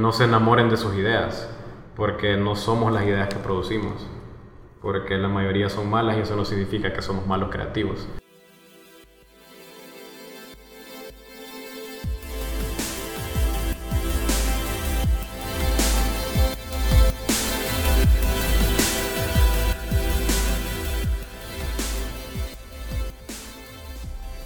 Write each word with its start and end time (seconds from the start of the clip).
no 0.00 0.12
se 0.12 0.24
enamoren 0.24 0.70
de 0.70 0.78
sus 0.78 0.94
ideas, 0.94 1.48
porque 1.94 2.36
no 2.36 2.56
somos 2.56 2.90
las 2.90 3.04
ideas 3.04 3.28
que 3.28 3.36
producimos, 3.36 4.06
porque 4.80 5.18
la 5.18 5.28
mayoría 5.28 5.68
son 5.68 5.90
malas 5.90 6.16
y 6.16 6.20
eso 6.20 6.36
no 6.36 6.44
significa 6.46 6.92
que 6.92 7.02
somos 7.02 7.26
malos 7.26 7.50
creativos. 7.50 8.08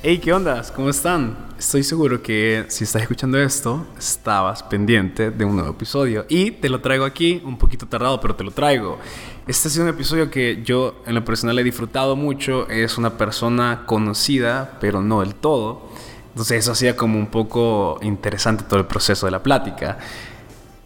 Hey, 0.06 0.18
¿qué 0.18 0.34
onda? 0.34 0.62
¿Cómo 0.76 0.90
están? 0.90 1.34
Estoy 1.58 1.82
seguro 1.82 2.22
que 2.22 2.66
si 2.68 2.84
estás 2.84 3.00
escuchando 3.00 3.38
esto, 3.38 3.86
estabas 3.96 4.62
pendiente 4.62 5.30
de 5.30 5.46
un 5.46 5.56
nuevo 5.56 5.70
episodio. 5.70 6.26
Y 6.28 6.50
te 6.50 6.68
lo 6.68 6.82
traigo 6.82 7.06
aquí, 7.06 7.40
un 7.42 7.56
poquito 7.56 7.86
tardado, 7.86 8.20
pero 8.20 8.36
te 8.36 8.44
lo 8.44 8.50
traigo. 8.50 8.98
Este 9.46 9.68
ha 9.68 9.70
sido 9.70 9.84
un 9.84 9.88
episodio 9.88 10.30
que 10.30 10.62
yo 10.62 11.02
en 11.06 11.14
lo 11.14 11.24
personal 11.24 11.58
he 11.58 11.64
disfrutado 11.64 12.16
mucho. 12.16 12.68
Es 12.68 12.98
una 12.98 13.16
persona 13.16 13.84
conocida, 13.86 14.76
pero 14.78 15.00
no 15.00 15.20
del 15.20 15.34
todo. 15.34 15.88
Entonces 16.32 16.58
eso 16.58 16.72
hacía 16.72 16.98
como 16.98 17.18
un 17.18 17.28
poco 17.28 17.98
interesante 18.02 18.64
todo 18.64 18.80
el 18.80 18.86
proceso 18.86 19.24
de 19.24 19.32
la 19.32 19.42
plática. 19.42 19.96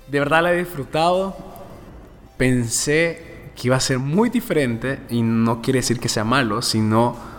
De 0.07 0.21
verdad 0.21 0.45
la 0.45 0.53
he 0.53 0.59
disfrutado. 0.59 1.37
Pensé 2.37 3.51
que 3.57 3.67
iba 3.67 3.75
a 3.75 3.81
ser 3.81 3.99
muy 3.99 4.31
diferente 4.31 5.01
y 5.11 5.23
no 5.23 5.61
quiere 5.61 5.81
decir 5.81 5.99
que 5.99 6.09
sea 6.09 6.23
malo, 6.23 6.63
sino 6.63 7.37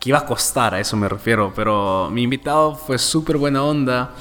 que 0.00 0.08
iba 0.08 0.18
a 0.18 0.24
costar, 0.24 0.74
a 0.74 0.80
eso 0.80 0.96
me 0.96 1.08
refiero, 1.08 1.52
pero 1.54 2.08
mi 2.10 2.22
invitado 2.22 2.74
fue 2.74 2.98
súper 2.98 3.36
buena 3.36 3.62
onda. 3.62 4.14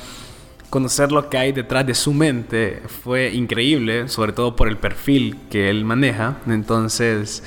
Conocer 0.70 1.12
lo 1.12 1.30
que 1.30 1.38
hay 1.38 1.54
detrás 1.54 1.88
de 1.88 1.96
su 1.96 2.14
mente 2.14 2.84
fue 3.02 3.34
increíble, 3.34 4.10
sobre 4.10 4.34
todo 4.34 4.58
por 4.58 4.68
el 4.68 4.78
perfil 4.78 5.38
que 5.50 5.70
él 5.70 5.86
maneja. 5.86 6.36
Entonces, 6.48 7.44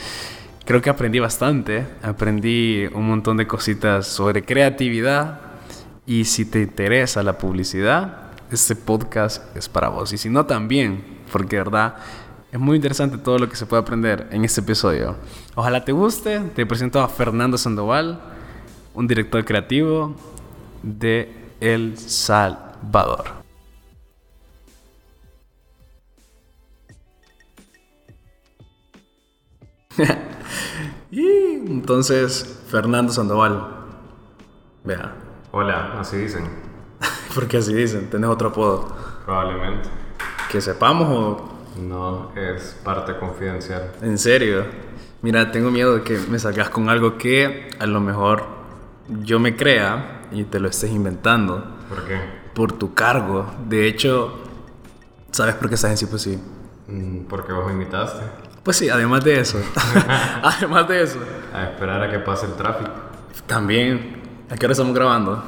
creo 0.65 0.81
que 0.81 0.89
aprendí 0.89 1.19
bastante. 1.21 1.87
Aprendí 2.03 2.87
un 2.95 3.07
montón 3.07 3.37
de 3.37 3.47
cositas 3.47 4.07
sobre 4.07 4.43
creatividad. 4.43 5.41
Y 6.07 6.25
si 6.25 6.47
te 6.47 6.63
interesa 6.63 7.23
la 7.23 7.37
publicidad, 7.37 8.33
este 8.51 8.75
podcast 8.75 9.55
es 9.55 9.69
para 9.69 9.89
vos. 9.89 10.13
Y 10.15 10.19
si 10.19 10.31
no, 10.31 10.47
también, 10.47 11.05
porque 11.31 11.57
de 11.57 11.65
verdad 11.65 11.97
es 12.53 12.61
muy 12.61 12.77
interesante 12.77 13.17
todo 13.17 13.39
lo 13.39 13.49
que 13.49 13.57
se 13.57 13.65
puede 13.65 13.81
aprender 13.81 14.29
en 14.31 14.45
este 14.45 14.61
episodio. 14.61 15.17
Ojalá 15.55 15.87
te 15.87 15.93
guste. 15.93 16.39
Te 16.55 16.67
presento 16.67 17.01
a 17.01 17.09
Fernando 17.09 17.57
Sandoval, 17.57 18.21
un 18.93 19.09
director 19.09 19.43
creativo 19.43 20.15
de 20.83 21.35
El 21.61 21.97
Salvador. 21.97 23.25
y 31.11 31.27
entonces, 31.27 32.61
Fernando 32.69 33.15
Sandoval. 33.15 33.67
Vea. 34.85 35.15
Hola, 35.53 35.99
así 35.99 36.19
dicen. 36.19 36.45
Porque 37.35 37.57
así 37.57 37.73
dicen, 37.73 38.11
tenés 38.11 38.29
otro 38.29 38.49
apodo. 38.51 38.95
Probablemente. 39.25 39.89
Que 40.51 40.61
sepamos 40.61 41.09
o 41.09 41.52
no, 41.81 42.33
es 42.37 42.77
parte 42.85 43.17
confidencial. 43.17 43.93
¿En 44.03 44.19
serio? 44.19 44.65
Mira, 45.23 45.51
tengo 45.53 45.71
miedo 45.71 45.97
de 45.97 46.03
que 46.03 46.19
me 46.29 46.39
salgas 46.39 46.69
con 46.71 46.89
algo 46.89 47.17
que 47.17 47.71
a 47.79 47.87
lo 47.87 48.01
mejor 48.01 48.45
yo 49.23 49.39
me 49.39 49.57
crea 49.57 50.23
y 50.33 50.45
te 50.45 50.59
lo 50.59 50.69
estés 50.69 50.91
inventando. 50.91 51.65
¿Por 51.89 52.05
qué? 52.05 52.21
Por 52.55 52.73
tu 52.73 52.95
cargo. 52.95 53.47
De 53.69 53.87
hecho, 53.87 54.39
¿sabes 55.31 55.55
por 55.55 55.69
qué 55.69 55.77
estás 55.77 55.93
en 55.93 55.97
sí? 55.97 56.07
Pues 56.07 56.23
sí. 56.23 56.39
Mm, 56.89 57.25
porque 57.25 57.53
vos 57.53 57.67
me 57.67 57.73
invitaste. 57.73 58.25
Pues 58.63 58.77
sí, 58.77 58.89
además 58.89 59.25
de 59.25 59.41
eso. 59.41 59.59
además 60.43 60.89
de 60.89 61.03
eso. 61.03 61.19
A 61.55 61.65
esperar 61.65 62.03
a 62.03 62.11
que 62.11 62.19
pase 62.19 62.47
el 62.47 62.55
tráfico. 62.55 62.91
También. 63.47 64.23
¿A 64.51 64.57
qué 64.57 64.67
hora 64.67 64.73
estamos 64.73 64.95
grabando? 64.95 65.43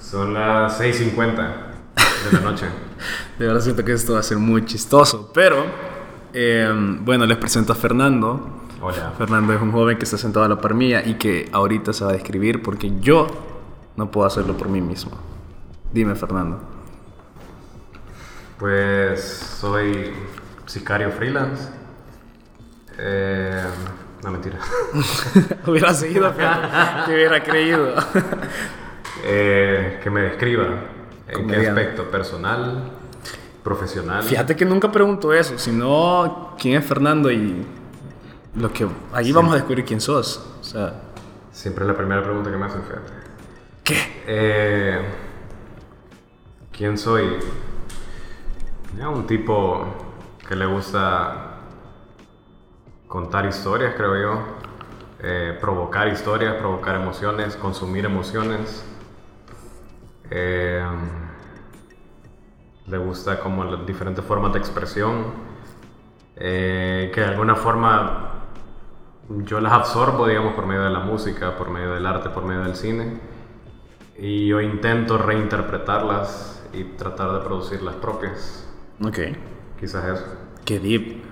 Son 0.00 0.34
las 0.34 0.80
6.50 0.80 1.36
de 2.30 2.32
la 2.32 2.40
noche. 2.40 2.66
De 3.38 3.46
verdad 3.46 3.60
siento 3.60 3.84
que 3.84 3.92
esto 3.92 4.14
va 4.14 4.20
a 4.20 4.22
ser 4.22 4.38
muy 4.38 4.64
chistoso. 4.64 5.30
Pero, 5.34 5.64
em, 6.32 7.04
bueno, 7.04 7.26
les 7.26 7.36
presento 7.38 7.72
a 7.72 7.76
Fernando. 7.76 8.62
Hola. 8.80 9.12
Fernando 9.16 9.52
es 9.52 9.62
un 9.62 9.72
joven 9.72 9.96
que 9.96 10.04
está 10.04 10.18
sentado 10.18 10.44
a 10.44 10.48
la 10.48 10.60
par 10.60 10.74
mía 10.74 11.02
y 11.06 11.14
que 11.14 11.48
ahorita 11.52 11.92
se 11.92 12.04
va 12.04 12.10
a 12.10 12.12
describir 12.14 12.62
porque 12.62 12.92
yo 13.00 13.26
no 13.96 14.10
puedo 14.10 14.26
hacerlo 14.26 14.56
por 14.56 14.68
mí 14.68 14.80
mismo. 14.80 15.12
Dime, 15.92 16.14
Fernando. 16.14 16.60
Pues 18.58 19.22
soy 19.60 20.12
sicario 20.66 21.10
freelance. 21.10 21.68
Eh, 22.98 23.64
no, 24.22 24.30
mentira. 24.30 24.58
hubiera 25.66 25.92
seguido, 25.92 26.34
que 26.34 27.14
hubiera 27.14 27.42
creído. 27.42 27.94
Eh, 29.24 30.00
que 30.02 30.10
me 30.10 30.22
describa. 30.22 30.66
¿En 31.28 31.46
qué 31.46 31.68
aspecto? 31.68 32.10
¿Personal? 32.10 32.90
¿Profesional? 33.62 34.22
Fíjate 34.22 34.56
que 34.56 34.64
nunca 34.64 34.92
pregunto 34.92 35.32
eso, 35.32 35.58
sino 35.58 36.54
quién 36.58 36.76
es 36.76 36.84
Fernando 36.84 37.30
y 37.30 37.64
lo 38.56 38.72
que... 38.72 38.86
Allí 39.12 39.32
vamos 39.32 39.52
a 39.52 39.56
descubrir 39.56 39.84
quién 39.84 40.00
sos. 40.00 40.44
O 40.60 40.64
sea... 40.64 41.00
Siempre 41.50 41.84
es 41.84 41.88
la 41.88 41.96
primera 41.96 42.22
pregunta 42.22 42.50
que 42.50 42.56
me 42.56 42.66
hacen, 42.66 42.82
fíjate. 42.82 43.12
¿Qué? 43.82 44.22
Eh, 44.26 45.00
¿Quién 46.72 46.98
soy? 46.98 47.38
un 49.02 49.26
tipo 49.26 49.86
que 50.48 50.56
le 50.56 50.66
gusta 50.66 51.58
contar 53.06 53.46
historias, 53.46 53.94
creo 53.96 54.20
yo. 54.20 54.40
Eh, 55.20 55.56
provocar 55.60 56.08
historias, 56.08 56.54
provocar 56.56 56.96
emociones, 56.96 57.56
consumir 57.56 58.04
emociones. 58.04 58.84
Eh, 60.30 60.84
le 62.86 62.98
gusta 62.98 63.40
como 63.40 63.64
las 63.64 63.86
diferentes 63.86 64.24
formas 64.24 64.52
de 64.52 64.58
expresión, 64.58 65.24
eh, 66.36 67.10
que 67.14 67.20
de 67.20 67.26
alguna 67.26 67.54
forma 67.56 68.30
yo 69.28 69.60
las 69.60 69.72
absorbo, 69.72 70.26
digamos, 70.26 70.54
por 70.54 70.66
medio 70.66 70.82
de 70.82 70.90
la 70.90 71.00
música, 71.00 71.56
por 71.56 71.70
medio 71.70 71.94
del 71.94 72.06
arte, 72.06 72.28
por 72.28 72.44
medio 72.44 72.62
del 72.62 72.76
cine, 72.76 73.20
y 74.18 74.48
yo 74.48 74.60
intento 74.60 75.18
reinterpretarlas 75.18 76.62
y 76.72 76.84
tratar 76.84 77.32
de 77.32 77.40
producir 77.40 77.82
las 77.82 77.94
propias. 77.96 78.68
Ok. 79.02 79.18
Quizás 79.80 80.04
eso. 80.04 80.26
Qué 80.64 80.78
deep. 80.78 81.22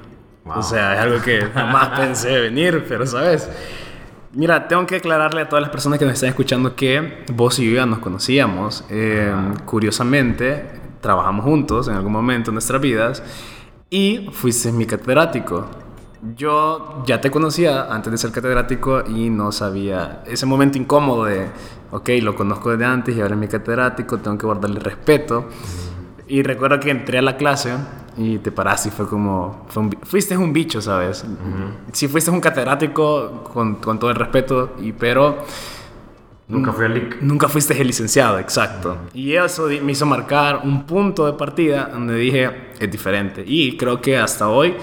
O 0.44 0.62
sea, 0.62 0.94
es 0.94 1.00
algo 1.00 1.22
que 1.22 1.42
jamás 1.54 2.00
pensé 2.00 2.40
venir, 2.40 2.84
pero 2.88 3.06
sabes. 3.06 3.48
Mira, 4.34 4.66
tengo 4.66 4.86
que 4.86 4.96
aclararle 4.96 5.42
a 5.42 5.48
todas 5.50 5.60
las 5.60 5.70
personas 5.70 5.98
que 5.98 6.06
nos 6.06 6.14
están 6.14 6.30
escuchando 6.30 6.74
que 6.74 7.22
vos 7.34 7.58
y 7.58 7.68
yo 7.68 7.76
ya 7.76 7.84
nos 7.84 7.98
conocíamos. 7.98 8.82
Eh, 8.88 9.30
curiosamente, 9.66 10.70
trabajamos 11.02 11.44
juntos 11.44 11.88
en 11.88 11.96
algún 11.96 12.12
momento 12.12 12.50
en 12.50 12.54
nuestras 12.54 12.80
vidas 12.80 13.22
y 13.90 14.30
fuiste 14.32 14.72
mi 14.72 14.86
catedrático. 14.86 15.66
Yo 16.34 17.02
ya 17.04 17.20
te 17.20 17.30
conocía 17.30 17.92
antes 17.92 18.10
de 18.10 18.16
ser 18.16 18.32
catedrático 18.32 19.04
y 19.06 19.28
no 19.28 19.52
sabía 19.52 20.22
ese 20.26 20.46
momento 20.46 20.78
incómodo 20.78 21.24
de, 21.24 21.48
ok, 21.90 22.08
lo 22.22 22.34
conozco 22.34 22.70
desde 22.70 22.86
antes 22.86 23.14
y 23.14 23.20
ahora 23.20 23.34
es 23.34 23.40
mi 23.40 23.48
catedrático, 23.48 24.16
tengo 24.16 24.38
que 24.38 24.46
guardarle 24.46 24.80
respeto. 24.80 25.50
Y 26.26 26.42
recuerdo 26.42 26.80
que 26.80 26.90
entré 26.90 27.18
a 27.18 27.22
la 27.22 27.36
clase 27.36 27.74
y 28.16 28.38
te 28.38 28.52
paraste 28.52 28.88
y 28.88 28.92
fue 28.92 29.08
como... 29.08 29.66
fuiste 30.02 30.36
un 30.36 30.52
bicho, 30.52 30.80
¿sabes? 30.80 31.24
Sí, 31.92 32.08
fuiste 32.08 32.30
un 32.30 32.40
catedrático 32.40 33.44
con, 33.44 33.76
con, 33.76 33.98
todo 33.98 34.10
el 34.10 34.16
respeto, 34.16 34.74
y, 34.80 34.92
pero... 34.92 35.44
Nunca 36.48 36.72
fui 36.72 36.84
al 36.84 36.94
LIC. 36.94 37.22
Nunca 37.22 37.48
fuiste 37.48 37.80
el 37.80 37.86
licenciado, 37.86 38.38
exacto. 38.38 38.98
Y 39.14 39.34
eso 39.34 39.68
me 39.82 39.92
hizo 39.92 40.04
marcar 40.04 40.60
un 40.64 40.84
punto 40.84 41.24
de 41.24 41.32
partida 41.32 41.88
donde 41.90 42.16
dije, 42.16 42.72
es 42.78 42.90
diferente. 42.90 43.42
Y 43.46 43.76
creo 43.78 44.02
que 44.02 44.18
hasta 44.18 44.48
hoy 44.48 44.74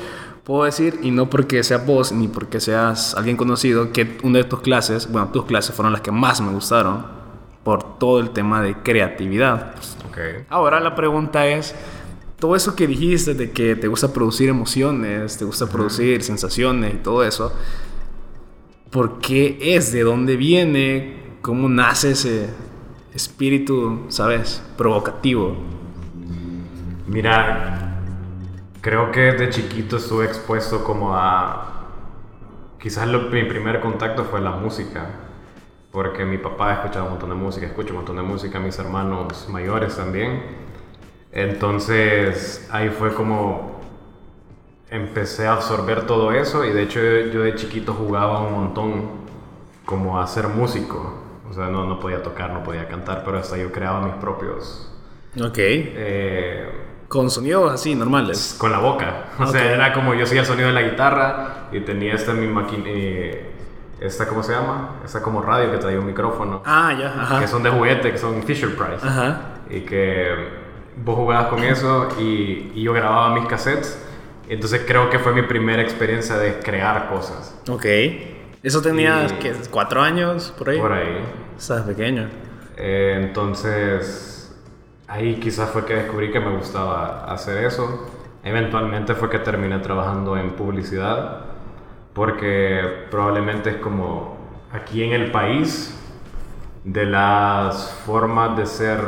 puedo 0.44 0.64
decir, 0.64 1.00
y 1.04 1.12
no 1.12 1.30
porque 1.30 1.62
seas 1.64 1.86
vos 1.86 2.12
ni 2.12 2.28
porque 2.28 2.60
seas 2.60 3.14
alguien 3.14 3.38
conocido, 3.38 3.92
que 3.92 4.18
una 4.24 4.40
de 4.40 4.46
tus 4.46 4.62
clases, 4.62 5.12
bueno, 5.12 5.28
tus 5.28 5.46
clases 5.46 5.76
fueron 5.76 5.94
las 5.94 6.02
que 6.02 6.12
más 6.12 6.42
me 6.42 6.52
gustaron 6.52 7.06
por 7.64 8.00
todo 8.00 8.20
el 8.20 8.32
tema 8.32 8.64
de 8.64 8.76
creatividad. 8.78 9.76
Okay. 10.10 10.46
Ahora 10.50 10.80
la 10.80 10.96
pregunta 10.96 11.46
es, 11.46 11.76
todo 12.40 12.56
eso 12.56 12.76
que 12.76 12.88
dijiste 12.88 13.34
de 13.34 13.52
que 13.52 13.76
te 13.76 13.88
gusta 13.88 14.14
producir 14.14 14.50
emociones, 14.50 15.38
te 15.38 15.46
gusta 15.46 15.68
producir 15.68 16.24
sensaciones 16.24 16.94
y 16.94 16.98
todo 16.98 17.24
eso, 17.24 17.54
¿por 18.90 19.20
qué 19.20 19.58
es? 19.62 19.92
¿De 19.92 20.04
dónde 20.04 20.38
viene? 20.38 21.38
¿Cómo 21.42 21.68
nace 21.70 22.12
ese 22.12 22.50
espíritu, 23.14 24.06
sabes, 24.08 24.64
provocativo? 24.78 25.56
Mira, 27.08 28.00
creo 28.82 29.12
que 29.12 29.34
de 29.34 29.50
chiquito 29.50 29.98
estuve 29.98 30.26
expuesto 30.26 30.84
como 30.84 31.16
a... 31.16 31.66
Quizás 32.80 33.08
mi 33.10 33.44
primer 33.44 33.82
contacto 33.82 34.24
fue 34.24 34.40
la 34.40 34.52
música, 34.52 35.10
porque 35.92 36.24
mi 36.24 36.38
papá 36.38 36.74
escuchaba 36.74 37.06
un 37.06 37.12
montón 37.12 37.30
de 37.30 37.36
música, 37.36 37.66
escucha 37.66 37.90
un 37.90 37.98
montón 37.98 38.16
de 38.16 38.22
música, 38.22 38.60
mis 38.60 38.80
hermanos 38.80 39.50
mayores 39.50 39.98
también. 39.98 40.69
Entonces 41.32 42.68
ahí 42.72 42.90
fue 42.90 43.14
como 43.14 43.80
empecé 44.90 45.48
a 45.48 45.54
absorber 45.54 46.08
todo 46.08 46.32
eso 46.32 46.66
y 46.66 46.72
de 46.72 46.84
hecho 46.84 47.00
yo 47.00 47.42
de 47.44 47.54
chiquito 47.56 47.94
jugaba 47.94 48.40
un 48.42 48.54
montón 48.54 49.04
como 49.86 50.20
a 50.20 50.28
ser 50.28 50.48
músico. 50.48 51.24
O 51.50 51.54
sea, 51.54 51.68
no, 51.68 51.86
no 51.86 52.00
podía 52.00 52.22
tocar, 52.22 52.52
no 52.52 52.64
podía 52.64 52.88
cantar, 52.88 53.24
pero 53.26 53.40
hasta 53.40 53.58
yo 53.58 53.72
creaba 53.72 54.02
mis 54.02 54.14
propios... 54.16 54.92
Ok. 55.42 55.58
eh, 55.58 56.70
Con 57.08 57.30
sonidos 57.32 57.72
así, 57.74 57.96
normales. 57.96 58.56
con 58.60 58.72
la 58.72 58.78
boca. 58.80 59.26
O 59.40 59.48
sea, 59.48 59.74
era 59.74 59.94
como 59.94 60.14
yo 60.14 60.24
hacía 60.26 60.42
el 60.42 60.46
sonido 60.46 60.68
de 60.68 60.74
la 60.74 60.84
guitarra 60.84 61.68
y 61.72 61.80
tenía 61.82 62.14
esta 62.14 62.34
mi 62.34 62.46
máquina... 62.48 62.88
esta, 64.00 64.28
¿cómo 64.28 64.44
se 64.44 64.52
llama? 64.54 64.98
Esta 65.04 65.22
como 65.24 65.42
radio 65.42 65.72
que 65.72 65.78
traía 65.78 66.00
un 66.00 66.06
micrófono. 66.06 66.62
Ah, 66.66 66.94
ya, 67.00 67.20
ajá. 67.20 67.40
Que 67.40 67.48
son 67.48 67.64
de 67.64 67.70
juguete, 67.72 68.12
que 68.12 68.18
son 68.20 68.44
Fisher 68.44 68.76
Price. 68.76 69.06
Ajá. 69.06 69.42
Y 69.72 69.82
que 69.82 70.69
vos 71.04 71.16
jugabas 71.16 71.48
con 71.48 71.64
eso 71.64 72.08
y, 72.20 72.72
y 72.76 72.84
yo 72.84 72.94
grababa 72.94 73.34
mis 73.34 73.46
cassettes. 73.48 74.06
Entonces 74.48 74.84
creo 74.88 75.10
que 75.10 75.20
fue 75.20 75.34
mi 75.34 75.44
primera 75.44 75.82
experiencia 75.82 76.36
de 76.38 76.60
crear 76.60 77.10
cosas. 77.10 77.56
Ok. 77.70 77.86
¿Eso 78.64 78.82
tenías, 78.82 79.32
Y- 79.32 79.36
qué, 79.36 79.54
cuatro 79.72 80.02
años 80.02 80.54
por 80.58 80.70
ahí? 80.70 80.80
Por 80.80 80.92
ahí. 80.92 81.20
Estabas 81.58 81.84
pequeño. 81.84 82.28
Eh, 82.78 83.20
entonces, 83.22 84.56
ahí 85.08 85.36
quizás 85.36 85.70
fue 85.70 85.86
que 85.86 85.96
descubrí 85.96 86.32
que 86.32 86.40
me 86.40 86.56
gustaba 86.56 87.26
hacer 87.26 87.64
eso. 87.64 88.10
Eventualmente 88.44 89.14
fue 89.16 89.30
que 89.30 89.40
terminé 89.40 89.80
trabajando 89.80 90.36
en 90.38 90.52
publicidad, 90.52 91.42
porque 92.14 93.06
probablemente 93.12 93.70
es 93.72 93.76
como 93.78 94.38
aquí 94.72 95.04
en 95.04 95.14
el 95.14 95.32
país, 95.32 95.96
de 96.84 97.06
las 97.06 97.92
formas 98.06 98.58
de 98.58 98.66
ser 98.66 99.00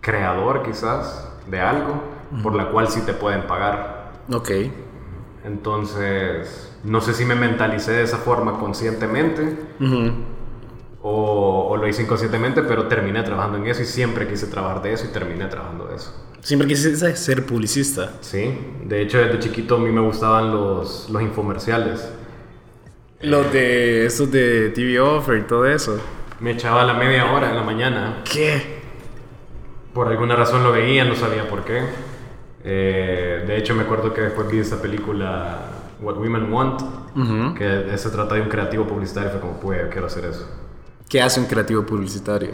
creador 0.00 0.62
quizás 0.62 1.28
de 1.50 1.60
algo, 1.60 2.02
por 2.42 2.54
la 2.54 2.70
cual 2.70 2.88
sí 2.88 3.00
te 3.02 3.12
pueden 3.12 3.42
pagar. 3.42 4.12
Ok. 4.32 4.50
Entonces, 5.44 6.72
no 6.84 7.00
sé 7.00 7.14
si 7.14 7.24
me 7.24 7.34
mentalicé 7.34 7.92
de 7.92 8.02
esa 8.02 8.18
forma 8.18 8.58
conscientemente 8.58 9.56
Ujú. 9.80 10.12
o, 11.02 11.68
o 11.70 11.76
lo 11.76 11.88
hice 11.88 12.02
inconscientemente, 12.02 12.62
pero 12.62 12.86
terminé 12.88 13.22
trabajando 13.22 13.58
en 13.58 13.66
eso 13.66 13.82
y 13.82 13.86
siempre 13.86 14.28
quise 14.28 14.46
trabajar 14.46 14.82
de 14.82 14.92
eso 14.92 15.06
y 15.06 15.12
terminé 15.12 15.46
trabajando 15.46 15.86
de 15.86 15.96
eso. 15.96 16.14
Siempre 16.40 16.68
quisiste 16.68 17.14
ser 17.16 17.44
publicista. 17.46 18.12
Sí, 18.20 18.58
de 18.84 19.02
hecho 19.02 19.18
desde 19.18 19.38
chiquito 19.40 19.76
a 19.76 19.78
mí 19.78 19.90
me 19.90 20.00
gustaban 20.00 20.50
los, 20.50 21.08
los 21.10 21.22
infomerciales. 21.22 22.10
Los 23.20 23.52
de 23.52 24.06
esos 24.06 24.30
de 24.30 24.70
TV 24.70 24.98
Offer 25.00 25.38
y 25.38 25.42
todo 25.42 25.66
eso. 25.66 26.00
Me 26.40 26.52
echaba 26.52 26.84
la 26.84 26.94
media 26.94 27.30
hora 27.30 27.50
en 27.50 27.56
la 27.56 27.62
mañana. 27.62 28.22
¿Qué? 28.24 28.79
Por 29.94 30.08
alguna 30.08 30.36
razón 30.36 30.62
lo 30.62 30.72
veía, 30.72 31.04
no 31.04 31.14
sabía 31.14 31.48
por 31.48 31.64
qué. 31.64 31.82
Eh, 32.62 33.44
de 33.46 33.56
hecho 33.56 33.74
me 33.74 33.82
acuerdo 33.82 34.12
que 34.12 34.20
después 34.20 34.48
vi 34.50 34.58
esa 34.58 34.80
película 34.80 35.58
What 36.00 36.16
Women 36.18 36.52
Want, 36.52 36.82
Ujú. 37.16 37.54
que 37.54 37.96
se 37.98 38.10
trata 38.10 38.34
de 38.36 38.42
un 38.42 38.48
creativo 38.48 38.84
publicitario 38.86 39.30
fue 39.30 39.40
como, 39.40 39.54
pues, 39.60 39.86
quiero 39.90 40.06
hacer 40.06 40.24
eso. 40.26 40.48
¿Qué 41.08 41.20
hace 41.20 41.40
un 41.40 41.46
creativo 41.46 41.84
publicitario? 41.84 42.50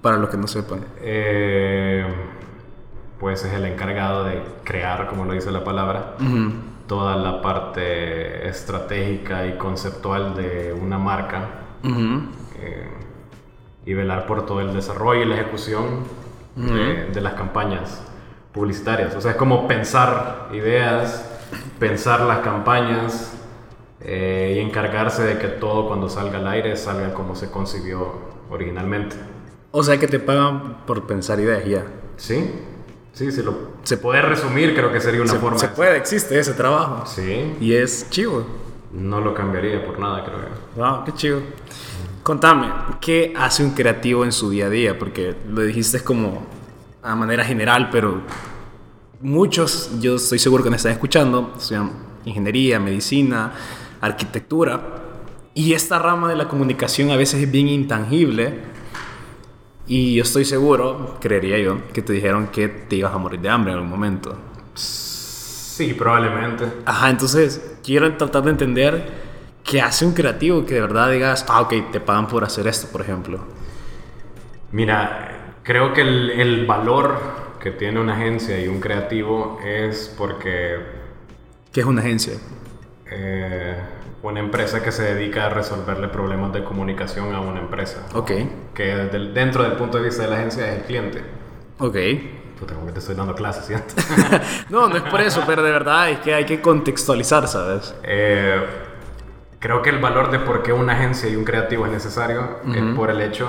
Para 0.00 0.16
los 0.16 0.30
que 0.30 0.36
no 0.36 0.46
sepan. 0.46 0.80
Eh, 1.00 2.06
pues 3.20 3.44
es 3.44 3.52
el 3.52 3.64
encargado 3.66 4.24
de 4.24 4.40
crear, 4.64 5.08
como 5.08 5.24
lo 5.24 5.32
dice 5.34 5.50
la 5.50 5.64
palabra, 5.64 6.14
Ujú. 6.20 6.52
toda 6.86 7.16
la 7.16 7.42
parte 7.42 8.48
estratégica 8.48 9.46
y 9.46 9.58
conceptual 9.58 10.34
de 10.36 10.72
una 10.72 10.98
marca 10.98 11.48
Ujú. 11.84 12.22
eh, 12.60 12.88
y 13.84 13.92
velar 13.92 14.26
por 14.26 14.46
todo 14.46 14.60
el 14.60 14.72
desarrollo 14.72 15.22
y 15.22 15.26
la 15.26 15.34
ejecución 15.34 16.04
de, 16.66 17.10
de 17.12 17.20
las 17.20 17.34
campañas 17.34 18.00
publicitarias. 18.52 19.14
O 19.14 19.20
sea, 19.20 19.32
es 19.32 19.36
como 19.36 19.68
pensar 19.68 20.48
ideas, 20.52 21.24
pensar 21.78 22.20
las 22.22 22.38
campañas 22.40 23.32
eh, 24.00 24.54
y 24.56 24.60
encargarse 24.60 25.22
de 25.22 25.38
que 25.38 25.48
todo 25.48 25.86
cuando 25.88 26.08
salga 26.08 26.38
al 26.38 26.48
aire 26.48 26.76
salga 26.76 27.14
como 27.14 27.34
se 27.34 27.50
concibió 27.50 28.12
originalmente. 28.50 29.16
O 29.70 29.82
sea 29.82 29.98
que 29.98 30.08
te 30.08 30.18
pagan 30.18 30.78
por 30.86 31.06
pensar 31.06 31.38
ideas 31.40 31.64
ya. 31.64 31.84
Sí, 32.16 32.50
sí, 33.12 33.30
si 33.30 33.42
lo 33.42 33.52
Se- 33.82 33.96
se 33.96 33.96
puede 33.98 34.22
resumir, 34.22 34.74
creo 34.74 34.90
que 34.92 35.00
sería 35.00 35.20
una 35.22 35.32
se, 35.32 35.38
forma. 35.38 35.58
se 35.58 35.68
puede, 35.68 35.96
existe 35.96 36.38
ese 36.38 36.54
trabajo. 36.54 37.06
Sí, 37.06 37.56
Y 37.60 37.74
es 37.74 38.08
chivo. 38.10 38.44
No 38.92 39.20
lo 39.20 39.34
cambiaría 39.34 39.84
por 39.84 39.98
nada, 39.98 40.24
creo 40.24 40.38
yo. 40.38 40.82
Wow, 40.82 41.04
qué 41.04 41.12
chido. 41.12 41.40
Contame, 42.22 42.70
¿qué 43.00 43.32
hace 43.36 43.64
un 43.64 43.70
creativo 43.70 44.24
en 44.24 44.32
su 44.32 44.50
día 44.50 44.66
a 44.66 44.70
día? 44.70 44.98
Porque 44.98 45.34
lo 45.48 45.62
dijiste 45.62 46.00
como 46.00 46.46
a 47.02 47.14
manera 47.14 47.44
general, 47.44 47.88
pero 47.90 48.20
muchos, 49.20 50.00
yo 50.00 50.16
estoy 50.16 50.38
seguro 50.38 50.62
que 50.62 50.70
me 50.70 50.76
están 50.76 50.92
escuchando, 50.92 51.54
estudian 51.56 51.90
ingeniería, 52.24 52.78
medicina, 52.78 53.52
arquitectura, 54.00 54.80
y 55.54 55.72
esta 55.72 55.98
rama 55.98 56.28
de 56.28 56.36
la 56.36 56.48
comunicación 56.48 57.10
a 57.10 57.16
veces 57.16 57.42
es 57.42 57.50
bien 57.50 57.68
intangible. 57.68 58.78
Y 59.86 60.14
yo 60.14 60.22
estoy 60.22 60.44
seguro, 60.44 61.16
creería 61.20 61.58
yo, 61.58 61.78
que 61.94 62.02
te 62.02 62.12
dijeron 62.12 62.48
que 62.48 62.68
te 62.68 62.96
ibas 62.96 63.14
a 63.14 63.18
morir 63.18 63.40
de 63.40 63.48
hambre 63.48 63.72
en 63.72 63.78
algún 63.78 63.90
momento. 63.90 64.36
Sí, 64.74 65.94
probablemente. 65.94 66.66
Ajá, 66.84 67.08
entonces 67.08 67.77
quiero 67.88 68.14
tratar 68.18 68.42
de 68.44 68.50
entender 68.50 69.08
qué 69.64 69.80
hace 69.80 70.04
un 70.04 70.12
creativo 70.12 70.66
que 70.66 70.74
de 70.74 70.80
verdad 70.82 71.10
digas, 71.10 71.46
ah, 71.48 71.62
ok, 71.62 71.90
te 71.90 72.00
pagan 72.00 72.28
por 72.28 72.44
hacer 72.44 72.66
esto, 72.66 72.88
por 72.92 73.00
ejemplo. 73.00 73.40
Mira, 74.72 75.54
creo 75.62 75.92
que 75.92 76.02
el, 76.02 76.30
el 76.30 76.66
valor 76.66 77.18
que 77.60 77.70
tiene 77.70 78.00
una 78.00 78.14
agencia 78.14 78.60
y 78.60 78.68
un 78.68 78.80
creativo 78.80 79.58
es 79.64 80.14
porque 80.16 80.76
¿Qué 81.72 81.80
es 81.80 81.86
una 81.86 82.00
agencia? 82.02 82.34
eh, 83.10 83.76
una 84.22 84.40
empresa 84.40 84.82
que 84.82 84.92
se 84.92 85.14
dedica 85.14 85.46
a 85.46 85.50
resolverle 85.50 86.08
problemas 86.08 86.52
de 86.52 86.64
comunicación 86.64 87.34
a 87.34 87.40
una 87.40 87.60
empresa. 87.60 88.06
Ok, 88.14 88.30
Que 88.74 88.84
desde 88.96 89.16
el- 89.16 89.34
dentro 89.34 89.62
del 89.64 89.72
punto 89.74 89.98
de 89.98 90.04
vista 90.04 90.22
de 90.24 90.28
la 90.30 90.36
agencia 90.36 90.68
es 90.72 90.78
el 90.80 90.84
cliente. 90.86 91.22
ok. 91.78 91.96
Puta, 92.58 92.74
como 92.74 92.86
que 92.86 92.92
te 92.92 92.98
estoy 92.98 93.14
dando 93.14 93.34
clases, 93.34 93.66
¿cierto? 93.66 93.94
No, 94.70 94.88
no 94.88 94.96
es 94.96 95.02
por 95.02 95.20
eso, 95.20 95.44
pero 95.46 95.62
de 95.62 95.70
verdad 95.70 96.10
es 96.10 96.18
que 96.20 96.34
hay 96.34 96.44
que 96.44 96.60
contextualizar, 96.60 97.46
¿sabes? 97.46 97.94
Eh, 98.02 98.60
creo 99.60 99.82
que 99.82 99.90
el 99.90 99.98
valor 99.98 100.30
de 100.30 100.40
por 100.40 100.62
qué 100.62 100.72
una 100.72 100.94
agencia 100.94 101.28
y 101.28 101.36
un 101.36 101.44
creativo 101.44 101.86
es 101.86 101.92
necesario 101.92 102.58
es 102.74 102.82
por 102.96 103.10
el 103.10 103.20
hecho 103.20 103.48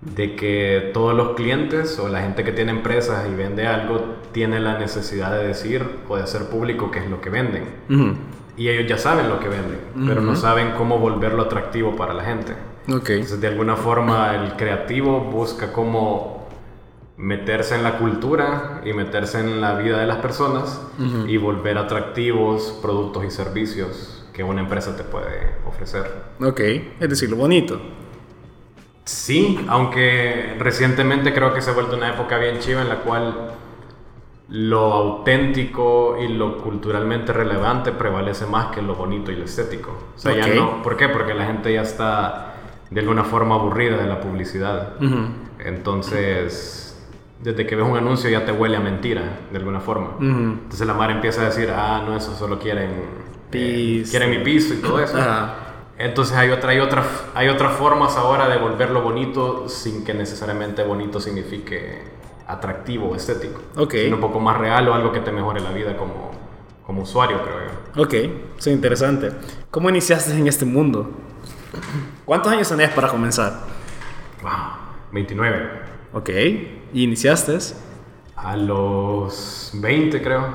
de 0.00 0.36
que 0.36 0.90
todos 0.94 1.14
los 1.14 1.34
clientes 1.34 1.98
o 1.98 2.08
la 2.08 2.20
gente 2.22 2.44
que 2.44 2.52
tiene 2.52 2.70
empresas 2.70 3.26
y 3.28 3.34
vende 3.34 3.66
algo 3.66 4.16
tiene 4.32 4.60
la 4.60 4.78
necesidad 4.78 5.32
de 5.32 5.48
decir 5.48 5.84
o 6.08 6.16
de 6.16 6.22
hacer 6.22 6.44
público 6.48 6.90
qué 6.90 7.00
es 7.00 7.10
lo 7.10 7.20
que 7.20 7.30
venden. 7.30 7.64
Ujú. 7.90 8.14
Y 8.56 8.68
ellos 8.68 8.88
ya 8.88 8.98
saben 8.98 9.28
lo 9.28 9.38
que 9.38 9.48
venden, 9.48 9.78
pero 10.06 10.20
no 10.20 10.34
saben 10.34 10.72
cómo 10.76 10.98
volverlo 10.98 11.42
atractivo 11.42 11.94
para 11.94 12.12
la 12.12 12.24
gente. 12.24 12.54
Ok, 12.92 13.10
Entonces, 13.10 13.40
de 13.40 13.46
alguna 13.46 13.76
forma, 13.76 14.34
el 14.34 14.54
creativo 14.54 15.20
busca 15.20 15.72
cómo 15.72 16.37
meterse 17.18 17.74
en 17.74 17.82
la 17.82 17.98
cultura 17.98 18.80
y 18.84 18.92
meterse 18.92 19.40
en 19.40 19.60
la 19.60 19.74
vida 19.74 19.98
de 19.98 20.06
las 20.06 20.18
personas 20.18 20.80
y 21.26 21.36
volver 21.36 21.76
atractivos 21.76 22.78
productos 22.80 23.24
y 23.24 23.30
servicios 23.30 24.24
que 24.32 24.44
una 24.44 24.60
empresa 24.60 24.96
te 24.96 25.02
puede 25.04 25.56
ofrecer. 25.66 26.04
ok. 26.40 26.60
Es 27.00 27.08
decir, 27.10 27.28
lo 27.28 27.36
bonito. 27.36 27.80
Sí, 29.04 29.64
aunque 29.68 30.54
recientemente 30.58 31.32
creo 31.32 31.52
que 31.54 31.60
se 31.62 31.70
ha 31.70 31.72
vuelto 31.72 31.96
una 31.96 32.10
época 32.10 32.38
bien 32.38 32.58
chiva 32.60 32.82
en 32.82 32.88
la 32.88 32.96
cual 33.00 33.52
lo 34.50 34.92
auténtico 34.92 36.16
y 36.20 36.28
lo 36.28 36.58
culturalmente 36.58 37.32
relevante 37.32 37.90
prevalece 37.92 38.46
más 38.46 38.66
que 38.66 38.80
lo 38.80 38.94
bonito 38.94 39.32
y 39.32 39.36
lo 39.36 39.44
estético. 39.44 39.90
O 40.14 40.18
sea, 40.18 40.32
Ok. 40.32 40.38
ya 40.38 40.54
no. 40.54 40.82
¿Por 40.82 40.96
qué? 40.96 41.08
Porque 41.08 41.34
la 41.34 41.46
gente 41.46 41.72
ya 41.72 41.82
está 41.82 42.54
de 42.90 43.00
alguna 43.00 43.24
forma 43.24 43.56
aburrida 43.56 43.96
de 43.96 44.06
la 44.06 44.20
publicidad. 44.20 44.94
Ujú. 45.02 45.26
Entonces, 45.58 46.87
desde 47.40 47.66
que 47.66 47.76
ves 47.76 47.86
un 47.86 47.96
anuncio 47.96 48.28
ya 48.28 48.44
te 48.44 48.52
huele 48.52 48.76
a 48.76 48.80
mentira, 48.80 49.22
de 49.50 49.58
alguna 49.58 49.80
forma. 49.80 50.16
Ujú. 50.16 50.26
Entonces 50.26 50.86
la 50.86 50.94
madre 50.94 51.14
empieza 51.14 51.42
a 51.42 51.44
decir, 51.46 51.70
ah, 51.74 52.02
no, 52.04 52.16
eso 52.16 52.34
solo 52.34 52.58
quieren, 52.58 52.90
eh, 53.52 54.04
quieren 54.08 54.30
mi 54.30 54.38
piso 54.38 54.74
y 54.74 54.78
todo 54.78 55.00
eso. 55.00 55.16
Ajá. 55.16 55.54
Entonces 55.98 56.36
hay, 56.36 56.50
otra, 56.50 56.70
hay, 56.70 56.78
otra, 56.78 57.04
hay 57.34 57.48
otras 57.48 57.72
formas 57.76 58.16
ahora 58.16 58.48
de 58.48 58.56
volverlo 58.56 59.02
bonito 59.02 59.68
sin 59.68 60.04
que 60.04 60.14
necesariamente 60.14 60.84
bonito 60.84 61.20
signifique 61.20 62.02
atractivo 62.46 63.08
o 63.08 63.16
estético. 63.16 63.60
Ok. 63.76 63.92
Sino 63.92 64.16
un 64.16 64.22
poco 64.22 64.38
más 64.38 64.56
real 64.56 64.88
o 64.88 64.94
algo 64.94 65.10
que 65.12 65.20
te 65.20 65.32
mejore 65.32 65.60
la 65.60 65.72
vida 65.72 65.96
como, 65.96 66.30
como 66.86 67.02
usuario, 67.02 67.42
creo 67.42 67.58
yo. 67.66 68.02
Ok, 68.02 68.14
es 68.58 68.66
interesante. 68.68 69.32
¿Cómo 69.72 69.90
iniciaste 69.90 70.32
en 70.32 70.46
este 70.46 70.64
mundo? 70.64 71.10
¿Cuántos 72.24 72.52
años 72.52 72.68
tenés 72.68 72.90
para 72.90 73.08
comenzar? 73.08 73.60
Wow, 74.42 74.52
29. 75.12 75.87
Ok, 76.12 76.30
¿y 76.30 77.04
iniciaste? 77.04 77.58
A 78.36 78.56
los 78.56 79.70
20, 79.74 80.22
creo. 80.22 80.46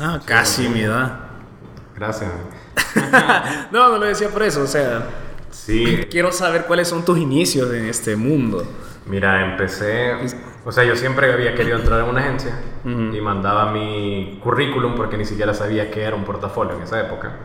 Ah, 0.00 0.20
casi 0.24 0.68
mi 0.68 0.80
edad. 0.80 1.20
Gracias. 1.94 2.30
no, 3.70 3.90
no 3.90 3.98
lo 3.98 4.06
decía 4.06 4.28
por 4.30 4.42
eso, 4.42 4.62
o 4.62 4.66
sea, 4.66 5.06
Sí, 5.54 6.06
quiero 6.10 6.32
saber 6.32 6.64
cuáles 6.64 6.88
son 6.88 7.04
tus 7.04 7.16
inicios 7.16 7.72
en 7.72 7.84
este 7.84 8.16
mundo. 8.16 8.66
Mira, 9.06 9.52
empecé 9.52 10.14
O 10.64 10.72
sea, 10.72 10.82
yo 10.82 10.96
siempre 10.96 11.32
había 11.32 11.54
querido 11.54 11.78
entrar 11.78 12.00
en 12.00 12.06
una 12.06 12.20
agencia 12.22 12.58
Ujú. 12.84 13.14
y 13.14 13.20
mandaba 13.20 13.70
mi 13.70 14.40
currículum 14.42 14.96
porque 14.96 15.16
ni 15.16 15.24
siquiera 15.24 15.54
sabía 15.54 15.90
qué 15.90 16.02
era 16.02 16.16
un 16.16 16.24
portafolio 16.24 16.74
en 16.74 16.82
esa 16.82 17.00
época. 17.00 17.36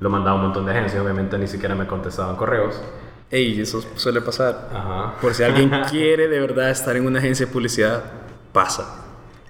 Lo 0.00 0.10
mandaba 0.10 0.32
a 0.32 0.34
un 0.34 0.42
montón 0.42 0.66
de 0.66 0.72
agencias, 0.72 1.02
obviamente 1.02 1.38
ni 1.38 1.46
siquiera 1.46 1.74
me 1.74 1.86
contestaban 1.86 2.36
correos. 2.36 2.82
Ey, 3.30 3.60
eso 3.60 3.82
suele 3.96 4.20
pasar. 4.20 4.70
Ajá. 4.72 5.14
Por 5.20 5.34
si 5.34 5.42
alguien 5.42 5.70
quiere 5.90 6.28
de 6.28 6.40
verdad 6.40 6.70
estar 6.70 6.96
en 6.96 7.06
una 7.06 7.18
agencia 7.18 7.46
de 7.46 7.52
publicidad, 7.52 8.04
pasa. 8.52 9.02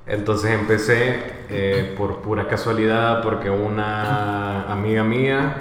Entonces 0.07 0.53
empecé 0.53 1.21
eh, 1.51 1.95
por 1.99 2.23
pura 2.23 2.47
casualidad 2.47 3.23
porque 3.23 3.51
una 3.51 4.63
amiga 4.73 5.03
mía 5.03 5.57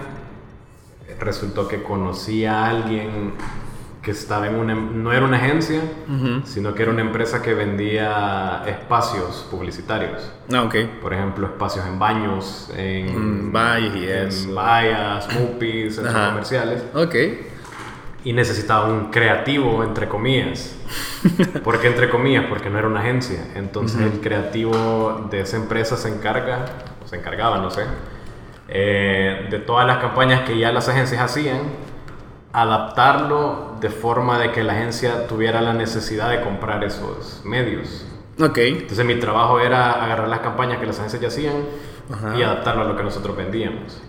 resultó 1.19 1.67
que 1.67 1.81
conocía 1.81 2.63
a 2.65 2.69
alguien 2.69 3.33
que 4.03 4.11
estaba 4.11 4.45
en 4.47 4.53
una, 4.55 4.75
no 4.75 5.11
era 5.11 5.25
una 5.25 5.37
agencia, 5.37 5.81
sino 6.43 6.75
que 6.75 6.83
era 6.83 6.91
una 6.91 7.01
empresa 7.01 7.41
que 7.41 7.55
vendía 7.55 8.61
espacios 8.67 9.47
publicitarios. 9.49 10.31
Ah, 10.53 10.61
ok. 10.61 10.75
Por 11.01 11.11
ejemplo, 11.11 11.47
espacios 11.47 11.87
en 11.87 11.97
baños, 11.97 12.69
en 12.77 13.47
Mm, 13.47 13.51
valles 13.51 14.45
en 14.45 14.53
vallas, 14.55 15.27
movies, 15.33 15.95
centros 15.95 16.15
comerciales. 16.15 16.83
Ok. 16.93 17.15
Y 18.25 18.33
necesitaba 18.33 18.87
un 18.87 19.11
creativo, 19.11 19.83
entre 19.83 20.09
comillas. 20.09 20.75
¿Por 21.63 21.79
qué 21.79 21.87
entre 21.87 22.09
comillas? 22.09 22.45
Porque 22.49 22.69
no 22.69 22.77
era 22.77 22.87
una 22.87 22.99
agencia. 22.99 23.39
Entonces 23.55 24.01
el 24.01 24.19
creativo 24.19 25.27
de 25.31 25.41
esa 25.41 25.55
empresa 25.55 25.95
se 25.95 26.09
encarga, 26.09 26.65
o 27.03 27.07
se 27.07 27.15
encargaba, 27.15 27.59
no 27.59 27.71
sé, 27.71 27.83
eh, 28.67 29.47
de 29.49 29.59
todas 29.59 29.87
las 29.87 29.99
campañas 29.99 30.41
que 30.41 30.57
ya 30.57 30.71
las 30.73 30.89
agencias 30.89 31.21
hacían, 31.21 31.61
adaptarlo 32.51 33.75
de 33.79 33.89
forma 33.89 34.39
de 34.39 34.51
que 34.51 34.63
la 34.63 34.73
agencia 34.73 35.27
tuviera 35.27 35.61
la 35.61 35.73
necesidad 35.73 36.29
de 36.29 36.41
comprar 36.41 36.83
esos 36.83 37.41
medios. 37.45 38.07
Ok. 38.39 38.57
Entonces 38.57 39.05
mi 39.05 39.15
trabajo 39.15 39.59
era 39.59 39.91
agarrar 39.91 40.27
las 40.29 40.39
campañas 40.39 40.79
que 40.79 40.85
las 40.85 40.97
agencias 40.99 41.21
ya 41.21 41.27
hacían 41.27 41.63
y 42.37 42.43
adaptarlo 42.43 42.83
a 42.83 42.85
lo 42.85 42.95
que 42.95 43.03
nosotros 43.03 43.35
vendíamos. 43.35 44.01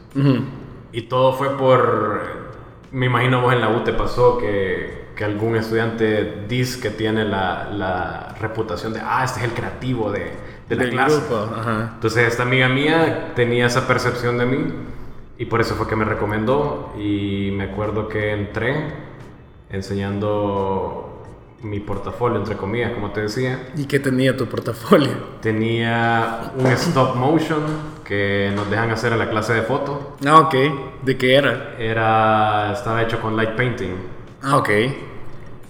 Y 0.92 1.02
todo 1.02 1.32
fue 1.32 1.56
por, 1.58 2.45
me 2.92 3.06
imagino 3.06 3.40
vos 3.42 3.52
en 3.52 3.60
la 3.60 3.68
U 3.70 3.84
te 3.84 3.92
pasó 3.92 4.38
que, 4.38 5.06
que 5.16 5.24
algún 5.24 5.56
estudiante 5.56 6.44
dice 6.48 6.80
que 6.80 6.90
tiene 6.90 7.24
la, 7.24 7.68
la 7.72 8.34
reputación 8.40 8.92
de, 8.92 9.00
ah, 9.02 9.22
este 9.24 9.40
es 9.40 9.44
el 9.46 9.52
creativo 9.52 10.10
de, 10.12 10.30
de 10.68 10.76
la 10.76 10.82
Del 10.82 10.90
clase. 10.92 11.16
grupo, 11.16 11.48
ajá. 11.58 11.90
Entonces 11.94 12.26
esta 12.28 12.42
amiga 12.44 12.68
mía 12.68 13.32
tenía 13.34 13.66
esa 13.66 13.86
percepción 13.86 14.38
de 14.38 14.46
mí 14.46 14.72
y 15.38 15.44
por 15.46 15.60
eso 15.60 15.74
fue 15.74 15.86
que 15.88 15.96
me 15.96 16.04
recomendó 16.04 16.92
y 16.98 17.50
me 17.52 17.64
acuerdo 17.64 18.08
que 18.08 18.32
entré 18.32 18.92
enseñando 19.70 21.02
mi 21.62 21.80
portafolio, 21.80 22.38
entre 22.38 22.56
comillas, 22.56 22.92
como 22.92 23.10
te 23.10 23.22
decía. 23.22 23.68
¿Y 23.76 23.86
qué 23.86 23.98
tenía 23.98 24.36
tu 24.36 24.46
portafolio? 24.46 25.12
Tenía 25.40 26.52
un 26.56 26.66
stop 26.68 27.16
motion 27.16 27.62
que 28.06 28.52
nos 28.54 28.70
dejan 28.70 28.90
hacer 28.90 29.12
en 29.12 29.18
la 29.18 29.28
clase 29.28 29.52
de 29.52 29.62
foto. 29.62 30.16
Ah, 30.24 30.40
ok. 30.40 30.54
¿De 31.02 31.16
qué 31.16 31.34
era? 31.34 31.74
Era, 31.78 32.72
estaba 32.72 33.02
hecho 33.02 33.20
con 33.20 33.36
light 33.36 33.56
painting. 33.56 33.96
Ah, 34.42 34.56
ok. 34.58 34.70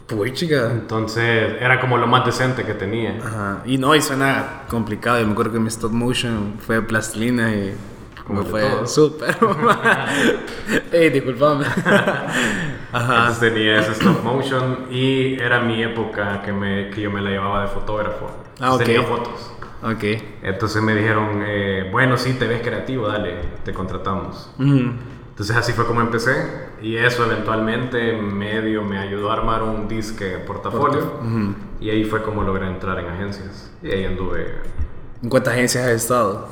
Pues 0.07 0.35
chica. 0.35 0.69
Entonces 0.71 1.55
era 1.61 1.81
como 1.81 1.97
lo 1.97 2.07
más 2.07 2.25
decente 2.25 2.65
que 2.65 2.75
tenía. 2.75 3.19
Ajá. 3.25 3.63
Y 3.65 3.79
no, 3.79 3.95
y 3.95 4.03
suena 4.03 4.63
complicado. 4.69 5.19
Yo 5.19 5.27
me 5.27 5.33
acuerdo 5.33 5.53
que 5.53 5.59
mi 5.59 5.69
stop 5.69 5.93
motion 5.93 6.55
fue 6.61 6.81
plastilina 6.83 7.51
y 7.53 7.75
Como 8.25 8.43
me 8.43 8.49
fue 8.49 8.87
súper. 8.87 9.37
Ey, 10.93 11.11
disculpame. 11.11 11.65
Ajá. 12.93 13.17
Entonces 13.19 13.41
tenía 13.41 13.81
ese 13.81 13.93
stop 13.93 14.23
motion 14.23 14.87
y 14.91 15.41
era 15.41 15.61
mi 15.61 15.83
época 15.83 16.41
que, 16.43 16.53
me, 16.53 16.91
que 16.91 17.01
yo 17.01 17.11
me 17.11 17.21
la 17.21 17.31
llevaba 17.31 17.63
de 17.63 17.69
fotógrafo. 17.69 18.31
Ah, 18.61 18.75
ok. 18.75 18.85
Tenía 18.85 19.03
fotos. 19.03 19.56
Ok. 19.83 20.05
Entonces 20.43 20.83
me 20.83 20.95
dijeron, 20.95 21.43
eh, 21.47 21.89
bueno, 21.93 22.17
sí, 22.17 22.35
te 22.35 22.47
ves 22.47 22.63
creativo, 22.63 23.09
dale, 23.09 23.37
te 23.65 23.73
contratamos. 23.73 24.51
Entonces 24.59 25.55
así 25.57 25.73
fue 25.73 25.87
como 25.87 26.01
empecé 26.01 26.67
y 26.81 26.97
eso 26.97 27.25
eventualmente 27.27 28.17
medio 28.17 28.83
me 28.83 28.99
ayudó 28.99 29.31
a 29.31 29.35
armar 29.35 29.63
un 29.63 29.87
disque 29.87 30.39
portafolio 30.47 31.21
y 31.79 31.91
ahí 31.91 32.05
fue 32.05 32.23
como 32.23 32.43
logré 32.43 32.67
entrar 32.67 32.99
en 33.01 33.07
agencias. 33.07 33.71
Y 33.83 33.91
ahí 33.91 34.05
anduve 34.05 34.55
¿En 35.23 35.29
cuántas 35.29 35.53
agencias 35.55 35.85
has 35.85 35.93
estado? 35.93 36.49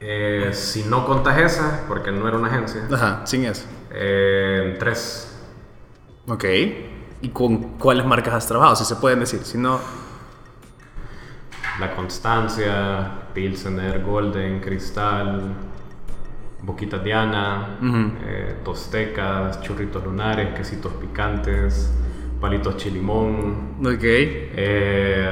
Eh, 0.00 0.50
si 0.54 0.84
no 0.84 1.04
contas 1.04 1.38
esa, 1.38 1.84
porque 1.86 2.10
no 2.10 2.26
era 2.26 2.38
una 2.38 2.48
agencia, 2.48 2.88
Ajá, 2.90 3.26
sin 3.26 3.44
eso. 3.44 3.66
eh, 3.90 4.70
en 4.72 4.78
tres. 4.78 5.38
Ok. 6.26 6.44
¿Y 7.22 7.28
con 7.28 7.76
cuáles 7.78 8.06
marcas 8.06 8.32
has 8.32 8.46
trabajado? 8.46 8.76
Si 8.76 8.84
se 8.86 8.96
pueden 8.96 9.20
decir. 9.20 9.40
Si 9.44 9.58
no. 9.58 9.78
La 11.80 11.94
Constancia, 11.96 13.10
Pilsener, 13.32 14.02
Golden, 14.04 14.60
Cristal, 14.60 15.40
Boquita 16.62 16.98
Diana, 16.98 17.78
eh, 18.26 18.56
Tostecas, 18.62 19.62
Churritos 19.62 20.04
Lunares, 20.04 20.54
Quesitos 20.54 20.92
Picantes, 20.94 21.90
Palitos 22.40 22.76
Chilimón, 22.76 23.76
Ok. 23.80 24.02
eh, 24.02 25.30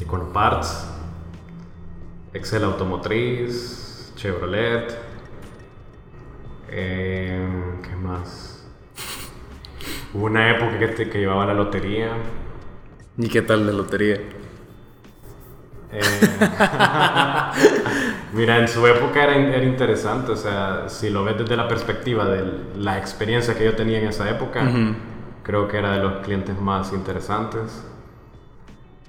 Econoparts, 0.00 0.88
Excel 2.32 2.62
Automotriz, 2.64 4.12
Chevrolet, 4.14 4.96
eh, 6.70 7.48
¿qué 7.82 7.96
más? 7.96 8.64
Hubo 10.14 10.26
una 10.26 10.50
época 10.56 10.78
que, 10.78 10.88
te- 10.88 11.10
que 11.10 11.18
llevaba 11.18 11.46
la 11.46 11.54
lotería. 11.54 12.10
¿Y 13.16 13.28
qué 13.28 13.42
tal 13.42 13.66
de 13.66 13.72
lotería? 13.72 14.20
Eh, 15.92 16.00
Mira, 18.32 18.58
en 18.58 18.68
su 18.68 18.86
época 18.86 19.24
era, 19.24 19.36
era 19.36 19.64
interesante, 19.64 20.32
o 20.32 20.36
sea, 20.36 20.88
si 20.88 21.10
lo 21.10 21.24
ves 21.24 21.38
desde 21.38 21.56
la 21.56 21.66
perspectiva 21.66 22.26
de 22.26 22.44
la 22.76 22.98
experiencia 22.98 23.56
que 23.56 23.64
yo 23.64 23.74
tenía 23.74 23.98
en 23.98 24.08
esa 24.08 24.28
época, 24.28 24.62
Ujú. 24.64 24.94
creo 25.42 25.66
que 25.68 25.78
era 25.78 25.92
de 25.92 26.02
los 26.02 26.24
clientes 26.24 26.58
más 26.60 26.92
interesantes. 26.92 27.84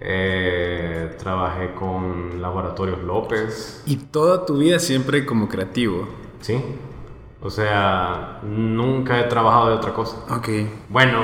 Eh, 0.01 1.17
trabajé 1.19 1.73
con 1.73 2.41
Laboratorios 2.41 3.03
López, 3.03 3.83
Y 3.85 3.97
toda 3.97 4.45
tu 4.45 4.57
vida 4.57 4.79
siempre 4.79 5.25
como 5.25 5.49
creativo. 5.49 6.07
¿sí? 6.39 6.63
O 7.41 7.49
sea, 7.49 8.39
nunca 8.43 9.19
he 9.19 9.23
trabajado 9.23 9.69
de 9.69 9.75
otra 9.75 9.93
cosa. 9.93 10.17
Ok. 10.29 10.47
Bueno, 10.87 11.19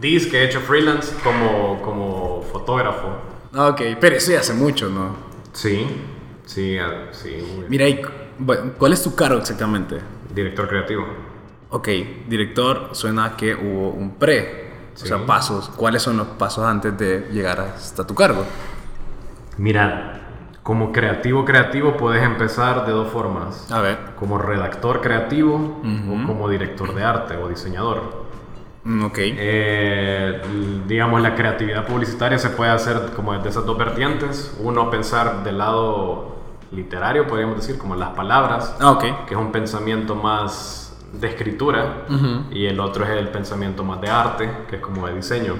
dice 0.00 0.28
que 0.28 0.42
he 0.42 0.46
hecho 0.46 0.60
freelance 0.60 1.14
como, 1.22 1.80
como 1.82 2.42
fotógrafo. 2.42 3.08
Ah, 3.58 3.70
Ok, 3.70 3.80
pero 4.00 4.14
eso 4.14 4.30
ya 4.30 4.38
hace 4.38 4.54
mucho, 4.54 4.88
¿no? 4.88 5.16
Sí, 5.52 5.84
sí, 6.46 6.78
ah, 6.78 7.08
sí. 7.10 7.64
Mira, 7.68 7.88
y, 7.88 8.00
bueno, 8.38 8.70
¿cuál 8.78 8.92
es 8.92 9.02
tu 9.02 9.16
cargo 9.16 9.40
exactamente? 9.40 9.98
Director 10.32 10.68
creativo. 10.68 11.04
Ok, 11.70 11.88
director, 12.28 12.90
suena 12.92 13.24
a 13.24 13.36
que 13.36 13.56
hubo 13.56 13.90
un 13.90 14.14
pre. 14.14 14.68
O 14.94 14.96
sea, 15.04 15.26
pasos. 15.26 15.70
¿Cuáles 15.70 16.02
son 16.02 16.16
los 16.16 16.28
pasos 16.28 16.64
antes 16.64 16.96
de 16.96 17.28
llegar 17.32 17.58
hasta 17.60 18.06
tu 18.06 18.14
cargo? 18.14 18.44
Mira, 19.56 20.20
como 20.62 20.92
creativo 20.92 21.44
creativo 21.44 21.96
puedes 21.96 22.22
empezar 22.22 22.86
de 22.86 22.92
dos 22.92 23.08
formas. 23.08 23.68
A 23.72 23.80
ver. 23.80 23.98
Como 24.16 24.38
redactor 24.38 25.00
creativo 25.00 25.80
o 25.82 26.26
como 26.26 26.48
director 26.48 26.94
de 26.94 27.02
arte 27.02 27.36
o 27.36 27.48
diseñador. 27.48 28.27
Mm, 28.88 29.04
Ok. 29.04 29.18
Eh, 29.20 30.40
digamos, 30.86 31.20
la 31.20 31.34
creatividad 31.34 31.86
publicitaria 31.86 32.38
se 32.38 32.48
puede 32.50 32.70
hacer 32.70 33.10
como 33.14 33.34
desde 33.34 33.50
esas 33.50 33.66
dos 33.66 33.76
vertientes. 33.76 34.56
Uno, 34.60 34.88
pensar 34.90 35.44
del 35.44 35.58
lado 35.58 36.36
literario, 36.72 37.26
podríamos 37.26 37.56
decir, 37.56 37.76
como 37.78 37.94
las 37.96 38.10
palabras, 38.10 38.74
Ah, 38.80 38.98
que 39.00 39.34
es 39.34 39.40
un 39.40 39.52
pensamiento 39.52 40.14
más 40.14 40.96
de 41.12 41.28
escritura, 41.28 42.04
Ujú. 42.08 42.44
y 42.50 42.66
el 42.66 42.80
otro 42.80 43.04
es 43.04 43.10
el 43.10 43.28
pensamiento 43.28 43.84
más 43.84 44.00
de 44.00 44.08
arte, 44.10 44.50
que 44.68 44.76
es 44.76 44.82
como 44.82 45.06
de 45.06 45.14
diseño. 45.14 45.54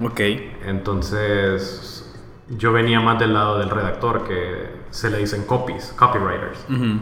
Ok. 0.00 0.20
Entonces, 0.66 2.12
yo 2.48 2.72
venía 2.72 3.00
más 3.00 3.18
del 3.18 3.32
lado 3.34 3.58
del 3.58 3.70
redactor, 3.70 4.24
que 4.24 4.82
se 4.90 5.10
le 5.10 5.18
dicen 5.18 5.44
copies, 5.44 5.92
copywriters. 5.96 6.58
Ujú. 6.68 7.00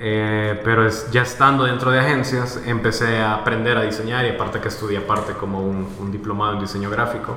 Eh, 0.00 0.60
pero 0.62 0.86
es- 0.86 1.10
ya 1.10 1.22
estando 1.22 1.64
dentro 1.64 1.90
de 1.90 1.98
agencias, 1.98 2.62
empecé 2.66 3.18
a 3.18 3.34
aprender 3.34 3.76
a 3.76 3.82
diseñar 3.82 4.24
y 4.26 4.30
aparte 4.30 4.60
que 4.60 4.68
estudié 4.68 4.98
aparte 4.98 5.32
como 5.32 5.60
un, 5.60 5.88
un 5.98 6.12
diplomado 6.12 6.54
en 6.54 6.60
diseño 6.60 6.88
gráfico. 6.90 7.36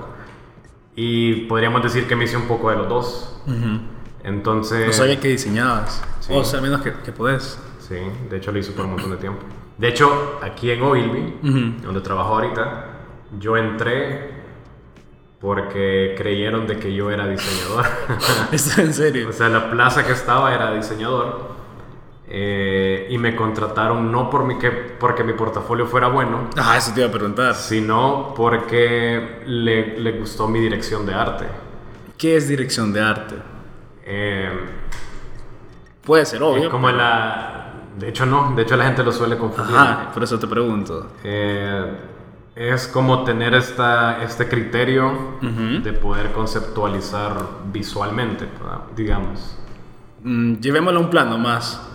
Y 0.95 1.45
podríamos 1.47 1.81
decir 1.81 2.07
que 2.07 2.15
me 2.15 2.25
hice 2.25 2.37
un 2.37 2.47
poco 2.47 2.69
de 2.69 2.75
los 2.77 2.87
dos. 2.89 3.41
Ujú. 3.47 3.79
Entonces... 4.23 4.85
No 4.87 4.93
sabía 4.93 5.19
que 5.19 5.29
diseñabas. 5.29 6.03
sí. 6.19 6.33
O 6.35 6.43
sea, 6.43 6.61
menos 6.61 6.81
que, 6.81 6.93
que 6.93 7.11
podés. 7.11 7.59
Sí, 7.79 7.95
de 8.29 8.37
hecho 8.37 8.51
lo 8.51 8.59
hice 8.59 8.71
por 8.73 8.85
un 8.85 8.91
montón 8.91 9.09
de 9.11 9.17
tiempo. 9.17 9.41
De 9.77 9.87
hecho, 9.87 10.39
aquí 10.43 10.69
en 10.69 10.83
Ogilvy, 10.83 11.39
Ujú. 11.41 11.81
donde 11.83 12.01
trabajo 12.01 12.35
ahorita, 12.35 12.85
yo 13.39 13.57
entré 13.57 14.29
porque 15.39 16.13
creyeron 16.17 16.67
de 16.67 16.77
que 16.77 16.93
yo 16.93 17.09
era 17.09 17.25
diseñador. 17.27 17.85
¿Está 18.51 18.83
en 18.83 18.93
serio? 18.93 19.29
o 19.29 19.33
sea, 19.33 19.49
la 19.49 19.71
plaza 19.71 20.05
que 20.05 20.11
estaba 20.13 20.53
era 20.53 20.71
diseñador. 20.73 21.49
Eh, 22.33 23.07
y 23.09 23.17
me 23.17 23.35
contrataron 23.35 24.09
no 24.11 24.29
por 24.29 24.45
mi, 24.45 24.57
que, 24.57 24.69
porque 24.71 25.23
mi 25.23 25.33
portafolio 25.33 25.85
fuera 25.85 26.07
bueno, 26.07 26.49
Ah, 26.57 26.77
eso 26.77 26.93
te 26.93 27.01
iba 27.01 27.09
a 27.09 27.11
preguntar. 27.11 27.55
sino 27.55 28.33
porque 28.35 29.41
le, 29.45 29.99
le 29.99 30.11
gustó 30.13 30.47
mi 30.47 30.59
dirección 30.61 31.05
de 31.05 31.13
arte. 31.13 31.45
¿Qué 32.17 32.37
es 32.37 32.47
dirección 32.47 32.93
de 32.93 33.01
arte? 33.01 33.35
Eh, 34.05 34.49
Puede 36.05 36.25
ser 36.25 36.41
obvio. 36.43 36.63
es 36.63 36.69
como 36.69 36.87
pero- 36.87 36.97
la... 36.97 37.57
De 37.97 38.07
hecho 38.09 38.25
no, 38.25 38.53
de 38.55 38.61
hecho 38.61 38.77
la 38.77 38.85
gente 38.85 39.03
lo 39.03 39.11
suele 39.11 39.37
confundir. 39.37 39.75
Ajá, 39.75 40.11
por 40.13 40.23
eso 40.23 40.39
te 40.39 40.47
pregunto. 40.47 41.07
Eh, 41.25 41.85
es 42.55 42.87
como 42.87 43.23
tener 43.25 43.53
esta, 43.53 44.23
este 44.23 44.47
criterio 44.47 45.07
Ujú. 45.41 45.83
de 45.83 45.91
poder 45.93 46.31
conceptualizar 46.31 47.33
visualmente, 47.71 48.47
digamos. 48.95 49.57
Mm, 50.23 50.55
llevémoslo 50.55 50.99
a 50.99 51.03
un 51.03 51.09
plano 51.09 51.37
más. 51.37 51.85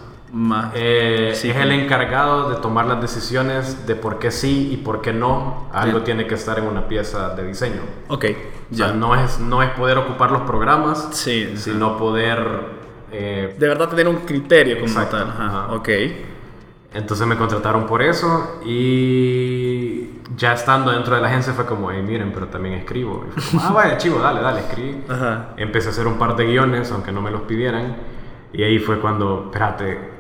Eh, 0.75 1.33
Sí. 1.35 1.51
Es 1.51 1.57
el 1.57 1.73
encargado 1.73 2.51
de 2.51 2.57
tomar 2.57 2.87
las 2.87 3.01
decisiones 3.01 3.87
de 3.87 3.95
por 3.95 4.19
qué 4.19 4.31
sí 4.31 4.71
y 4.73 4.77
por 4.79 5.01
qué 5.01 5.13
no. 5.13 5.69
Algo 5.73 5.99
Sí. 6.01 6.05
tiene 6.07 6.27
que 6.27 6.35
estar 6.35 6.59
en 6.59 6.67
una 6.67 6.89
pieza 6.89 7.31
de 7.35 7.45
diseño. 7.47 7.81
ok, 8.09 8.25
O 8.73 8.75
sea, 8.75 8.89
ya. 8.89 8.93
no 8.93 9.15
es, 9.15 9.39
no 9.41 9.63
es 9.63 9.71
poder 9.71 9.99
ocupar 9.99 10.31
los 10.33 10.43
programas, 10.43 11.09
Sí, 11.13 11.45
ajá. 11.53 11.57
sino 11.61 11.97
poder... 11.97 12.39
eh, 13.13 13.55
De 13.59 13.69
verdad 13.69 13.89
tener 13.89 14.09
un 14.09 14.17
criterio 14.17 14.77
como 14.77 14.87
Exacto, 14.89 15.17
tal. 15.19 15.29
Ajá, 15.29 15.47
ajá. 15.47 15.73
ok. 15.75 15.89
Entonces 16.95 17.27
me 17.27 17.37
contrataron 17.37 17.87
por 17.87 18.03
eso 18.03 18.59
y 18.65 20.11
ya 20.37 20.55
estando 20.55 20.91
dentro 20.93 21.15
de 21.15 21.21
la 21.21 21.29
agencia 21.29 21.53
fue 21.53 21.67
como, 21.67 21.91
hey, 21.91 22.03
miren, 22.03 22.33
pero 22.33 22.49
también 22.49 22.75
escribo. 22.75 23.27
Y 23.37 23.41
fue 23.41 23.59
como, 23.61 23.69
ah, 23.69 23.73
vaya, 23.73 23.99
chivo, 23.99 24.19
dale, 24.19 24.41
dale, 24.41 24.61
escribí. 24.61 25.05
Ajá. 25.09 25.51
Empecé 25.57 25.89
a 25.89 25.91
hacer 25.91 26.07
un 26.07 26.15
par 26.19 26.37
de 26.37 26.47
guiones, 26.47 26.91
aunque 26.93 27.13
no 27.13 27.21
me 27.21 27.31
los 27.31 27.43
pidieran. 27.43 27.97
Y 28.53 28.63
ahí 28.63 28.79
fue 28.79 28.99
cuando, 29.01 29.45
espérate, 29.47 30.16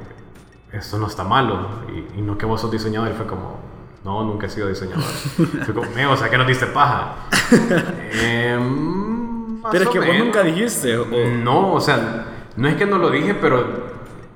esto 0.78 0.98
no 0.98 1.06
está 1.06 1.24
malo. 1.24 1.68
Y, 1.88 2.18
y 2.18 2.22
no 2.22 2.36
que 2.38 2.46
vos 2.46 2.60
sos 2.60 2.70
diseñador. 2.70 3.10
Y 3.10 3.14
fue 3.14 3.26
como, 3.26 3.58
no, 4.04 4.24
nunca 4.24 4.46
he 4.46 4.50
sido 4.50 4.68
diseñador. 4.68 5.02
fue 5.64 5.74
como, 5.74 5.90
"Me, 5.94 6.06
o 6.06 6.16
sea, 6.16 6.28
que 6.30 6.38
nos 6.38 6.46
diste 6.46 6.66
paja. 6.66 7.16
Em, 8.12 9.60
Pero 9.70 9.84
es 9.84 9.90
que 9.90 9.98
vos 10.00 10.18
nunca 10.18 10.42
dijiste. 10.42 10.96
o- 10.96 11.06
No, 11.42 11.72
o 11.74 11.80
sea, 11.80 12.26
no 12.56 12.68
es 12.68 12.76
que 12.76 12.86
no 12.86 12.98
lo 12.98 13.10
dije, 13.10 13.34
pero 13.34 13.94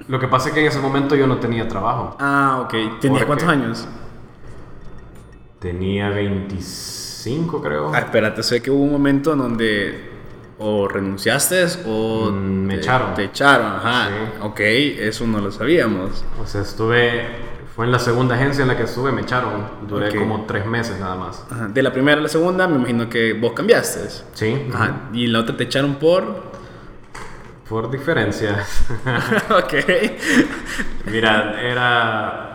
lo 0.09 0.18
que 0.18 0.28
pasa 0.28 0.49
es 0.49 0.54
que 0.54 0.61
en 0.61 0.66
ese 0.66 0.80
momento 0.80 1.14
yo 1.14 1.26
no 1.26 1.38
tenía 1.38 1.68
trabajo. 1.68 2.16
Ah, 2.18 2.61
ok. 2.64 3.00
¿Tenía 3.00 3.18
¿Por 3.20 3.26
cuántos 3.28 3.49
años? 3.49 3.88
Tenía 5.59 6.09
25, 6.11 7.61
creo. 7.62 7.92
Ah, 7.94 7.99
espérate, 8.00 8.42
sé 8.42 8.62
que 8.62 8.70
hubo 8.70 8.82
un 8.82 8.92
momento 8.92 9.32
en 9.35 9.38
donde 9.38 10.10
o 10.62 10.87
renunciaste 10.87 11.64
o 11.87 12.31
Mm, 12.31 12.67
me 12.67 12.75
te- 12.75 12.81
echaron. 12.81 13.14
Te 13.14 13.25
echaron, 13.25 13.67
ajá. 13.67 14.09
Sí. 14.09 14.38
Ok, 14.43 14.61
eso 14.61 15.26
no 15.26 15.40
lo 15.40 15.50
sabíamos. 15.50 16.25
O 16.40 16.47
sea, 16.47 16.61
estuve. 16.61 17.50
Fue 17.75 17.87
en 17.87 17.93
la 17.93 17.99
segunda 17.99 18.35
agencia 18.35 18.61
en 18.62 18.69
la 18.69 18.76
que 18.76 18.83
estuve, 18.83 19.11
me 19.11 19.23
echaron. 19.23 19.64
Duré 19.88 20.14
como 20.14 20.45
tres 20.45 20.67
meses 20.67 21.00
nada 21.00 21.14
más. 21.14 21.47
Ajá. 21.50 21.69
De 21.69 21.83
la 21.83 21.93
primera 21.93 22.19
a 22.19 22.23
la 22.23 22.29
segunda, 22.29 22.69
me 22.69 22.76
imagino 22.76 23.09
que 23.09 23.33
vos 23.33 23.52
cambiaste. 23.52 24.00
Sí, 24.35 24.67
Ajá. 24.75 25.09
Y 25.14 25.29
la 25.29 25.40
otra 25.40 25.57
te 25.57 25.64
echaron 25.64 25.95
por. 25.95 26.50
por 27.69 27.90
diferencia. 27.90 28.64
ok. 29.50 29.75
Mira, 31.07 31.61
era. 31.62 32.50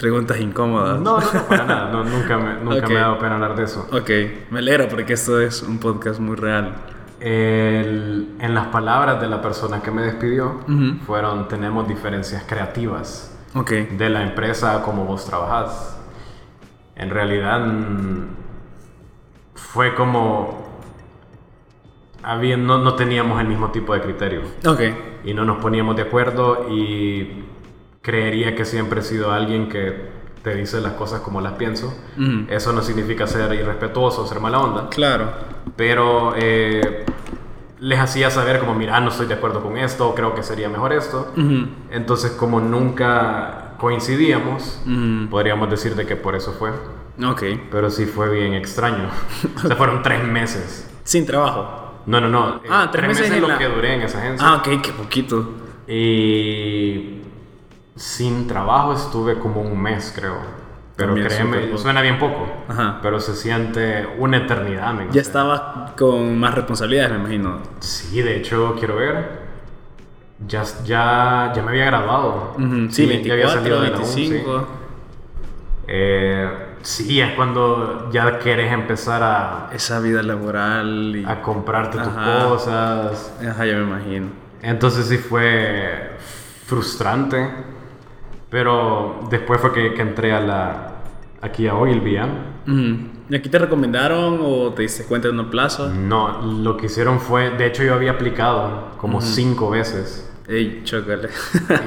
Preguntas 0.00 0.40
incómodas. 0.40 0.98
No, 1.00 1.20
no, 1.20 1.32
no, 1.32 1.42
para 1.46 1.64
nada. 1.64 1.90
No, 1.92 2.02
nunca 2.16 2.38
me, 2.38 2.54
nunca 2.54 2.86
Ok. 2.86 2.88
me 2.90 2.96
ha 2.96 3.00
dado 3.02 3.18
pena 3.18 3.34
hablar 3.34 3.54
de 3.54 3.64
eso. 3.64 3.86
Ok, 3.92 4.10
me 4.50 4.58
alegro 4.60 4.88
porque 4.88 5.12
esto 5.12 5.38
es 5.40 5.62
un 5.62 5.78
podcast 5.78 6.18
muy 6.20 6.36
real. 6.36 6.74
El- 7.20 8.34
en 8.40 8.54
las 8.54 8.68
palabras 8.68 9.20
de 9.20 9.28
la 9.28 9.42
persona 9.42 9.82
que 9.82 9.90
me 9.90 10.00
despidió, 10.02 10.60
Ujú. 10.66 11.04
fueron: 11.06 11.48
tenemos 11.48 11.86
diferencias 11.86 12.44
creativas. 12.46 13.26
Ok. 13.54 13.70
de 13.72 14.08
la 14.08 14.22
empresa 14.22 14.80
como 14.82 15.04
vos 15.04 15.26
trabajás. 15.26 15.98
En 16.94 17.10
realidad 17.10 17.66
fue 19.54 19.94
como 19.94 20.68
había, 22.22 22.56
no, 22.56 22.78
no 22.78 22.94
teníamos 22.94 23.40
el 23.40 23.48
mismo 23.48 23.70
tipo 23.70 23.94
de 23.94 24.00
criterio 24.02 24.42
Ok. 24.66 24.80
y 25.24 25.34
no 25.34 25.44
nos 25.44 25.56
poníamos 25.58 25.96
de 25.96 26.02
acuerdo 26.02 26.68
y 26.70 27.44
creería 28.02 28.54
que 28.54 28.64
siempre 28.64 29.00
he 29.00 29.02
sido 29.02 29.30
alguien 29.32 29.68
que 29.68 30.20
te 30.42 30.54
dice 30.54 30.80
las 30.80 30.92
cosas 30.94 31.20
como 31.20 31.40
las 31.40 31.52
pienso. 31.54 31.92
Eso 32.48 32.72
no 32.72 32.82
significa 32.82 33.26
ser 33.26 33.52
irrespetuoso, 33.54 34.26
ser 34.26 34.40
mala 34.40 34.60
onda, 34.60 34.88
Claro. 34.88 35.30
pero 35.76 36.32
eh, 36.36 37.04
les 37.78 37.98
hacía 37.98 38.30
saber 38.30 38.58
como, 38.58 38.74
mira, 38.74 38.98
no 39.00 39.10
estoy 39.10 39.26
de 39.26 39.34
acuerdo 39.34 39.62
con 39.62 39.76
esto, 39.76 40.14
creo 40.14 40.34
que 40.34 40.42
sería 40.42 40.68
mejor 40.68 40.92
esto. 40.94 41.32
Entonces, 41.90 42.30
como 42.32 42.60
nunca 42.60 43.74
coincidíamos, 43.78 44.82
podríamos 45.30 45.68
decir 45.70 45.94
de 45.94 46.06
que 46.06 46.16
por 46.16 46.34
eso 46.34 46.52
fue. 46.52 46.70
Ok. 47.22 47.42
Pero 47.70 47.90
sí 47.90 48.06
fue 48.06 48.30
bien 48.30 48.54
extraño. 48.54 49.08
o 49.56 49.66
sea, 49.66 49.76
fueron 49.76 50.02
tres 50.02 50.24
meses. 50.24 50.90
Sin 51.04 51.26
trabajo. 51.26 52.00
No, 52.06 52.18
no, 52.18 52.28
no. 52.30 52.56
eh, 52.56 52.68
Ah, 52.70 52.88
tres 52.90 53.06
meses 53.06 53.26
es 53.26 53.32
en 53.32 53.42
lo 53.42 53.48
la- 53.48 53.58
que 53.58 53.66
duré 53.66 53.94
en 53.94 54.00
esa 54.02 54.18
agencia. 54.20 54.46
Ah, 54.48 54.56
ok, 54.56 54.80
qué 54.82 54.92
poquito. 54.92 55.50
Y 55.86 57.19
sin 58.00 58.46
trabajo 58.46 58.94
estuve 58.94 59.38
como 59.38 59.60
un 59.60 59.78
mes, 59.78 60.10
creo. 60.16 60.38
Pero 60.96 61.10
También 61.14 61.28
créeme, 61.28 61.76
suena 61.76 62.00
bien 62.00 62.18
poco. 62.18 62.46
Ajá. 62.66 62.98
Pero 63.02 63.20
se 63.20 63.34
siente 63.34 64.08
una 64.18 64.38
eternidad, 64.38 64.94
me 64.94 65.12
Ya 65.12 65.20
estaba 65.20 65.92
con 65.98 66.38
más 66.38 66.54
responsabilidades, 66.54 67.12
me 67.12 67.18
imagino. 67.18 67.58
Sí, 67.80 68.22
de 68.22 68.38
hecho, 68.38 68.74
quiero 68.78 68.96
ver. 68.96 69.40
Ya, 70.48 70.62
ya, 70.82 71.52
ya 71.54 71.62
me 71.62 71.72
había 71.72 71.84
graduado. 71.84 72.54
Ujú, 72.56 72.90
Sí, 72.90 73.06
ya 73.06 73.34
había 73.34 73.46
24, 73.46 73.50
salido 73.50 73.82
de 73.82 73.90
la 73.90 74.00
U, 74.00 74.04
sí. 74.06 74.30
25. 74.30 74.68
Eh, 75.86 76.50
sí, 76.80 77.20
es 77.20 77.34
cuando 77.34 78.10
ya 78.10 78.38
quieres 78.38 78.72
empezar 78.72 79.22
a, 79.22 79.68
Esa 79.74 80.00
vida 80.00 80.22
laboral 80.22 81.16
y... 81.16 81.24
a 81.26 81.42
comprarte 81.42 81.98
tus 81.98 82.06
Ajá. 82.08 82.48
cosas. 82.48 83.34
Ajá, 83.46 83.66
ya 83.66 83.74
me 83.74 83.82
imagino. 83.82 84.28
Entonces 84.62 85.06
sí 85.06 85.18
fue 85.18 86.12
frustrante. 86.64 87.46
Pero 88.50 89.20
después 89.30 89.60
fue 89.60 89.72
que, 89.72 89.94
que 89.94 90.02
entré 90.02 90.32
a 90.32 90.40
la, 90.40 90.92
aquí 91.40 91.68
a 91.68 91.74
Ogilvy. 91.74 92.16
¿ah? 92.16 92.28
Ujú. 92.66 92.96
¿Y 93.28 93.36
aquí 93.36 93.48
te 93.48 93.58
recomendaron 93.58 94.40
o 94.42 94.72
te 94.74 94.82
diste 94.82 95.04
cuenta 95.04 95.28
de 95.28 95.38
un 95.38 95.50
plazo? 95.50 95.88
No, 95.88 96.42
lo 96.42 96.76
que 96.76 96.86
hicieron 96.86 97.20
fue, 97.20 97.50
de 97.50 97.66
hecho 97.66 97.84
yo 97.84 97.94
había 97.94 98.12
aplicado 98.12 98.88
como 98.98 99.20
cinco 99.20 99.70
veces. 99.70 100.26
Ey, 100.48 100.80
chócale. 100.82 101.28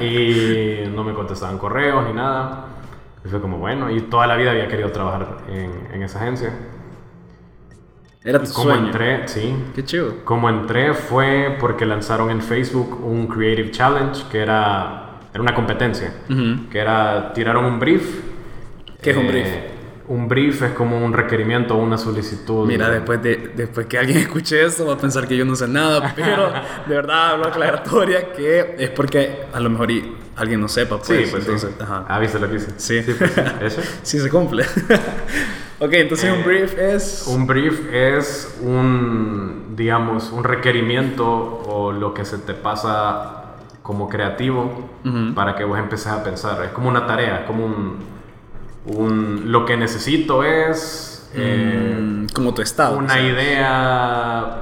y 0.00 0.88
no 0.88 1.04
me 1.04 1.12
contestaban 1.12 1.58
correos 1.58 2.06
ni 2.06 2.14
nada. 2.14 2.66
Y 3.22 3.28
fue 3.28 3.40
como, 3.42 3.58
bueno, 3.58 3.90
y 3.90 4.00
toda 4.02 4.26
la 4.26 4.36
vida 4.36 4.52
había 4.52 4.68
querido 4.68 4.90
trabajar 4.90 5.38
en, 5.48 5.70
en 5.92 6.02
esa 6.02 6.18
agencia. 6.20 6.50
Era 8.22 8.38
tu 8.42 8.50
como 8.54 8.70
sueño. 8.70 8.86
entré, 8.86 9.28
sí, 9.28 9.54
Qué 9.74 9.84
chido. 9.84 10.24
como 10.24 10.48
entré 10.48 10.94
fue 10.94 11.58
porque 11.60 11.84
lanzaron 11.84 12.30
en 12.30 12.40
Facebook 12.40 13.04
un 13.04 13.26
Creative 13.26 13.70
Challenge 13.70 14.24
que 14.30 14.38
era, 14.40 15.03
era 15.34 15.42
una 15.42 15.54
competencia. 15.54 16.14
Ujú. 16.30 16.70
Que 16.70 16.78
era, 16.78 17.32
tiraron 17.34 17.64
un 17.66 17.78
brief. 17.78 18.20
¿Qué 19.02 19.10
es 19.10 19.16
un 19.16 19.24
Eh, 19.26 19.28
brief? 19.28 19.48
Un 20.06 20.28
brief 20.28 20.62
es 20.62 20.72
como 20.72 21.02
un 21.04 21.12
requerimiento 21.14 21.74
o 21.74 21.78
una 21.78 21.96
solicitud. 21.98 22.66
Mira, 22.66 22.88
después 22.90 23.22
de 23.22 23.52
después 23.56 23.86
que 23.86 23.98
alguien 23.98 24.18
escuche 24.26 24.62
esto 24.64 24.86
va 24.86 24.94
a 24.94 24.98
pensar 24.98 25.26
que 25.26 25.36
yo 25.36 25.44
no 25.44 25.56
sé 25.56 25.66
nada, 25.66 26.12
pero 26.14 26.52
de 26.86 26.94
verdad 26.94 27.30
hablo 27.32 27.46
aclaratoria 27.46 28.32
que 28.32 28.76
es 28.78 28.90
porque 28.90 29.44
a 29.52 29.60
lo 29.60 29.70
mejor 29.70 29.90
y 29.90 30.14
alguien 30.36 30.60
no 30.60 30.68
sepa, 30.68 30.98
pues. 30.98 31.08
Sí, 31.08 31.28
pues 31.30 31.44
entonces, 31.44 31.70
sí. 31.70 31.76
ajá. 31.82 32.04
Ah, 32.08 32.18
¿viste 32.18 32.38
lo 32.38 32.48
que 32.50 32.56
hice? 32.56 32.70
Sí. 32.76 33.00
pues 33.18 33.32
sí. 33.32 33.40
¿Eso? 33.62 33.80
Sí 34.02 34.18
se 34.20 34.28
cumple. 34.28 34.64
ok, 35.80 35.92
entonces 35.94 36.30
un 36.32 36.40
Eh, 36.40 36.44
brief 36.44 36.78
es... 36.78 37.24
Un 37.26 37.46
brief 37.46 37.92
es 37.92 38.58
un, 38.62 39.74
digamos, 39.74 40.30
un 40.32 40.44
requerimiento 40.44 41.26
o 41.26 41.92
lo 41.92 42.12
que 42.12 42.24
se 42.26 42.38
te 42.38 42.52
pasa 42.54 43.43
como 43.84 44.08
creativo 44.08 44.88
Ujú. 45.04 45.34
para 45.34 45.54
que 45.54 45.62
vos 45.62 45.78
empeces 45.78 46.06
a 46.08 46.24
pensar. 46.24 46.64
Es 46.64 46.70
como 46.70 46.88
una 46.88 47.06
tarea, 47.06 47.40
es 47.40 47.46
como 47.46 47.66
un, 47.66 47.98
un- 48.86 49.52
lo 49.52 49.64
que 49.66 49.76
necesito 49.76 50.42
es 50.42 51.30
eh, 51.34 51.96
mm, 52.00 52.26
como 52.34 52.54
tu 52.54 52.62
estado. 52.62 52.96
una 52.96 53.06
o 53.12 53.16
sea. 53.16 53.22
idea 53.22 54.56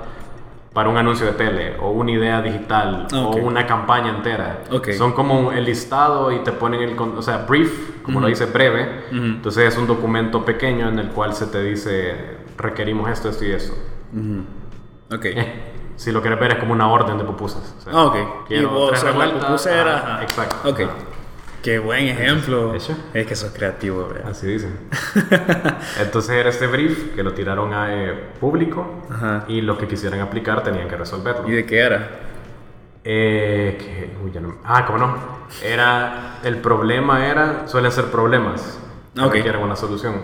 para 0.72 0.88
un 0.88 0.96
anuncio 0.96 1.26
de 1.26 1.32
tele 1.32 1.76
o 1.80 1.90
una 1.92 2.10
idea 2.10 2.42
digital 2.42 3.06
Ah, 3.12 3.20
ok. 3.26 3.36
o 3.36 3.38
una 3.46 3.64
campaña 3.66 4.08
entera. 4.16 4.64
Ok. 4.72 4.90
Son 4.92 5.12
como 5.12 5.52
el 5.52 5.64
listado 5.66 6.32
y 6.32 6.38
te 6.40 6.50
ponen 6.50 6.80
el, 6.82 6.98
o 6.98 7.22
sea, 7.22 7.44
brief, 7.48 8.02
como 8.02 8.18
lo 8.18 8.26
Ujú. 8.26 8.30
dice 8.30 8.46
breve. 8.46 9.04
Ujú. 9.12 9.22
Entonces 9.24 9.72
es 9.72 9.78
un 9.78 9.86
documento 9.86 10.44
pequeño 10.44 10.88
en 10.88 10.98
el 10.98 11.08
cual 11.10 11.34
se 11.34 11.46
te 11.46 11.62
dice 11.62 12.14
requerimos 12.58 13.08
esto, 13.10 13.28
esto 13.28 13.44
y. 13.44 13.72
Ujú. 14.12 14.44
Ok. 15.14 15.26
Si 16.02 16.10
lo 16.10 16.20
quieres 16.20 16.40
ver 16.40 16.52
es 16.52 16.58
como 16.58 16.72
una 16.72 16.88
orden 16.90 17.16
de 17.18 17.24
pupusas. 17.24 17.74
O 17.78 17.80
sea, 17.82 17.92
Ah, 17.94 18.04
ok. 18.06 18.16
Y 18.50 18.64
vos 18.64 18.98
sos 18.98 19.14
la 19.16 19.30
pupusera. 19.32 19.96
ajá, 19.96 20.14
ajá. 20.14 20.22
Exacto. 20.24 20.56
Ok. 20.68 20.80
ajá. 20.80 20.92
Qué 21.62 21.78
buen 21.78 22.08
ejemplo. 22.08 22.74
¿Hecho? 22.74 22.96
Es 23.14 23.24
que 23.24 23.36
sos 23.36 23.52
creativo, 23.52 24.08
¿verdad? 24.08 24.30
Así 24.32 24.48
dicen. 24.48 24.76
Entonces 26.00 26.30
era 26.30 26.50
este 26.50 26.66
brief 26.66 27.14
que 27.14 27.22
lo 27.22 27.32
tiraron 27.34 27.72
a 27.72 27.94
eh, 27.94 28.30
público 28.40 29.04
Ajá. 29.08 29.44
y 29.46 29.60
los 29.60 29.78
que 29.78 29.86
quisieran 29.86 30.18
aplicar 30.20 30.64
tenían 30.64 30.88
que 30.88 30.96
resolverlo. 30.96 31.48
¿Y 31.48 31.52
de 31.52 31.64
qué 31.64 31.78
era? 31.78 32.10
Eh, 33.04 33.76
que, 33.78 34.16
uy, 34.24 34.32
ya 34.32 34.40
no- 34.40 34.56
ah, 34.64 34.84
¿cómo 34.86 34.98
no? 34.98 35.14
Era, 35.62 36.38
el 36.42 36.56
problema 36.58 37.26
era, 37.26 37.68
suelen 37.68 37.92
ser 37.92 38.06
problemas 38.06 38.80
que 39.14 39.20
Ok. 39.20 39.32
requieren 39.34 39.62
una 39.62 39.76
solución. 39.76 40.22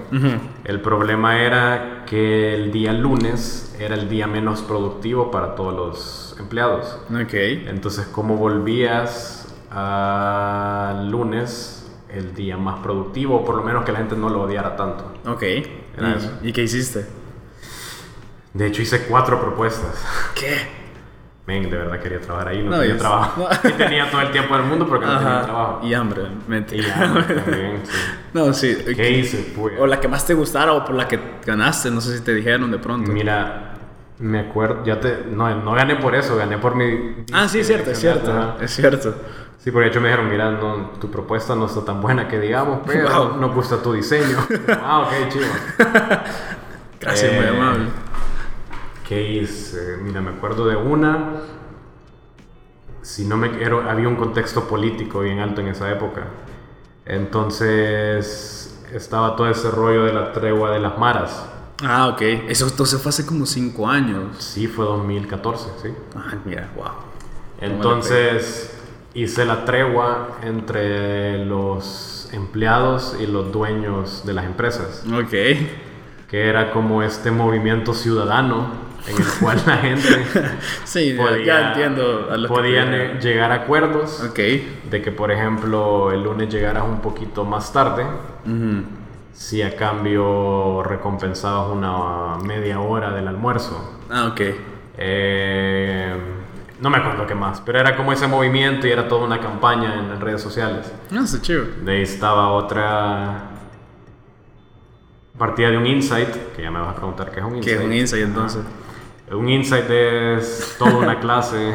El 0.64 0.80
problema 0.80 1.40
era 1.42 2.04
que 2.06 2.54
el 2.54 2.72
día 2.72 2.92
lunes 2.92 3.76
era 3.78 3.94
el 3.94 4.08
día 4.08 4.26
menos 4.26 4.62
productivo 4.62 5.30
para 5.30 5.54
todos 5.54 5.74
los 5.74 6.36
empleados. 6.40 6.98
Ok. 7.10 7.34
Entonces, 7.68 8.06
¿cómo 8.06 8.36
volvías 8.36 9.54
al 9.70 11.10
lunes 11.10 11.90
el 12.08 12.34
día 12.34 12.56
más 12.56 12.80
productivo? 12.80 13.36
O 13.36 13.44
por 13.44 13.56
lo 13.56 13.62
menos 13.62 13.84
que 13.84 13.92
la 13.92 13.98
gente 13.98 14.16
no 14.16 14.28
lo 14.30 14.42
odiara 14.42 14.74
tanto. 14.76 15.12
Ok. 15.26 15.42
Era 15.42 16.14
eso. 16.16 16.32
¿Y, 16.42 16.48
¿Y 16.48 16.52
qué 16.52 16.62
hiciste? 16.62 17.06
De 18.54 18.66
hecho, 18.66 18.80
hice 18.82 19.02
cuatro 19.06 19.40
propuestas. 19.40 20.02
¿Qué? 20.34 20.77
Men, 21.48 21.70
de 21.70 21.78
verdad 21.78 21.98
quería 21.98 22.20
trabajar 22.20 22.48
ahí, 22.48 22.62
no, 22.62 22.72
No, 22.72 22.78
tenía 22.78 22.94
yo- 22.94 23.00
trabajo. 23.00 23.48
no. 23.48 23.48
Y 23.70 23.72
tenía 23.72 24.10
todo 24.10 24.20
el 24.20 24.30
tiempo 24.30 24.54
del 24.54 24.66
mundo 24.66 24.86
porque 24.86 25.06
no 25.06 25.18
tenía 25.18 25.42
trabajo. 25.44 25.80
Y 25.82 25.94
hambre, 25.94 26.22
mente. 26.46 26.76
Y 26.76 26.82
ya, 26.82 26.94
también, 27.44 27.80
sí. 27.84 27.92
No, 28.34 28.52
sí. 28.52 28.76
¿Qué 28.94 29.10
hice? 29.12 29.54
Pues, 29.56 29.74
O 29.80 29.86
la 29.86 29.98
que 29.98 30.08
más 30.08 30.26
te 30.26 30.34
gustara 30.34 30.74
o 30.74 30.84
por 30.84 30.94
la 30.94 31.08
que 31.08 31.18
ganaste, 31.46 31.90
no 31.90 32.02
sé 32.02 32.18
si 32.18 32.22
te 32.22 32.34
dijeron 32.34 32.70
de 32.70 32.78
pronto. 32.78 33.10
Mira, 33.10 33.72
me 34.18 34.40
acuerdo, 34.40 34.84
ya 34.84 35.00
te, 35.00 35.24
no, 35.30 35.48
no 35.56 35.72
gané 35.72 35.96
por 35.96 36.14
eso, 36.14 36.36
gané 36.36 36.58
por 36.58 36.74
mi... 36.74 37.24
Ah, 37.32 37.48
sí, 37.48 37.60
es 37.60 37.66
cierto, 37.66 37.92
es 37.92 37.98
cierto. 37.98 38.30
Ajá. 38.30 38.56
Es 38.60 38.70
cierto. 38.74 39.14
Sí, 39.56 39.70
porque 39.70 39.84
de 39.86 39.90
hecho 39.90 40.00
me 40.02 40.08
dijeron, 40.08 40.28
mira, 40.30 40.50
no, 40.50 40.90
tu 41.00 41.10
propuesta 41.10 41.54
no 41.54 41.64
está 41.64 41.82
tan 41.82 42.02
buena 42.02 42.28
que 42.28 42.38
digamos, 42.38 42.80
pero 42.86 43.08
Wow. 43.30 43.40
nos 43.40 43.54
gusta 43.54 43.82
tu 43.82 43.94
diseño. 43.94 44.36
ah, 44.82 45.00
ok, 45.08 45.28
chido. 45.32 45.46
Gracias, 47.00 47.32
Eh, 47.32 47.36
muy 47.40 47.46
amable. 47.58 47.84
¿Qué 49.08 49.32
hice? 49.32 49.96
Mira, 50.02 50.20
me 50.20 50.30
acuerdo 50.30 50.66
de 50.66 50.76
una. 50.76 51.36
Si 53.02 53.24
no 53.24 53.36
me 53.38 53.62
era- 53.62 53.90
había 53.90 54.06
un 54.06 54.16
contexto 54.16 54.64
político 54.68 55.20
bien 55.20 55.38
alto 55.38 55.60
en 55.62 55.68
esa 55.68 55.90
época. 55.90 56.24
Entonces 57.06 58.78
estaba 58.92 59.34
todo 59.36 59.48
ese 59.48 59.70
rollo 59.70 60.04
de 60.04 60.12
la 60.12 60.32
tregua 60.32 60.70
de 60.72 60.80
las 60.80 60.98
maras. 60.98 61.46
Ah, 61.82 62.08
ok. 62.08 62.20
Eso 62.48 62.66
entonces 62.66 63.00
fue 63.00 63.08
hace 63.10 63.24
como 63.24 63.46
5 63.46 63.88
años. 63.88 64.36
Sí, 64.38 64.66
fue 64.66 64.84
2014, 64.84 65.70
sí. 65.82 65.88
Ah, 66.14 66.34
mira, 66.44 66.68
wow. 66.76 66.86
Entonces 67.60 68.74
hice 69.14 69.44
la 69.46 69.64
tregua 69.64 70.38
entre 70.42 71.44
los 71.46 72.28
empleados 72.32 73.16
y 73.18 73.26
los 73.26 73.50
dueños 73.52 74.24
de 74.26 74.34
las 74.34 74.44
empresas. 74.44 75.04
Ok. 75.10 75.30
Que 76.28 76.48
era 76.48 76.72
como 76.72 77.02
este 77.02 77.30
movimiento 77.30 77.94
ciudadano 77.94 78.87
en 79.08 79.16
el 79.16 79.28
cual 79.40 79.62
la 79.66 79.76
gente 79.78 80.26
Sí, 80.84 81.14
podía, 81.16 81.44
ya 81.44 81.68
entiendo 81.68 82.28
a 82.32 82.48
podían 82.48 83.18
llegar 83.20 83.50
a 83.52 83.56
acuerdos 83.56 84.22
Ok. 84.28 84.38
de 84.90 85.02
que, 85.02 85.12
por 85.12 85.30
ejemplo, 85.30 86.12
el 86.12 86.22
lunes 86.22 86.48
llegaras 86.52 86.84
un 86.84 87.00
poquito 87.00 87.44
más 87.44 87.72
tarde, 87.72 88.04
si 89.32 89.62
a 89.62 89.76
cambio 89.76 90.82
recompensabas 90.82 91.70
una 91.70 92.36
media 92.44 92.80
hora 92.80 93.10
del 93.12 93.28
almuerzo. 93.28 93.98
Ah, 94.10 94.26
ok. 94.32 94.40
Eh, 94.96 96.14
no 96.80 96.90
me 96.90 96.98
acuerdo 96.98 97.26
qué 97.26 97.34
más, 97.34 97.60
pero 97.60 97.78
era 97.78 97.96
como 97.96 98.12
ese 98.12 98.26
movimiento 98.26 98.86
y 98.86 98.90
era 98.90 99.06
toda 99.08 99.24
una 99.24 99.40
campaña 99.40 99.94
en 99.98 100.08
las 100.10 100.20
redes 100.20 100.40
sociales. 100.42 100.92
No, 101.10 101.24
está 101.24 101.40
chido. 101.40 101.64
De 101.84 101.92
ahí 101.96 102.02
estaba 102.02 102.50
otra 102.50 103.44
partida 105.36 105.70
de 105.70 105.76
un 105.76 105.86
insight, 105.86 106.28
que 106.56 106.62
ya 106.62 106.70
me 106.70 106.80
vas 106.80 106.90
a 106.90 106.94
preguntar 106.96 107.30
qué 107.30 107.40
es 107.40 107.46
un 107.46 107.56
insight. 107.56 107.78
es 107.78 107.84
un 107.84 107.92
insight 107.92 108.24
entonces. 108.24 108.62
Un 109.30 109.48
insight 109.48 109.88
es 109.90 110.76
toda 110.78 110.96
una 110.96 111.20
clase 111.20 111.56
de 111.56 111.74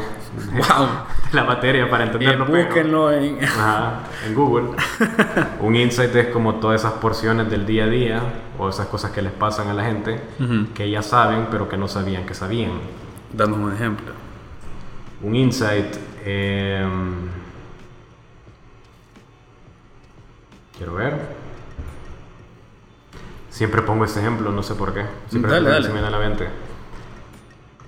Wow. 0.57 0.87
la 1.33 1.43
materia 1.43 1.87
para 1.89 2.03
Eh, 2.05 2.07
entenderlo. 2.07 2.45
pero- 2.47 2.65
búsquenlo 2.65 3.11
en. 3.11 3.43
Ajá, 3.43 3.99
en 4.25 4.33
Google. 4.33 4.69
Un 5.59 5.75
insight 5.75 6.15
es 6.15 6.27
como 6.29 6.55
todas 6.55 6.81
esas 6.81 6.93
porciones 6.93 7.49
del 7.51 7.65
día 7.67 7.83
a 7.83 7.87
día 7.87 8.21
o 8.57 8.69
esas 8.69 8.87
cosas 8.87 9.11
que 9.11 9.21
les 9.21 9.31
pasan 9.31 9.67
a 9.67 9.73
la 9.75 9.83
gente 9.83 10.19
que 10.73 10.89
ya 10.89 11.01
saben 11.03 11.47
pero 11.51 11.69
que 11.69 11.77
no 11.77 11.87
sabían 11.87 12.25
que 12.25 12.33
sabían. 12.33 12.71
Danos 13.31 13.57
un 13.59 13.71
ejemplo. 13.73 14.13
Un 15.21 15.35
insight. 15.35 15.95
em, 16.25 17.27
quiero 20.77 20.93
ver. 20.95 21.13
Siempre 23.49 23.81
pongo 23.83 24.05
este 24.05 24.19
ejemplo, 24.19 24.51
no 24.51 24.63
sé 24.63 24.73
por 24.75 24.93
qué. 24.93 25.03
Siempre 25.29 25.51
Dale, 25.51 25.65
se 25.67 25.71
dale. 25.73 25.87
me 25.89 25.93
viene 25.93 26.07
a 26.07 26.11
la 26.11 26.19
mente. 26.19 26.47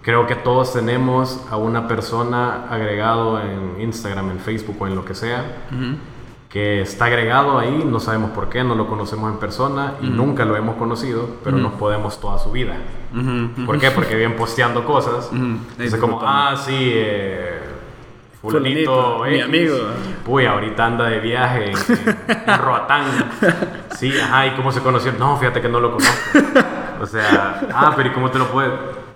Creo 0.05 0.27
que 0.27 0.35
todos 0.35 0.71
tenemos 0.71 1.43
a 1.49 1.57
una 1.57 1.87
persona 1.87 2.67
agregado 2.69 3.41
en 3.41 3.81
Instagram, 3.81 4.29
en 4.29 4.39
Facebook 4.39 4.77
o 4.79 4.85
en 4.85 4.93
lo 4.95 5.03
que 5.03 5.15
sea, 5.15 5.65
Ujú. 5.71 5.95
que 6.47 6.81
está 6.83 7.05
agregado 7.05 7.57
ahí, 7.57 7.83
no 7.83 7.99
sabemos 7.99 8.29
por 8.29 8.47
qué, 8.49 8.63
no 8.63 8.75
lo 8.75 8.85
conocemos 8.87 9.31
en 9.33 9.39
persona 9.39 9.93
y 10.03 10.07
nunca 10.07 10.45
lo 10.45 10.55
hemos 10.55 10.75
conocido, 10.75 11.27
pero 11.43 11.57
nos 11.57 11.73
podemos 11.73 12.19
toda 12.21 12.37
su 12.37 12.51
vida. 12.51 12.75
¿Por 13.65 13.79
qué? 13.79 13.89
Porque 13.89 14.13
vienen 14.15 14.37
posteando 14.37 14.85
cosas. 14.85 15.29
Entonces, 15.33 15.95
como, 15.99 16.21
ah, 16.23 16.55
sí, 16.55 16.91
eh, 16.93 17.59
Fulanito, 18.41 19.23
mi 19.27 19.41
amigo. 19.41 19.75
Uy, 20.27 20.45
ahorita 20.45 20.85
anda 20.85 21.05
de 21.05 21.19
viaje 21.19 21.71
en, 21.71 21.77
en- 21.77 22.49
en 22.49 22.59
Roatán. 22.59 23.05
Sí, 23.97 24.13
ajá, 24.19 24.45
¿y 24.45 24.51
cómo 24.51 24.71
se 24.71 24.81
conoció? 24.81 25.13
No, 25.17 25.35
fíjate 25.37 25.61
que 25.61 25.69
no 25.69 25.79
lo 25.79 25.93
conozco. 25.93 26.39
O 27.01 27.05
sea, 27.07 27.61
ah, 27.73 27.93
pero 27.95 28.09
¿y 28.09 28.11
cómo 28.11 28.29
te 28.29 28.37
lo 28.37 28.45
puedes...? 28.49 28.71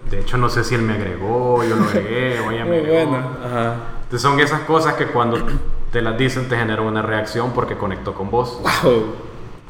De 0.09 0.19
hecho, 0.21 0.37
no 0.37 0.49
sé 0.49 0.63
si 0.63 0.75
él 0.75 0.81
me 0.81 0.93
agregó, 0.93 1.63
yo 1.63 1.75
lo 1.75 1.83
agregué, 1.85 2.39
o 2.39 2.51
ella 2.51 2.65
me 2.65 2.69
Muy 2.69 2.77
agregó. 2.79 3.09
bueno. 3.11 3.27
Ajá. 3.45 3.75
Entonces, 4.03 4.21
son 4.21 4.39
esas 4.39 4.61
cosas 4.61 4.93
que 4.95 5.05
cuando 5.07 5.37
te 5.91 6.01
las 6.01 6.17
dicen 6.17 6.47
te 6.49 6.55
generan 6.57 6.85
una 6.85 7.01
reacción 7.01 7.51
porque 7.53 7.75
conectó 7.75 8.13
con 8.13 8.29
vos. 8.31 8.59
Wow. 8.83 9.15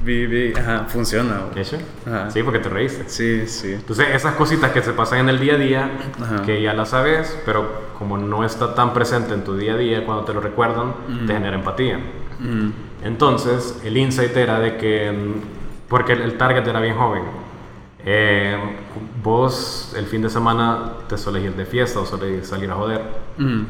Vi, 0.01 0.27
vi. 0.27 0.53
Ajá, 0.53 0.85
funciona. 0.87 1.41
¿Qué 1.53 1.59
hecho? 1.61 1.77
Ajá. 2.07 2.31
Sí, 2.31 2.41
porque 2.41 2.59
te 2.59 2.69
reíste. 2.69 3.03
Sí, 3.09 3.45
sí. 3.47 3.73
Entonces, 3.73 4.07
esas 4.13 4.35
cositas 4.35 4.71
que 4.71 4.81
se 4.81 4.93
pasan 4.93 5.19
en 5.19 5.29
el 5.29 5.39
día 5.41 5.55
a 5.55 5.57
día, 5.57 5.91
Ajá. 6.21 6.41
que 6.43 6.61
ya 6.61 6.73
las 6.73 6.89
sabes, 6.91 7.37
pero 7.45 7.89
como 7.97 8.17
no 8.17 8.45
está 8.45 8.73
tan 8.75 8.93
presente 8.93 9.33
en 9.33 9.43
tu 9.43 9.57
día 9.57 9.73
a 9.73 9.77
día, 9.77 10.05
cuando 10.05 10.23
te 10.23 10.33
lo 10.33 10.39
recuerdan, 10.39 10.93
te 11.27 11.33
genera 11.33 11.57
empatía. 11.57 11.97
Ujú. 12.39 12.71
Entonces, 13.03 13.77
el 13.83 13.97
insight 13.97 14.35
era 14.37 14.59
de 14.61 14.77
que, 14.77 15.11
mm, 15.11 15.89
porque 15.89 16.13
el 16.13 16.37
target 16.37 16.65
era 16.65 16.79
bien 16.79 16.95
joven, 16.95 17.23
eh, 18.11 18.57
vos 19.23 19.93
el 19.95 20.05
fin 20.07 20.23
de 20.23 20.29
semana 20.31 20.93
te 21.07 21.15
sueles 21.15 21.43
ir 21.43 21.53
de 21.55 21.65
fiesta 21.65 21.99
o 21.99 22.05
sueles 22.07 22.47
salir 22.47 22.71
a 22.71 22.73
joder. 22.75 23.01
Ujú. 23.37 23.65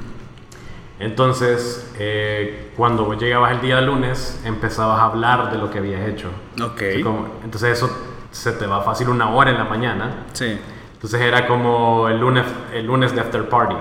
Entonces, 0.99 1.93
eh, 1.99 2.71
cuando 2.77 3.03
vos 3.05 3.17
llegabas 3.17 3.51
el 3.51 3.61
día 3.61 3.81
lunes, 3.81 4.41
empezabas 4.45 4.99
a 4.99 5.05
hablar 5.05 5.51
de 5.51 5.57
lo 5.57 5.69
que 5.69 5.79
habías 5.79 6.07
hecho. 6.07 6.29
Ok. 6.61 6.81
Así 6.81 7.03
como- 7.03 7.27
entonces, 7.43 7.77
eso 7.77 7.89
se 8.31 8.51
te 8.53 8.65
va 8.65 8.81
fácil 8.81 9.09
una 9.09 9.29
hora 9.29 9.51
en 9.51 9.57
la 9.57 9.65
mañana. 9.65 10.25
Sí. 10.33 10.57
Entonces 10.93 11.19
era 11.21 11.45
como 11.47 12.07
el 12.07 12.19
lunes, 12.19 12.45
el 12.73 12.85
lunes 12.85 13.13
de 13.13 13.21
after 13.21 13.47
party. 13.49 13.75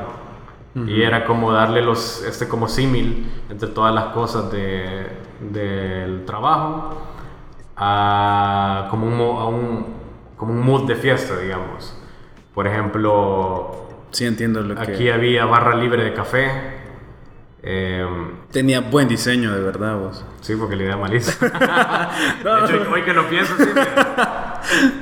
Y 0.86 1.02
era 1.02 1.24
como 1.24 1.50
darle 1.52 1.82
los, 1.82 2.22
este 2.22 2.46
como 2.46 2.68
símil 2.68 3.28
entre 3.50 3.68
todas 3.70 3.92
las 3.92 4.04
cosas 4.14 4.48
de, 4.52 5.08
del 5.40 6.24
trabajo 6.24 6.96
a 7.76 8.86
como 8.88 9.06
un, 9.08 9.40
a 9.40 9.44
un, 9.46 9.86
como 10.38 10.52
un 10.54 10.60
mood 10.60 10.86
de 10.88 10.94
fiesta, 10.96 11.36
digamos. 11.38 11.94
Por 12.54 12.66
ejemplo, 12.66 13.84
Sí, 14.10 14.24
entiendo 14.24 14.62
lo 14.62 14.74
que. 14.74 14.80
aquí 14.80 15.10
había 15.10 15.44
barra 15.44 15.74
libre 15.76 16.02
de 16.04 16.14
café. 16.14 16.50
em, 17.62 18.30
Tenía 18.50 18.80
buen 18.80 19.06
diseño, 19.08 19.52
de 19.54 19.60
verdad, 19.60 19.98
vos. 19.98 20.24
Sí, 20.40 20.54
porque 20.56 20.76
la 20.76 20.84
idea 20.84 20.96
malísima. 20.96 21.50
de 22.42 22.64
hecho, 22.74 22.90
hoy 22.90 23.02
que 23.02 23.12
lo 23.12 23.28
pienso, 23.28 23.54
sí. 23.58 23.68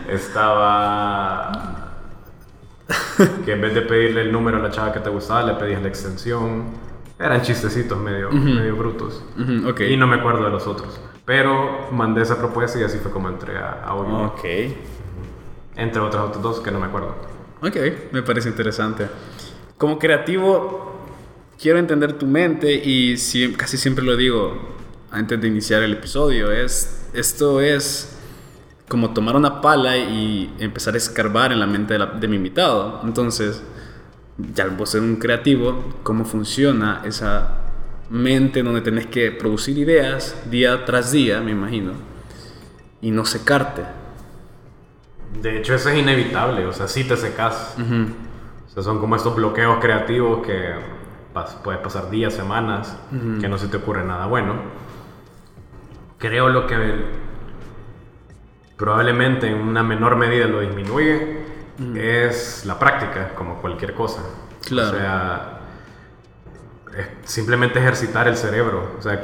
Estaba. 0.09 1.53
Que 3.45 3.53
en 3.53 3.61
vez 3.61 3.75
de 3.75 3.83
pedirle 3.83 4.23
el 4.23 4.33
número 4.33 4.59
a 4.59 4.61
la 4.61 4.71
chava 4.71 4.93
que 4.93 5.01
te 5.01 5.11
gustaba, 5.11 5.43
le 5.43 5.55
pedías 5.55 5.83
la 5.83 5.89
extensión. 5.89 6.65
Eran 7.19 7.41
chistecitos 7.43 7.99
medio, 7.99 8.31
medio 8.31 8.77
brutos. 8.77 9.25
Ujú, 9.39 9.69
Ok. 9.71 9.81
Y 9.81 9.97
no 9.97 10.07
me 10.07 10.17
acuerdo 10.17 10.45
de 10.45 10.51
los 10.51 10.67
otros. 10.67 11.01
Pero 11.25 11.89
mandé 11.91 12.23
esa 12.23 12.37
propuesta 12.39 12.79
y 12.79 12.83
así 12.85 12.99
fue 12.99 13.11
como 13.11 13.29
entré 13.29 13.57
a, 13.59 13.83
a. 13.85 13.95
Ok. 13.95 14.45
Entre 15.77 16.01
otros 16.01 16.29
otros 16.29 16.43
dos 16.43 16.61
que 16.61 16.71
no 16.71 16.81
me 16.81 16.87
acuerdo. 16.87 17.15
Ok, 17.63 17.77
me 18.13 18.23
parece 18.23 18.49
interesante. 18.49 19.07
Como 19.79 19.99
creativo, 19.99 20.95
quiero 21.61 21.79
entender 21.79 22.15
tu 22.15 22.27
mente 22.27 22.73
y 22.75 23.15
sie- 23.17 23.55
casi 23.57 23.77
siempre 23.77 24.05
lo 24.05 24.17
digo 24.17 24.57
antes 25.11 25.41
de 25.41 25.49
iniciar 25.49 25.83
el 25.83 25.93
episodio. 25.95 26.51
Es, 26.51 27.09
esto 27.13 27.61
es 27.61 28.17
como 28.89 29.13
tomar 29.13 29.37
una 29.37 29.61
pala 29.61 29.97
y 29.99 30.55
empezar 30.61 30.95
a 30.95 30.97
escarbar 30.99 31.53
en 31.53 31.61
la 31.61 31.67
mente 31.67 31.99
de 31.99 32.29
mi 32.29 32.37
invitado. 32.37 33.01
Entonces, 33.05 33.63
ya 34.55 34.67
vos 34.69 34.91
ser 34.91 35.01
un 35.03 35.17
creativo, 35.17 35.83
¿cómo 36.03 36.25
funciona 36.25 37.03
esa 37.05 37.63
mente 38.11 38.63
donde 38.63 38.81
tenés 38.83 39.07
que 39.07 39.33
producir 39.33 39.77
ideas 39.79 40.37
día 40.51 40.85
tras 40.85 41.11
día, 41.13 41.41
me 41.41 41.51
imagino, 41.51 41.93
y 43.01 43.11
no 43.11 43.25
secarte? 43.25 43.83
De 45.43 45.59
hecho, 45.59 45.75
eso 45.75 45.89
es 45.91 45.99
inevitable. 45.99 46.67
O 46.67 46.73
sea, 46.73 46.89
sí 46.89 47.05
te 47.05 47.17
secas. 47.17 47.77
O 48.67 48.69
sea, 48.69 48.83
son 48.83 48.99
como 49.01 49.17
estos 49.17 49.35
bloqueos 49.37 49.79
creativos 49.81 50.45
que 50.47 50.75
pas- 51.35 51.57
puedes 51.63 51.81
pasar 51.81 52.11
días, 52.11 52.35
semanas, 52.35 52.97
que 53.41 53.49
no 53.49 53.59
se 53.59 53.69
te 53.69 53.77
ocurre 53.79 54.05
nada 54.05 54.27
bueno. 54.27 54.55
Creo 56.19 56.49
lo 56.49 56.67
que 56.67 56.77
probablemente 58.77 59.49
en 59.49 59.57
una 59.57 59.83
menor 59.83 60.17
medida 60.17 60.47
lo 60.47 60.61
disminuye 60.61 61.45
es 61.95 62.65
la 62.67 62.79
práctica, 62.79 63.35
como 63.35 63.57
cualquier 63.61 63.95
cosa. 63.95 64.23
Claro. 64.67 64.89
O 64.97 65.01
sea, 65.01 65.53
es 66.97 67.07
simplemente 67.31 67.79
ejercitar 67.79 68.29
el 68.29 68.37
cerebro. 68.37 68.97
O 68.99 69.03
sea, 69.03 69.23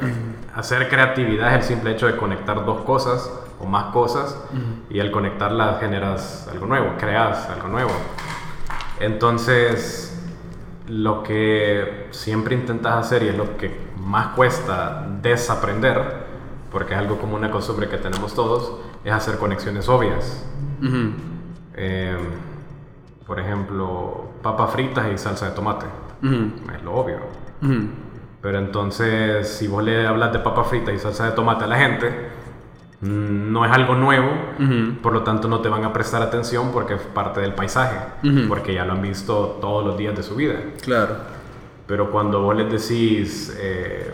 hacer 0.55 0.87
creatividad 0.89 1.49
es 1.55 1.61
el 1.61 1.63
simple 1.75 1.91
hecho 1.91 2.05
de 2.07 2.15
conectar 2.15 2.63
dos 2.65 2.81
cosas 2.81 3.31
o 3.63 3.65
más 3.65 3.85
cosas 3.85 4.37
y 4.89 4.99
al 4.99 5.09
conectarlas 5.11 5.79
generas 5.79 6.47
algo 6.51 6.65
nuevo, 6.65 6.93
creas 6.97 7.49
algo 7.49 7.69
nuevo. 7.69 7.91
Entonces, 8.99 10.13
lo 10.87 11.23
que 11.23 12.07
siempre 12.11 12.55
intentas 12.55 12.95
hacer 12.95 13.23
y 13.23 13.29
es 13.29 13.37
lo 13.37 13.57
que 13.57 13.75
más 13.97 14.27
cuesta 14.35 15.07
desaprender, 15.21 16.23
porque 16.71 16.93
es 16.93 16.99
algo 16.99 17.17
como 17.17 17.35
una 17.35 17.49
costumbre 17.49 17.87
que 17.87 17.97
tenemos 17.97 18.33
todos, 18.33 18.79
es 19.03 19.13
hacer 19.13 19.37
conexiones 19.37 19.87
obvias. 19.89 20.45
Eh, 21.75 22.17
por 23.25 23.39
ejemplo, 23.39 24.25
papas 24.41 24.71
fritas 24.71 25.07
y 25.13 25.17
salsa 25.17 25.49
de 25.49 25.55
tomate. 25.55 25.85
Es 26.75 26.83
lo 26.83 26.93
obvio. 26.93 27.19
Pero 28.41 28.59
entonces, 28.59 29.47
si 29.47 29.67
vos 29.67 29.83
le 29.83 30.05
hablas 30.05 30.33
de 30.33 30.39
papas 30.39 30.67
fritas 30.67 30.93
y 30.93 30.99
salsa 30.99 31.25
de 31.25 31.31
tomate 31.31 31.63
a 31.63 31.67
la 31.67 31.77
gente, 31.77 32.29
no 33.03 33.65
es 33.65 33.71
algo 33.71 33.95
nuevo, 33.95 34.31
por 35.01 35.13
lo 35.13 35.23
tanto 35.23 35.47
no 35.47 35.59
te 35.59 35.67
van 35.67 35.83
a 35.83 35.91
prestar 35.91 36.21
atención 36.21 36.71
porque 36.71 36.93
es 36.93 37.01
parte 37.01 37.41
del 37.41 37.53
paisaje, 37.53 37.97
porque 38.47 38.73
ya 38.73 38.85
lo 38.85 38.93
han 38.93 39.01
visto 39.01 39.57
todos 39.59 39.85
los 39.85 39.97
días 39.97 40.15
de 40.15 40.23
su 40.23 40.35
vida. 40.35 40.55
Claro. 40.81 41.17
Pero 41.85 42.09
cuando 42.11 42.41
vos 42.41 42.55
les 42.55 42.71
decís, 42.71 43.55
eh, 43.59 44.13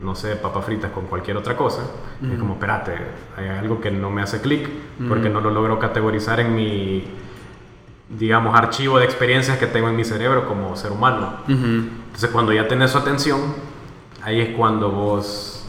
no 0.00 0.16
sé, 0.16 0.34
papas 0.36 0.64
fritas 0.64 0.90
con 0.90 1.06
cualquier 1.06 1.36
otra 1.36 1.56
cosa, 1.56 1.82
es 2.20 2.38
como, 2.38 2.54
espérate, 2.54 2.94
hay 3.36 3.48
algo 3.48 3.80
que 3.80 3.92
no 3.92 4.10
me 4.10 4.22
hace 4.22 4.40
clic 4.40 4.68
porque 5.08 5.30
no 5.30 5.40
lo 5.40 5.50
logro 5.50 5.78
categorizar 5.78 6.40
en 6.40 6.54
mi, 6.56 7.04
digamos, 8.08 8.58
archivo 8.58 8.98
de 8.98 9.04
experiencias 9.04 9.56
que 9.58 9.66
tengo 9.66 9.88
en 9.88 9.94
mi 9.94 10.04
cerebro 10.04 10.48
como 10.48 10.74
ser 10.74 10.90
humano. 10.90 11.36
Entonces, 11.46 12.30
cuando 12.30 12.52
ya 12.52 12.66
tenés 12.66 12.90
su 12.90 12.98
atención, 12.98 13.40
ahí 14.22 14.40
es 14.40 14.56
cuando 14.56 14.90
vos 14.90 15.59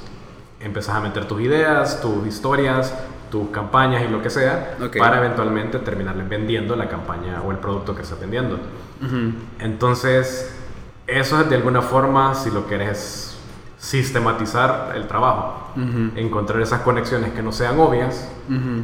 empezás 0.64 0.96
a 0.96 1.00
meter 1.02 1.26
tus 1.28 1.42
ideas, 1.42 2.02
tus 2.02 2.26
historias, 2.28 2.94
tus 3.30 3.50
campañas 3.50 4.04
y 4.08 4.12
lo 4.12 4.22
que 4.22 4.30
sea, 4.30 4.76
Ok. 4.84 4.98
para 4.98 5.18
eventualmente 5.18 5.80
terminarles 5.80 6.28
vendiendo 6.28 6.76
la 6.76 6.88
campaña 6.90 7.42
o 7.42 7.52
el 7.52 7.58
producto 7.58 7.96
que 7.96 8.02
estás 8.02 8.20
vendiendo. 8.20 8.56
Ujú. 9.02 9.34
Entonces, 9.60 10.54
eso 11.08 11.40
es 11.42 11.50
de 11.50 11.56
alguna 11.56 11.82
forma, 11.82 12.36
si 12.36 12.52
lo 12.52 12.68
querés 12.68 13.38
sistematizar 13.78 14.94
el 14.96 15.08
trabajo, 15.08 15.70
Ujú. 15.76 16.12
encontrar 16.20 16.62
esas 16.62 16.82
conexiones 16.82 17.32
que 17.34 17.42
no 17.42 17.52
sean 17.52 17.80
obvias 17.80 18.30
Ujú. 18.48 18.84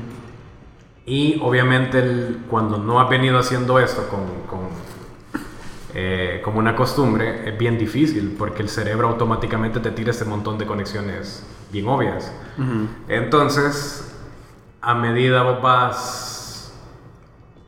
y 1.05 1.39
obviamente 1.43 1.99
el- 1.99 2.39
cuando 2.49 2.77
no 2.77 2.99
has 2.99 3.09
venido 3.09 3.37
haciendo 3.37 3.79
esto 3.79 4.07
con, 4.09 4.21
con, 4.49 4.67
eh, 5.93 6.41
como 6.43 6.59
una 6.59 6.75
costumbre, 6.75 7.47
es 7.49 7.57
bien 7.57 7.77
difícil 7.77 8.35
porque 8.37 8.61
el 8.63 8.69
cerebro 8.69 9.07
automáticamente 9.09 9.79
te 9.79 9.91
tira 9.91 10.11
este 10.11 10.25
montón 10.25 10.57
de 10.57 10.65
conexiones 10.65 11.45
bien 11.71 11.87
obvias. 11.87 12.31
Entonces, 13.07 14.11
a 14.81 14.93
medida 14.95 15.43
vas 15.43 16.73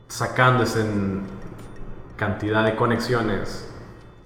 sacando 0.07 0.63
esa 0.63 0.83
cantidad 2.15 2.63
de 2.65 2.75
conexiones 2.75 3.65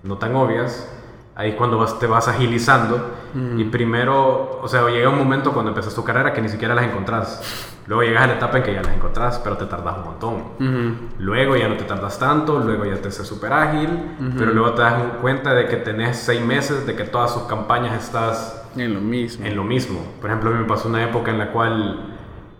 no 0.04 0.18
tan 0.18 0.36
obvias, 0.36 0.88
ahí 1.36 1.52
es 1.52 1.56
cuando 1.56 1.78
vas- 1.78 2.00
te 2.00 2.08
vas 2.08 2.28
agilizando. 2.28 3.13
Y 3.58 3.64
primero, 3.66 4.60
o 4.62 4.68
sea, 4.68 4.88
llega 4.90 5.10
un 5.10 5.18
momento 5.18 5.52
cuando 5.54 5.70
empiezas 5.72 5.94
tu 5.96 6.04
carrera 6.04 6.34
que 6.34 6.42
ni 6.42 6.50
siquiera 6.50 6.76
las 6.76 6.86
encontrás. 6.86 7.70
Luego 7.88 8.04
llegas 8.04 8.24
a 8.24 8.28
la 8.28 8.34
etapa 8.36 8.58
en 8.58 8.64
que 8.64 8.74
ya 8.74 8.82
las 8.82 8.94
encontrás, 8.96 9.40
pero 9.40 9.58
te 9.58 9.66
tardas 9.66 9.98
un 9.98 10.04
montón. 10.04 11.08
Luego 11.20 11.56
ya 11.58 11.68
no 11.68 11.76
te 11.76 11.84
tardas 11.84 12.18
tanto, 12.20 12.60
luego 12.60 12.86
ya 12.86 12.96
te 13.02 13.08
haces 13.10 13.28
súper 13.28 13.52
ágil, 13.54 13.90
pero 14.38 14.54
luego 14.54 14.74
te 14.74 14.82
das 14.84 14.94
cuenta 15.22 15.54
de 15.54 15.68
que 15.68 15.78
tenés 15.78 16.18
seis 16.18 16.42
meses, 16.42 16.86
de 16.86 16.96
que 16.96 17.04
todas 17.06 17.34
sus 17.34 17.44
campañas 17.44 18.02
estás 18.02 18.64
En 18.78 18.94
lo 18.94 19.02
mismo. 19.02 19.46
en 19.46 19.56
lo 19.56 19.64
mismo. 19.64 20.00
Por 20.22 20.30
ejemplo, 20.30 20.50
a 20.50 20.54
mí 20.54 20.60
me 20.60 20.66
pasó 20.68 20.88
una 20.88 21.04
época 21.04 21.32
en 21.32 21.40
la 21.40 21.52
cual, 21.52 22.16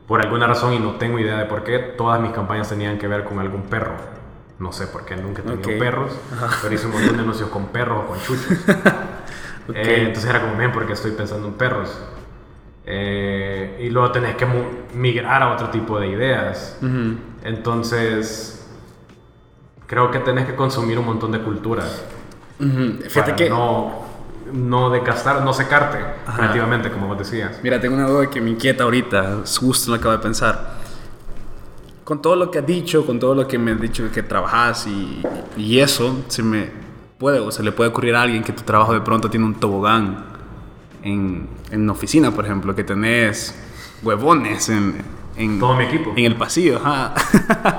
por 0.08 0.22
alguna 0.22 0.48
razón, 0.48 0.74
y 0.74 0.80
no 0.80 0.94
tengo 0.96 1.20
idea 1.20 1.38
de 1.38 1.46
por 1.46 1.64
qué, 1.64 1.80
todas 1.80 2.20
mis 2.20 2.32
campañas 2.32 2.68
tenían 2.70 2.98
que 2.98 3.08
ver 3.08 3.24
con 3.24 3.40
algún 3.40 3.62
perro. 3.64 3.94
No 4.60 4.72
sé 4.72 4.88
por 4.88 5.04
qué, 5.06 5.16
nunca 5.16 5.42
he 5.42 5.46
tenido 5.46 5.70
Ok. 5.70 5.78
perros, 5.80 6.12
pero 6.62 6.74
hice 6.74 6.86
un 6.88 6.94
montón 6.94 7.16
de 7.18 7.24
anuncios 7.24 7.50
con 7.50 7.68
perros 7.68 8.04
o 8.04 8.08
con 8.08 8.20
chuchos. 8.20 8.58
Ok. 9.70 9.76
Eh, 9.76 10.04
entonces 10.08 10.30
era 10.30 10.42
como, 10.42 10.56
bien, 10.56 10.72
porque 10.72 10.94
estoy 10.94 11.12
pensando 11.12 11.48
en 11.48 11.54
perros. 11.54 11.90
Eh, 12.86 13.80
y 13.82 13.90
luego 13.90 14.12
tenés 14.12 14.36
que 14.36 14.46
migrar 14.94 15.42
a 15.42 15.54
otro 15.54 15.70
tipo 15.70 16.00
de 16.00 16.08
ideas. 16.08 16.78
Ujú. 16.82 17.16
Entonces, 17.44 18.68
creo 19.88 20.12
que 20.12 20.20
tenés 20.20 20.46
que 20.46 20.56
consumir 20.56 21.00
un 21.00 21.06
montón 21.06 21.32
de 21.32 21.40
cultura. 21.40 21.84
Ujú. 22.60 23.00
Fíjate 23.04 23.22
para 23.22 23.36
que. 23.36 23.50
No, 23.50 24.04
no 24.52 24.90
decastar, 24.90 25.44
no 25.44 25.54
secarte 25.54 25.98
Ajá. 26.26 26.38
creativamente, 26.38 26.92
como 26.92 27.08
vos 27.08 27.18
decías. 27.18 27.60
Mira, 27.64 27.80
tengo 27.80 27.96
una 27.96 28.08
duda 28.08 28.30
que 28.30 28.42
me 28.42 28.52
inquieta 28.52 28.84
ahorita, 28.84 29.44
justo 29.60 29.92
lo 29.92 29.98
acabo 29.98 30.12
de 30.12 30.20
pensar. 30.20 30.84
Con 32.04 32.22
todo 32.22 32.36
lo 32.36 32.52
que 32.52 32.60
has 32.60 32.66
dicho, 32.66 33.06
con 33.06 33.20
todo 33.20 33.34
lo 33.34 33.48
que 33.48 33.58
me 33.58 33.72
has 33.72 33.80
dicho 33.80 34.12
que 34.12 34.22
trabajas 34.24 34.86
y, 34.88 35.24
y 35.56 35.80
eso, 35.80 36.24
se 36.28 36.44
me 36.44 36.83
puede, 37.24 37.40
o 37.40 37.52
se 37.52 37.64
le 37.64 37.72
puede 37.72 37.90
ocurrir 37.90 38.16
a 38.18 38.22
alguien 38.24 38.44
que 38.44 38.52
tu 38.52 38.64
trabajo 38.64 38.92
de 38.94 39.00
pronto 39.00 39.30
tiene 39.30 39.46
un 39.46 39.54
tobogán 39.56 40.26
en, 41.04 41.48
en 41.72 41.90
oficina, 41.90 42.32
por 42.32 42.44
ejemplo, 42.44 42.76
que 42.76 42.84
tenés 42.84 43.56
huevones 44.04 44.68
en, 44.68 44.96
en, 45.38 45.58
Todo 45.58 45.74
mi 45.78 45.86
equipo. 45.86 46.12
en 46.18 46.26
el 46.26 46.36
pasillo. 46.36 46.82
ajá. 46.84 47.14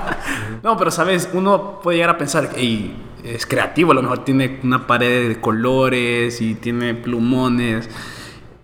no, 0.63 0.79
pero 0.79 0.91
sabes, 0.91 1.29
uno 1.35 1.79
puede 1.83 1.99
llegar 1.99 2.09
a 2.15 2.17
pensar, 2.17 2.53
"Ey, 2.57 2.97
es 3.23 3.45
creativo, 3.45 3.93
a 3.93 3.95
lo 3.95 4.01
mejor 4.01 4.25
tiene 4.25 4.61
una 4.63 4.87
pared 4.87 5.29
de 5.29 5.39
colores 5.43 6.41
y 6.41 6.55
tiene 6.55 6.95
plumones. 6.95 7.91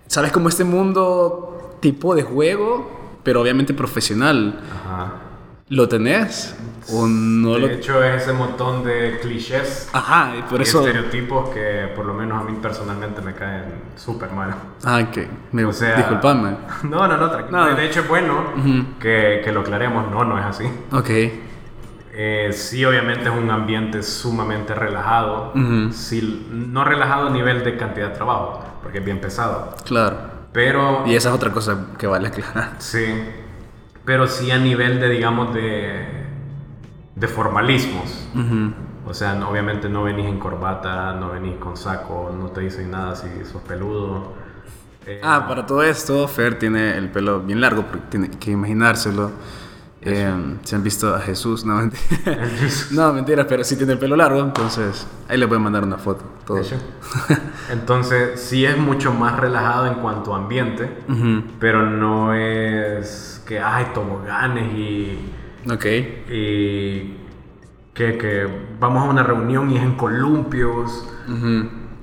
¿Sabes? 0.06 0.32
Como 0.32 0.48
este 0.48 0.64
mundo 0.64 1.76
tipo 1.80 2.14
de 2.14 2.22
juego, 2.22 3.18
pero 3.22 3.42
obviamente 3.42 3.74
profesional. 3.74 4.58
Ajá. 4.72 5.12
¿Lo 5.70 5.88
tenés? 5.88 6.56
¿O 6.92 7.06
no 7.06 7.56
lo 7.56 7.68
De 7.68 7.74
hecho, 7.74 8.02
es 8.02 8.22
ese 8.22 8.32
montón 8.32 8.82
de 8.82 9.20
clichés 9.22 9.88
Ajá, 9.92 10.32
y 10.36 10.42
por 10.42 10.58
y 10.58 10.64
eso... 10.64 10.80
estereotipos 10.80 11.50
que 11.50 11.88
por 11.94 12.04
lo 12.04 12.12
menos 12.12 12.40
a 12.42 12.44
mí 12.44 12.58
personalmente 12.60 13.20
me 13.22 13.34
caen 13.34 13.66
súper 13.96 14.32
mal. 14.32 14.52
Ah, 14.84 15.00
que... 15.12 15.28
Me... 15.52 15.64
O 15.64 15.72
sea, 15.72 15.96
Disculpame. 15.96 16.56
No, 16.82 17.06
no, 17.06 17.16
no, 17.16 17.30
tranquilo. 17.30 17.56
No. 17.56 17.76
De 17.76 17.86
hecho, 17.86 18.00
es 18.00 18.08
bueno 18.08 18.52
Ujú. 18.56 18.98
que, 18.98 19.42
que 19.44 19.52
lo 19.52 19.60
aclaremos. 19.60 20.10
No, 20.10 20.24
no 20.24 20.36
es 20.38 20.44
así. 20.44 20.64
Ok. 20.90 21.10
Eh, 22.12 22.50
sí, 22.52 22.84
obviamente 22.84 23.28
es 23.28 23.30
un 23.34 23.48
ambiente 23.50 24.02
sumamente 24.02 24.74
relajado. 24.74 25.52
Ujú. 25.54 25.92
Sí, 25.92 26.48
no 26.50 26.84
relajado 26.84 27.28
a 27.28 27.30
nivel 27.30 27.62
de 27.62 27.76
cantidad 27.76 28.08
de 28.08 28.14
trabajo, 28.16 28.64
porque 28.82 28.98
es 28.98 29.04
bien 29.04 29.20
pesado. 29.20 29.76
Claro. 29.86 30.16
Pero 30.52 31.04
Y 31.06 31.14
esa 31.14 31.28
es 31.28 31.34
otra 31.36 31.52
cosa 31.52 31.86
que 31.96 32.08
vale 32.08 32.26
aclarar. 32.26 32.72
Sí, 32.78 33.04
pero 34.04 34.26
sí 34.26 34.50
a 34.50 34.58
nivel 34.58 35.00
de, 35.00 35.08
digamos, 35.08 35.54
de, 35.54 36.04
de 37.14 37.28
formalismos. 37.28 38.28
O 39.06 39.14
sea, 39.14 39.34
no- 39.34 39.48
obviamente 39.50 39.88
no 39.88 40.02
venís 40.04 40.26
en 40.26 40.38
corbata, 40.38 41.12
no 41.14 41.30
venís 41.30 41.56
con 41.56 41.76
saco, 41.76 42.34
no 42.38 42.48
te 42.48 42.60
dicen 42.62 42.90
nada 42.90 43.16
si 43.16 43.26
sos 43.44 43.62
peludo. 43.62 44.32
Eh, 45.06 45.20
Ah, 45.22 45.46
para 45.48 45.66
todo 45.66 45.82
esto, 45.82 46.28
Fer 46.28 46.58
tiene 46.58 46.96
el 46.96 47.08
pelo 47.10 47.40
bien 47.40 47.60
largo, 47.60 47.82
porque 47.82 48.06
tiene 48.10 48.30
que 48.30 48.50
imaginárselo. 48.52 49.30
Eh, 50.02 50.56
se 50.64 50.76
han 50.76 50.82
visto 50.82 51.14
a 51.14 51.20
Jesús, 51.20 51.64
no 51.64 51.76
mentira. 51.76 52.02
No, 52.92 53.12
mentira, 53.12 53.46
pero 53.46 53.62
sí 53.64 53.76
tiene 53.76 53.92
el 53.92 53.98
pelo 53.98 54.16
largo, 54.16 54.40
entonces 54.40 55.06
ahí 55.28 55.36
le 55.36 55.46
voy 55.46 55.56
a 55.56 55.60
mandar 55.60 55.84
una 55.84 55.98
foto. 55.98 56.24
Todo. 56.46 56.60
Entonces, 57.70 58.40
sí 58.40 58.64
es 58.64 58.76
mucho 58.76 59.12
más 59.12 59.38
relajado 59.38 59.86
en 59.86 59.94
cuanto 59.94 60.34
a 60.34 60.38
ambiente, 60.38 60.90
pero 61.60 61.86
no 61.88 62.34
es 62.34 63.40
que 63.46 63.60
hay 63.60 63.86
toboganes 63.94 64.72
y, 64.74 65.18
Ok. 65.70 65.84
y 65.84 67.16
que, 67.94 68.16
que 68.18 68.48
vamos 68.80 69.04
a 69.06 69.10
una 69.10 69.22
reunión 69.22 69.70
y 69.70 69.76
es 69.76 69.82
en 69.82 69.94
columpios. 69.96 71.06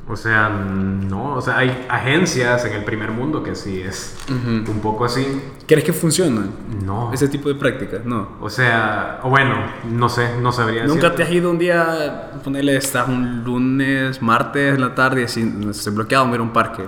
O 0.09 0.15
sea, 0.15 0.47
no, 0.47 1.33
o 1.35 1.41
sea, 1.41 1.57
hay 1.57 1.85
agencias 1.89 2.63
en 2.63 2.73
el 2.73 2.85
primer 2.85 3.11
mundo 3.11 3.43
que 3.43 3.55
sí 3.55 3.81
es 3.81 4.15
un 4.29 4.79
poco 4.81 5.03
así. 5.03 5.25
¿Crees 5.67 5.83
que 5.83 5.91
funciona 5.91 6.47
No. 6.85 7.11
ese 7.11 7.27
tipo 7.27 7.49
de 7.49 7.55
prácticas? 7.55 8.05
No. 8.05 8.29
O 8.39 8.49
sea, 8.49 9.19
o 9.23 9.29
bueno, 9.29 9.55
no 9.91 10.07
sé, 10.07 10.39
no 10.39 10.53
sabría 10.53 10.83
¿Nunca 10.85 10.93
decirte. 11.09 11.17
te 11.17 11.23
has 11.23 11.31
ido 11.31 11.51
un 11.51 11.57
día, 11.57 12.31
ponerle, 12.41 12.77
estás 12.77 13.09
un 13.09 13.43
lunes, 13.43 14.21
martes 14.21 14.75
en 14.75 14.81
la 14.81 14.95
tarde 14.95 15.21
y 15.21 15.23
así, 15.25 15.53
estoy 15.69 15.93
bloqueado, 15.93 16.25
me 16.25 16.37
a 16.37 16.41
un 16.41 16.53
parque 16.53 16.83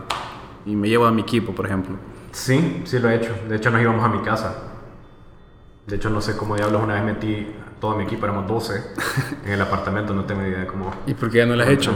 y 0.66 0.78
me 0.78 0.88
llevo 0.88 1.06
a 1.06 1.12
mi 1.12 1.22
equipo, 1.24 1.54
por 1.54 1.66
ejemplo? 1.66 1.98
Sí, 2.32 2.84
sí 2.86 3.00
lo 3.00 3.10
he 3.10 3.16
hecho. 3.16 3.36
De 3.50 3.58
hecho, 3.58 3.70
nos 3.70 3.82
íbamos 3.82 4.06
a 4.06 4.08
mi 4.08 4.20
casa. 4.22 4.56
De 5.88 5.98
hecho, 5.98 6.10
no 6.10 6.22
sé 6.22 6.38
cómo 6.38 6.56
diablos 6.56 6.82
una 6.84 6.94
vez 6.94 7.04
metí 7.04 7.48
todo 7.82 7.98
mi 7.98 8.04
equipo, 8.06 8.26
éramos 8.26 8.48
12 8.48 8.82
en 9.46 9.52
el 9.52 9.62
apartamento, 9.62 10.14
no 10.14 10.24
tengo 10.24 10.42
idea 10.44 10.60
de 10.60 10.68
cómo. 10.68 10.90
¿Y 11.06 11.14
por 11.16 11.30
qué 11.30 11.40
ya 11.40 11.46
no 11.46 11.56
lo 11.58 11.64
has 11.64 11.70
hecho? 11.70 11.92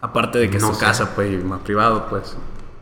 Aparte 0.00 0.38
de 0.38 0.48
que 0.50 0.58
No 0.58 0.66
es 0.66 0.72
tu 0.72 0.78
sé. 0.78 0.84
casa, 0.84 1.14
pues, 1.14 1.42
más 1.44 1.60
privado, 1.60 2.06
pues. 2.08 2.36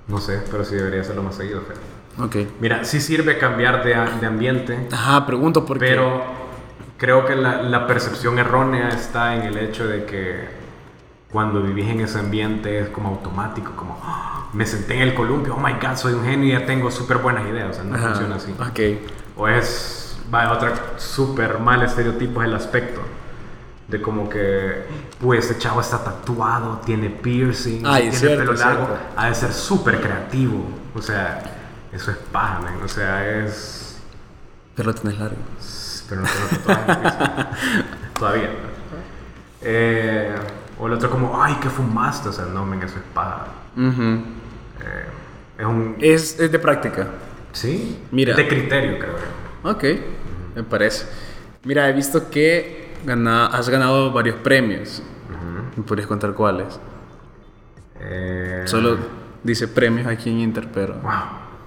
No 0.09 0.19
sé, 0.19 0.43
pero 0.51 0.65
sí 0.65 0.75
debería 0.77 1.01
hacerlo 1.01 1.23
más 1.23 1.35
seguido. 1.35 1.63
Fer. 1.63 1.77
Ok. 2.25 2.37
Mira, 2.61 2.85
sí 2.85 3.01
sirve 3.01 3.39
cambiar 3.39 3.83
de, 3.85 3.95
de 4.21 4.27
ambiente, 4.27 4.89
Ajá, 4.93 5.27
pregunto 5.27 5.65
por 5.67 5.79
qué. 5.79 5.87
pero 5.87 6.23
creo 6.99 7.27
que 7.27 7.35
la, 7.37 7.63
la 7.63 7.87
percepción 7.87 8.39
errónea 8.39 8.89
está 8.91 9.35
en 9.37 9.43
el 9.43 9.59
hecho 9.59 9.87
de 9.87 10.05
que 10.05 10.49
cuando 11.31 11.61
vivís 11.63 11.89
en 11.91 12.01
ese 12.01 12.19
ambiente 12.21 12.79
es 12.81 12.89
como 12.91 13.09
automático, 13.11 13.73
como 13.77 14.01
"Ah, 14.03 14.47
me 14.55 14.65
senté 14.65 14.95
en 14.95 15.03
el 15.03 15.15
columpio, 15.15 15.55
oh 15.57 15.61
my 15.61 15.73
god, 15.75 15.97
soy 15.97 16.15
un 16.15 16.25
genio 16.25 16.47
y 16.47 16.53
ya 16.59 16.65
tengo 16.65 16.91
súper 16.91 17.19
buenas 17.19 17.47
ideas. 17.49 17.71
O 17.71 17.73
sea, 17.75 17.85
no 17.85 17.97
Ajá, 17.97 18.09
funciona 18.09 18.37
así. 18.37 18.53
Ok. 18.53 19.01
O 19.37 19.49
es, 19.49 20.17
va, 20.33 20.53
otro 20.53 20.73
súper 20.97 21.59
mal 21.59 21.83
estereotipo 21.83 22.41
es 22.43 22.49
el 22.49 22.55
aspecto. 22.55 23.01
De 23.89 24.03
como 24.03 24.29
que, 24.29 24.85
pues, 25.21 25.49
este 25.49 25.59
chavo 25.61 25.81
está 25.81 26.03
tatuado, 26.03 26.81
tiene 26.85 27.09
piercing, 27.09 27.83
Ay, 27.85 28.03
tiene 28.03 28.17
cierto, 28.17 28.39
pelo 28.39 28.53
largo, 28.55 28.87
cierto. 28.87 29.05
ha 29.17 29.29
de 29.29 29.35
ser 29.35 29.53
súper 29.53 30.01
creativo. 30.01 30.67
O 30.95 31.01
sea, 31.01 31.41
eso 31.93 32.11
es 32.11 32.17
paja, 32.33 32.61
man. 32.61 32.83
O 32.85 32.89
sea, 32.89 33.45
es... 33.45 33.99
Pero 34.75 34.91
lo 34.91 34.95
tenés 34.95 35.19
largo. 35.19 35.37
Pero 36.09 36.21
no 36.23 36.27
tengo. 36.29 36.81
Todavía. 38.19 38.51
Eh, 39.63 40.35
o 40.79 40.87
el 40.87 40.93
otro 40.93 41.11
como, 41.11 41.43
ay, 41.43 41.57
¿qué 41.63 41.71
fumaste? 41.71 42.29
O 42.29 42.33
sea, 42.33 42.45
no, 42.47 42.65
men, 42.67 42.83
eso 42.83 42.97
es 42.97 43.03
paja. 43.15 43.47
Ujú. 43.77 44.03
Eh, 44.83 45.07
es 45.59 45.65
un... 45.65 45.97
es, 46.01 46.41
es 46.41 46.51
de 46.53 46.59
práctica. 46.59 47.09
Sí, 47.53 48.03
Mira. 48.11 48.35
de 48.37 48.47
criterio, 48.49 48.99
creo. 48.99 49.17
Ok, 49.63 49.85
me 50.55 50.63
parece. 50.63 51.07
Mira, 51.65 51.89
he 51.89 51.93
visto 51.93 52.29
que 52.31 52.86
gana- 53.07 53.47
has 53.47 53.69
ganado 53.69 54.13
varios 54.13 54.37
premios. 54.37 55.03
¿Me 55.77 55.83
podrías 55.83 56.07
contar 56.09 56.33
cuáles? 56.35 56.79
Eh, 58.01 58.63
Solo 58.67 58.97
dice 59.43 59.69
premios 59.69 60.07
aquí 60.07 60.31
en 60.31 60.39
Inter, 60.41 60.69
pero 60.73 60.95
Wow. 60.95 61.13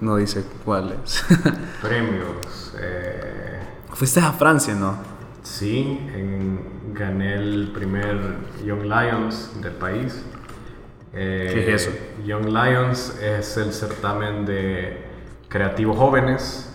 no 0.00 0.16
dice 0.16 0.44
cuáles. 0.64 1.24
Premios. 1.82 2.74
eh, 2.78 3.60
Fuiste 3.92 4.20
a 4.20 4.32
Francia, 4.32 4.74
¿no? 4.74 4.96
sí, 5.42 5.98
en- 6.14 6.92
gané 6.94 7.34
el 7.34 7.70
primer 7.74 8.18
Young 8.64 8.82
Lions 8.82 9.52
del 9.62 9.72
país. 9.72 10.24
Eh, 11.12 11.50
¿Qué 11.52 11.74
es 11.74 11.86
eso? 11.88 11.96
Young 12.24 12.46
Lions 12.46 13.18
es 13.20 13.56
el 13.56 13.72
certamen 13.72 14.44
de 14.46 15.04
creativos 15.48 15.96
jóvenes, 15.96 16.72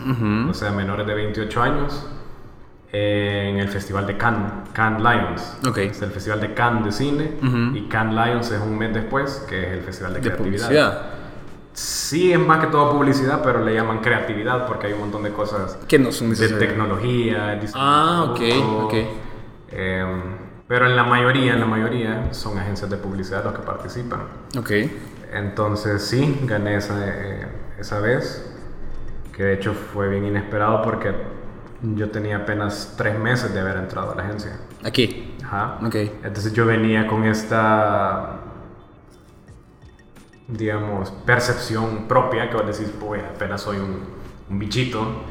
o 0.50 0.54
sea, 0.54 0.72
menores 0.72 1.06
de 1.08 1.14
28 1.14 1.62
años, 1.62 2.06
eh, 2.10 2.15
en 2.92 3.58
el 3.58 3.68
Festival 3.68 4.08
de 4.08 4.16
Cannes, 4.18 4.52
Cannes 4.74 5.02
Lions. 5.02 5.58
Ok. 5.68 5.78
Es 5.80 6.02
el 6.02 6.12
Festival 6.12 6.40
de 6.42 6.54
Cannes 6.54 6.86
de 6.86 6.92
cine 6.92 7.32
Ujú. 7.44 7.76
y 7.76 7.88
Cannes 7.90 8.14
Lions 8.16 8.52
es 8.52 8.62
un 8.62 8.78
mes 8.78 8.94
después, 8.94 9.46
que 9.50 9.62
es 9.68 9.74
el 9.78 9.82
Festival 9.82 10.14
de, 10.14 10.20
De 10.22 10.28
Creatividad. 10.30 10.68
publicidad. 10.68 11.02
Sí, 11.74 12.32
es 12.32 12.40
más 12.40 12.60
que 12.64 12.68
todo 12.68 12.90
publicidad, 12.92 13.42
pero 13.44 13.60
le 13.64 13.74
llaman 13.74 14.00
creatividad 14.00 14.66
porque 14.66 14.88
hay 14.88 14.94
un 14.94 15.00
montón 15.02 15.24
de 15.24 15.32
cosas 15.32 15.78
Que 15.90 16.00
no 16.00 16.12
son 16.12 16.34
de 16.34 16.48
tecnología, 16.48 17.60
Ah, 17.74 18.28
de 18.28 18.32
ok, 18.32 18.38
producto, 18.38 18.86
ok. 18.88 18.94
em, 19.74 20.22
pero 20.70 20.86
en 20.86 20.96
la 20.96 21.04
mayoría, 21.04 21.54
en 21.54 21.60
la 21.60 21.66
mayoría 21.66 22.34
son 22.34 22.58
agencias 22.58 22.90
de 22.90 22.96
publicidad 22.96 23.44
los 23.44 23.54
que 23.54 23.60
participan. 23.62 24.22
Ok. 24.58 24.72
Entonces 25.34 26.02
sí, 26.02 26.40
gané 26.44 26.78
esa, 26.78 26.96
eh, 27.06 27.46
esa 27.78 28.00
vez, 28.00 28.50
que 29.36 29.44
de 29.44 29.54
hecho 29.56 29.74
fue 29.74 30.08
bien 30.08 30.26
inesperado 30.26 30.82
porque 30.82 31.12
yo 31.82 32.10
tenía 32.10 32.38
apenas 32.38 32.94
tres 32.98 33.18
meses 33.20 33.54
de 33.54 33.60
haber 33.60 33.78
entrado 33.78 34.12
a 34.12 34.16
la 34.16 34.24
agencia. 34.24 34.60
Aquí. 34.84 35.36
Ajá. 35.44 35.80
Ok. 35.86 35.96
Entonces 36.24 36.54
yo 36.54 36.66
venía 36.66 37.06
con 37.08 37.24
esta, 37.26 38.40
digamos, 40.48 41.12
percepción 41.26 42.08
propia 42.08 42.50
que 42.50 42.56
vos 42.58 42.66
decís, 42.68 42.92
pues 43.00 43.22
apenas 43.24 43.62
soy 43.62 43.78
un, 43.78 44.00
un 44.50 44.60
bichito. 44.60 45.24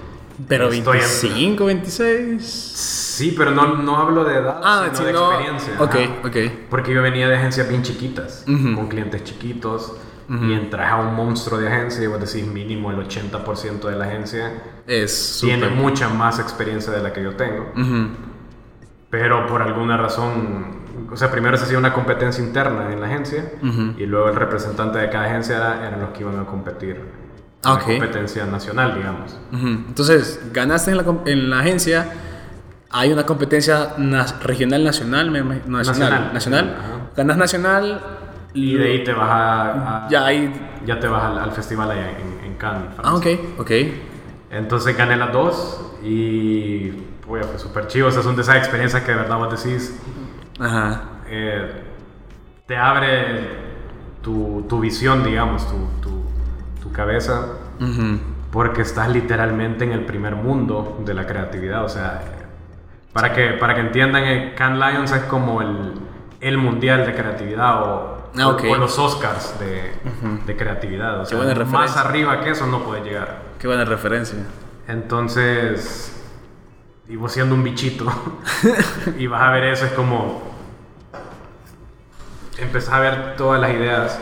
Pero 0.49 0.69
Estoy 0.69 0.99
en- 0.99 1.05
25, 1.05 1.65
26. 1.67 2.43
Sí, 2.45 3.35
pero 3.39 3.53
no, 3.53 3.77
no 3.77 3.97
hablo 3.99 4.25
de 4.25 4.35
edad, 4.39 4.61
Ah, 4.65 4.89
sino 4.93 4.97
sí, 4.97 5.05
de 5.05 5.11
experiencia. 5.13 5.75
Ok, 5.79 5.95
ajá. 5.95 6.29
ok. 6.29 6.37
Porque 6.69 6.93
yo 6.93 7.01
venía 7.03 7.29
de 7.29 7.37
agencias 7.37 7.69
bien 7.69 7.83
chiquitas, 7.85 8.45
Ujú. 8.49 8.75
con 8.75 8.89
clientes 8.89 9.23
chiquitos, 9.23 9.93
y 10.29 10.53
entras 10.55 10.91
a 10.91 10.97
un 10.97 11.15
monstruo 11.15 11.59
de 11.59 11.69
agencia 11.69 12.03
y 12.03 12.07
vos 12.07 12.19
decís 12.21 12.47
mínimo 12.47 12.91
el 12.91 12.97
80% 12.99 13.81
de 13.89 13.97
la 13.97 14.07
agencia 14.07 14.53
Es 14.87 15.39
tiene 15.41 15.65
súper. 15.69 15.79
mucha 15.79 16.09
más 16.09 16.39
experiencia 16.39 16.93
de 16.93 17.03
la 17.03 17.13
que 17.13 17.23
yo 17.23 17.35
tengo. 17.37 17.73
Ujú. 17.77 18.09
Pero 19.11 19.47
por 19.47 19.63
alguna 19.63 19.97
razón, 19.97 20.85
o 21.13 21.17
sea, 21.17 21.31
primero 21.31 21.57
se 21.57 21.65
hacía 21.65 21.79
una 21.79 21.93
competencia 21.93 22.43
interna 22.43 22.93
en 22.93 23.01
la 23.01 23.07
agencia 23.07 23.45
Ujú. 23.63 23.95
y 23.99 24.07
luego 24.07 24.29
el 24.29 24.37
representante 24.37 24.99
de 24.99 25.09
cada 25.11 25.27
agencia 25.27 25.57
era- 25.57 25.87
eran 25.87 26.01
los 26.01 26.11
que 26.11 26.21
iban 26.23 26.39
a 26.39 26.45
competir. 26.47 26.97
en 26.97 27.71
Ah, 27.71 27.75
la 27.79 27.81
ok. 27.81 27.83
competencia 27.85 28.45
nacional, 28.45 28.95
digamos. 28.95 29.39
Ujú. 29.51 29.67
Entonces, 29.89 30.39
ganaste 30.53 30.91
en 30.91 30.99
la, 30.99 31.05
en 31.25 31.49
la 31.51 31.61
agencia. 31.61 32.13
Hay 32.91 33.11
una 33.11 33.25
competencia 33.25 33.97
nas- 33.97 34.39
regional, 34.43 34.85
nacional, 34.85 35.31
me 35.31 35.41
nacional. 35.43 35.83
Nacional. 35.83 36.31
Nacional. 36.35 36.77
Ganas 37.17 37.37
nacional. 37.39 38.03
Y 38.55 38.77
de 38.77 38.85
ahí 38.93 39.05
te 39.05 39.13
vas 39.13 39.29
a, 39.31 40.07
a- 40.07 40.09
Ya 40.09 40.27
hay. 40.27 40.53
ya 40.87 40.99
te 41.01 41.09
vas 41.09 41.23
al, 41.25 41.39
al 41.39 41.51
festival 41.53 41.91
allá 41.91 42.11
en, 42.11 42.45
en 42.47 42.55
Cannes. 42.57 42.91
Ah, 43.03 43.15
ok, 43.15 43.27
ok. 43.59 43.71
Entonces 44.51 44.97
gané 44.97 45.17
las 45.17 45.33
dos 45.33 45.93
y 46.03 46.91
pues, 47.27 47.45
fue 47.47 47.59
súper 47.59 47.87
chido. 47.89 48.09
O 48.09 48.11
sea, 48.13 48.23
son 48.23 48.37
de 48.37 48.43
esas 48.43 48.57
experiencias 48.57 49.03
que 49.03 49.11
de 49.13 49.19
verdad 49.19 49.37
vos 49.39 49.63
decís, 49.63 50.01
Ajá. 50.61 51.03
eh, 51.29 51.83
te 52.67 52.77
abre 52.77 53.49
tu, 54.23 54.65
tu 54.69 54.79
visión, 54.81 55.25
digamos, 55.25 55.67
tu, 55.69 55.77
tu, 56.01 56.23
tu 56.83 56.93
cabeza, 56.93 57.47
Ujú. 57.81 58.21
porque 58.53 58.83
estás 58.83 59.09
literalmente 59.09 59.85
en 59.85 59.91
el 59.93 60.05
primer 60.05 60.37
mundo 60.37 61.03
de 61.05 61.13
la 61.15 61.27
creatividad. 61.27 61.85
O 61.85 61.89
sea, 61.89 62.23
para 63.13 63.33
que, 63.33 63.49
para 63.55 63.75
que 63.75 63.81
entiendan, 63.81 64.25
eh, 64.25 64.55
Cannes 64.57 64.79
Lions 64.93 65.13
es 65.13 65.23
como 65.25 65.61
el, 65.61 65.95
el 66.41 66.57
mundial 66.59 67.05
de 67.05 67.15
creatividad 67.15 67.83
o, 67.83 68.14
Ah, 68.37 68.49
ok. 68.49 68.65
o- 68.69 68.73
o 68.73 68.77
los 68.77 68.99
Oscars 68.99 69.59
de, 69.61 69.93
de 70.47 70.57
creatividad. 70.57 71.21
O 71.21 71.25
sea, 71.27 71.39
buena 71.39 71.55
más 71.65 71.97
arriba 71.97 72.41
que 72.41 72.51
eso 72.51 72.67
no 72.67 72.81
puedes 72.83 73.05
llegar. 73.05 73.43
Qué 73.59 73.67
buena 73.67 73.85
referencia. 73.85 74.39
Entonces, 74.89 76.11
y 77.09 77.17
vos 77.17 77.33
siendo 77.33 77.55
un 77.55 77.63
bichito, 77.63 78.07
y 79.19 79.27
vas 79.27 79.43
a 79.43 79.51
ver 79.51 79.65
eso, 79.65 79.85
es 79.87 79.93
como. 79.93 80.43
Empezás 82.59 82.95
a 82.95 83.01
ver 83.01 83.37
todas 83.37 83.61
las 83.61 83.71
ideas 83.73 84.21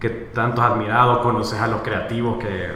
que 0.00 0.08
tanto 0.08 0.62
has 0.62 0.72
admirado, 0.72 1.22
conoces 1.22 1.58
a 1.60 1.66
los 1.66 1.82
creativos 1.82 2.38
que, 2.38 2.70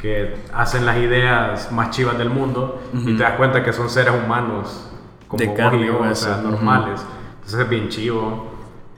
que 0.00 0.36
hacen 0.52 0.86
las 0.86 0.96
ideas 0.98 1.72
más 1.72 1.90
chivas 1.90 2.16
del 2.18 2.30
mundo, 2.30 2.80
y 2.94 3.16
te 3.16 3.22
das 3.22 3.34
cuenta 3.34 3.62
que 3.64 3.72
son 3.72 3.90
seres 3.90 4.14
humanos 4.14 4.90
como 5.28 5.38
De 5.40 5.46
vos 5.48 5.56
carne 5.56 5.78
y 5.80 5.82
y 5.84 5.86
yo, 5.86 5.98
o 6.00 6.14
sea, 6.14 6.36
normales. 6.38 7.04
Entonces 7.36 7.60
es 7.60 7.68
bien 7.68 7.88
chivo. 7.88 8.55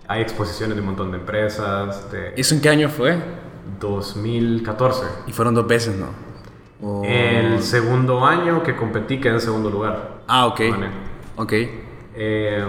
Hay 0.08 0.22
exposiciones 0.22 0.74
de 0.74 0.80
un 0.80 0.86
montón 0.86 1.10
de 1.12 1.18
empresas, 1.18 2.10
de 2.10 2.32
¿Eso 2.36 2.54
en 2.54 2.60
qué 2.62 2.68
año 2.70 2.88
fue? 2.88 3.16
2014. 3.78 5.04
Y 5.26 5.32
fueron 5.32 5.54
dos 5.54 5.66
veces, 5.66 5.96
¿no? 5.96 6.06
O- 6.80 7.02
El 7.04 7.62
segundo 7.62 8.24
año 8.24 8.62
que 8.62 8.74
competí 8.76 9.20
quedé 9.20 9.34
en 9.34 9.40
segundo 9.40 9.70
lugar. 9.70 10.20
Ah, 10.26 10.46
ok. 10.46 10.60
Gané. 10.60 10.88
Ok. 11.36 11.52
Eh, 12.14 12.64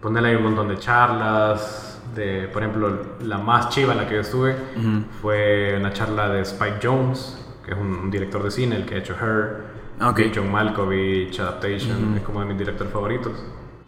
ponerle 0.00 0.30
ahí 0.30 0.36
un 0.36 0.44
montón 0.44 0.68
de 0.68 0.78
charlas. 0.78 1.86
De, 2.14 2.48
por 2.52 2.62
ejemplo, 2.64 2.98
la 3.20 3.38
más 3.38 3.68
chiva 3.68 3.92
en 3.92 3.98
la 3.98 4.08
que 4.08 4.14
yo 4.16 4.20
estuve 4.22 4.56
Ujú. 4.76 5.04
fue 5.22 5.76
una 5.78 5.92
charla 5.92 6.28
de 6.28 6.40
Spike 6.42 6.78
Jones, 6.82 7.38
que 7.64 7.70
es 7.70 7.78
un, 7.78 7.86
un 7.94 8.10
director 8.10 8.42
de 8.42 8.50
cine, 8.50 8.74
el 8.74 8.84
que 8.84 8.96
ha 8.96 8.98
hecho 8.98 9.14
Her, 9.14 9.62
Ah, 10.00 10.10
ok. 10.10 10.16
de 10.16 10.32
John 10.34 10.50
Malkovich, 10.50 11.38
Adaptation, 11.38 12.14
es 12.16 12.22
como 12.22 12.40
de 12.40 12.46
mis 12.46 12.58
directores 12.58 12.92
favoritos. 12.92 13.32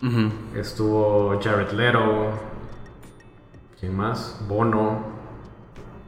Ujú. 0.01 0.31
Estuvo 0.57 1.41
Jared 1.43 1.73
Leto, 1.73 2.31
¿quién 3.83 3.97
más? 3.97 4.39
Bono. 4.49 5.05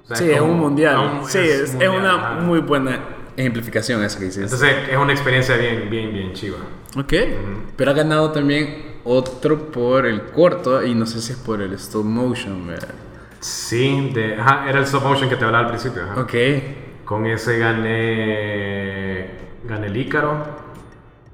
O 0.05 0.07
sea, 0.07 0.17
Sí, 0.17 0.31
es 0.31 0.39
como- 0.39 0.53
un 0.53 0.61
mundial. 0.61 0.97
un- 1.21 1.27
sí, 1.29 1.39
es, 1.39 1.49
es 1.61 1.71
mundial, 1.73 1.97
una 1.99 2.17
muy 2.41 2.61
buena 2.61 3.01
ejemplificación 3.37 4.03
esa 4.05 4.19
que 4.21 4.27
hiciste. 4.27 4.45
Entonces 4.45 4.89
es 4.91 4.97
una 4.97 5.13
experiencia 5.13 5.57
bien, 5.57 5.91
bien, 5.91 6.13
bien 6.13 6.33
chiva. 6.35 6.59
ok. 6.97 7.13
Pero 7.77 7.91
ha 7.91 7.95
ganado 7.95 8.31
también 8.31 8.95
otro 9.05 9.71
por 9.73 10.07
el 10.07 10.23
corto 10.27 10.85
y 10.85 10.95
no 10.95 11.05
sé 11.05 11.21
si 11.21 11.33
es 11.33 11.39
por 11.39 11.61
el 11.61 11.73
stop 11.75 12.05
motion, 12.05 12.65
¿verdad? 12.67 12.95
Sí, 13.41 14.11
de, 14.15 14.37
ajá, 14.41 14.69
era 14.71 14.79
el 14.79 14.85
stop 14.85 15.03
motion 15.03 15.29
que 15.29 15.35
te 15.37 15.45
hablaba 15.45 15.65
al 15.65 15.71
principio. 15.71 16.03
ajá. 16.05 16.21
Ok. 16.21 16.33
Con 17.05 17.27
ese 17.27 17.59
gané, 17.59 19.31
gané 19.65 19.87
el 19.89 19.97
Ícaro, 19.97 20.39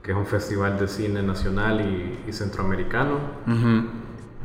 que 0.03 0.11
es 0.13 0.17
un 0.17 0.27
festival 0.27 0.79
de 0.79 0.89
cine 0.89 1.23
nacional 1.23 1.81
y, 1.83 2.29
y 2.29 2.33
centroamericano. 2.33 3.19
Ujú. 3.47 4.00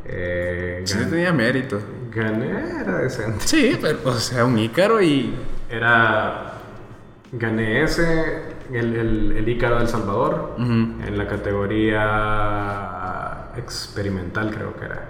Eh, 0.08 0.82
Sí, 0.84 0.98
tenía 1.10 1.32
mérito. 1.32 1.80
gané, 2.14 2.50
era 2.80 2.98
decente. 2.98 3.44
Sí, 3.46 3.76
pero, 3.80 3.98
o 4.04 4.12
sea, 4.14 4.44
un 4.44 4.56
ícaro 4.58 5.00
y. 5.02 5.34
Era, 5.68 6.52
gané 7.32 7.82
ese, 7.82 8.42
el, 8.72 8.94
el, 8.96 9.32
el 9.36 9.48
Ícaro 9.48 9.78
del 9.78 9.88
Salvador, 9.88 10.54
en 10.58 11.18
la 11.18 11.26
categoría 11.26 12.02
experimental 13.56 14.54
creo 14.54 14.76
que 14.76 14.84
era. 14.84 15.08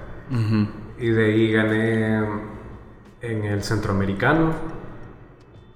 Y 0.99 1.11
de 1.11 1.25
ahí 1.27 1.53
gané 1.53 2.25
en 3.21 3.45
el 3.45 3.63
centroamericano. 3.63 4.55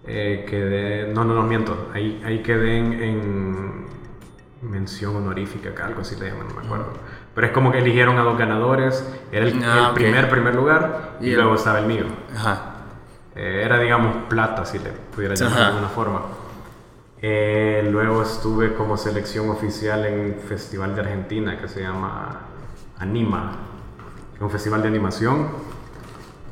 Eh, 0.07 0.47
quedé, 0.49 1.13
no, 1.13 1.25
no, 1.25 1.35
no 1.35 1.43
miento, 1.43 1.91
ahí, 1.93 2.23
ahí 2.25 2.39
quedé 2.43 2.79
en, 2.79 2.93
en 2.95 3.85
mención 4.63 5.17
honorífica, 5.17 5.71
algo 5.85 6.03
así 6.03 6.17
le 6.17 6.29
llaman, 6.31 6.49
no 6.49 6.55
me 6.61 6.67
acuerdo. 6.67 6.93
Pero 7.35 7.47
es 7.47 7.53
como 7.53 7.73
que 7.73 7.79
eligieron 7.79 8.19
a 8.19 8.23
dos 8.23 8.37
ganadores, 8.39 9.05
era 9.33 9.47
el, 9.47 9.63
Ah, 9.65 9.75
el 9.79 9.85
ok. 9.87 9.95
primer, 9.95 10.29
primer 10.29 10.55
lugar 10.55 11.17
y, 11.21 11.29
Y 11.29 11.31
el- 11.31 11.37
luego 11.37 11.55
estaba 11.55 11.79
el 11.79 11.87
mío. 11.87 12.05
Ajá. 12.37 12.75
Eh, 13.35 13.63
era, 13.65 13.79
digamos, 13.79 14.25
plata, 14.29 14.65
si 14.65 14.79
le 14.79 14.91
pudiera 15.15 15.35
llamar 15.35 15.53
Ajá. 15.53 15.61
de 15.63 15.67
alguna 15.69 15.89
forma. 15.89 16.23
Eh, 17.23 17.89
luego 17.91 18.23
estuve 18.23 18.75
como 18.75 18.97
selección 18.97 19.49
oficial 19.51 20.05
en 20.07 20.21
un 20.21 20.35
festival 20.47 20.95
de 20.95 21.03
Argentina 21.03 21.59
que 21.59 21.69
se 21.69 21.83
llama 21.83 22.41
Anima, 22.99 23.53
que 24.33 24.37
es 24.37 24.43
un 24.43 24.51
festival 24.51 24.83
de 24.83 24.89
animación. 24.89 25.49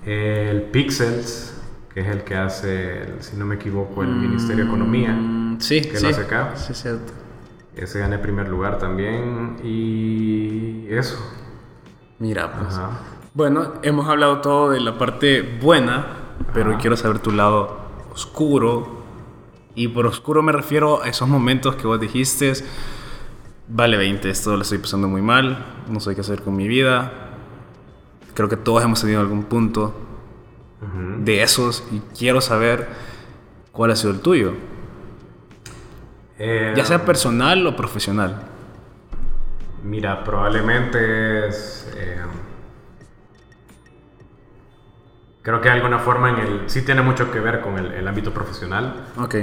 Eh, 0.06 0.48
el 0.50 0.62
Pixels, 0.62 1.54
que 1.92 2.00
es 2.00 2.08
el 2.08 2.22
que 2.22 2.36
hace, 2.36 3.02
el- 3.02 3.22
si 3.22 3.36
no 3.36 3.44
me 3.44 3.56
equivoco, 3.56 4.02
el 4.02 4.08
Ministerio 4.10 4.64
de 4.64 4.70
Economía. 4.70 5.12
Mm, 5.12 5.60
sí, 5.60 5.80
que 5.82 5.96
sí. 5.96 6.02
lo 6.04 6.10
hace 6.10 6.20
acá. 6.22 6.52
Sí, 6.56 6.72
cierto. 6.74 7.12
Ese 7.78 8.00
gané 8.00 8.18
primer 8.18 8.48
lugar 8.48 8.78
también. 8.78 9.56
Y 9.62 10.86
eso. 10.90 11.16
Mira, 12.18 12.52
pues. 12.52 12.74
Ajá. 12.76 12.90
Bueno, 13.34 13.74
hemos 13.82 14.08
hablado 14.08 14.40
todo 14.40 14.70
de 14.70 14.80
la 14.80 14.98
parte 14.98 15.42
buena, 15.62 16.06
pero 16.52 16.70
Ajá. 16.70 16.78
quiero 16.80 16.96
saber 16.96 17.20
tu 17.20 17.30
lado 17.30 17.78
oscuro. 18.12 18.98
Y 19.76 19.86
por 19.88 20.06
oscuro 20.06 20.42
me 20.42 20.50
refiero 20.50 21.02
a 21.02 21.08
esos 21.08 21.28
momentos 21.28 21.76
que 21.76 21.86
vos 21.86 22.00
dijiste, 22.00 22.52
vale 23.68 23.96
20, 23.96 24.28
esto 24.28 24.56
lo 24.56 24.62
estoy 24.62 24.78
pasando 24.78 25.06
muy 25.06 25.22
mal, 25.22 25.64
no 25.88 26.00
sé 26.00 26.16
qué 26.16 26.22
hacer 26.22 26.42
con 26.42 26.56
mi 26.56 26.66
vida. 26.66 27.12
Creo 28.34 28.48
que 28.48 28.56
todos 28.56 28.82
hemos 28.82 29.00
tenido 29.00 29.20
algún 29.20 29.44
punto 29.44 29.94
de 31.20 31.42
esos 31.42 31.84
y 31.92 32.00
quiero 32.16 32.40
saber 32.40 32.88
cuál 33.70 33.92
ha 33.92 33.96
sido 33.96 34.12
el 34.12 34.20
tuyo. 34.20 34.54
Eh, 36.38 36.72
Ya 36.76 36.84
sea 36.84 37.04
personal 37.04 37.66
o 37.66 37.74
profesional. 37.76 38.42
Mira, 39.82 40.22
probablemente 40.24 41.48
es. 41.48 41.90
eh, 41.96 42.16
creo 45.42 45.60
que 45.60 45.68
de 45.68 45.74
alguna 45.74 45.98
forma 45.98 46.30
en 46.30 46.36
el. 46.38 46.62
Sí 46.70 46.82
tiene 46.82 47.02
mucho 47.02 47.30
que 47.30 47.40
ver 47.40 47.60
con 47.60 47.78
el, 47.78 47.92
el 47.92 48.06
ámbito 48.08 48.32
profesional. 48.32 49.06
Ok. 49.18 49.36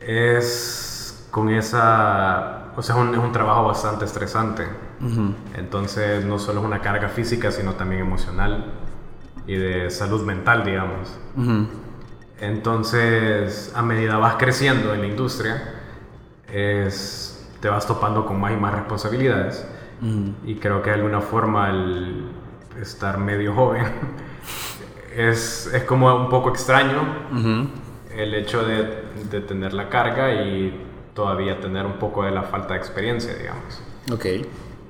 Es 0.00 1.26
con 1.30 1.48
esa. 1.50 2.72
O 2.76 2.82
sea, 2.82 2.94
es 2.94 3.00
un, 3.00 3.12
es 3.14 3.18
un 3.20 3.32
trabajo 3.32 3.64
bastante 3.64 4.04
estresante. 4.04 4.66
Entonces, 5.56 6.24
no 6.24 6.38
solo 6.40 6.58
es 6.60 6.66
una 6.66 6.80
carga 6.80 7.08
física, 7.08 7.52
sino 7.52 7.74
también 7.74 8.00
emocional 8.02 8.72
y 9.46 9.54
de 9.54 9.90
salud 9.90 10.24
mental, 10.24 10.64
digamos. 10.64 11.16
Entonces, 12.40 13.72
a 13.76 13.82
medida 13.82 14.16
vas 14.18 14.34
creciendo 14.38 14.92
en 14.94 15.00
la 15.02 15.06
industria, 15.06 15.77
es, 16.52 17.48
te 17.60 17.68
vas 17.68 17.86
topando 17.86 18.26
con 18.26 18.40
más 18.40 18.52
y 18.52 18.56
más 18.56 18.74
responsabilidades. 18.74 19.66
Ujú. 20.00 20.34
Y 20.44 20.56
creo 20.56 20.82
que 20.82 20.90
de 20.90 20.96
alguna 20.96 21.20
forma 21.20 21.70
el 21.70 22.30
estar 22.80 23.18
medio 23.18 23.54
joven 23.54 23.84
es, 25.16 25.70
es 25.72 25.82
como 25.84 26.14
un 26.14 26.28
poco 26.28 26.50
extraño 26.50 27.02
el 28.14 28.34
hecho 28.34 28.64
de, 28.64 29.04
de 29.30 29.40
tener 29.40 29.72
la 29.72 29.88
carga 29.88 30.32
y 30.32 30.86
todavía 31.14 31.60
tener 31.60 31.84
un 31.86 31.94
poco 31.94 32.24
de 32.24 32.30
la 32.30 32.44
falta 32.44 32.74
de 32.74 32.80
experiencia, 32.80 33.34
digamos. 33.34 33.82
Ok. 34.12 34.26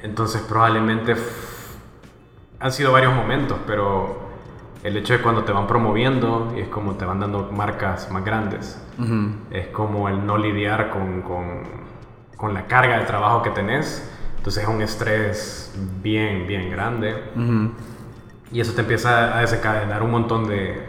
Entonces 0.03 0.43
probablemente 0.43 1.17
han 2.61 2.73
sido 2.73 2.93
varios 2.93 3.15
momentos, 3.15 3.59
pero 3.67 4.28
el 4.83 4.97
hecho 4.97 5.13
de 5.15 5.21
cuando 5.23 5.45
te 5.45 5.53
van 5.53 5.67
promoviendo 5.67 6.53
y 6.57 6.61
es 6.61 6.69
como 6.69 6.95
te 6.95 7.05
van 7.05 7.21
dando 7.21 7.51
marcas 7.53 8.11
más 8.11 8.25
grandes, 8.25 8.81
es 9.51 9.67
como 9.69 10.09
el 10.09 10.25
no 10.27 10.37
lidiar 10.39 10.91
con, 10.91 11.23
con, 11.23 11.63
con 12.37 12.55
la 12.55 12.67
carga 12.67 12.99
de 12.99 13.05
trabajo 13.05 13.43
que 13.43 13.51
tenés. 13.51 14.09
Entonces 14.37 14.63
es 14.63 14.69
un 14.69 14.81
estrés 14.81 15.75
bien, 16.03 16.47
bien 16.47 16.71
grande. 16.71 17.15
Y 18.53 18.61
eso 18.61 18.73
te 18.73 18.81
empieza 18.81 19.37
a 19.37 19.41
desencadenar 19.41 20.03
un 20.03 20.11
montón 20.11 20.47
de, 20.49 20.81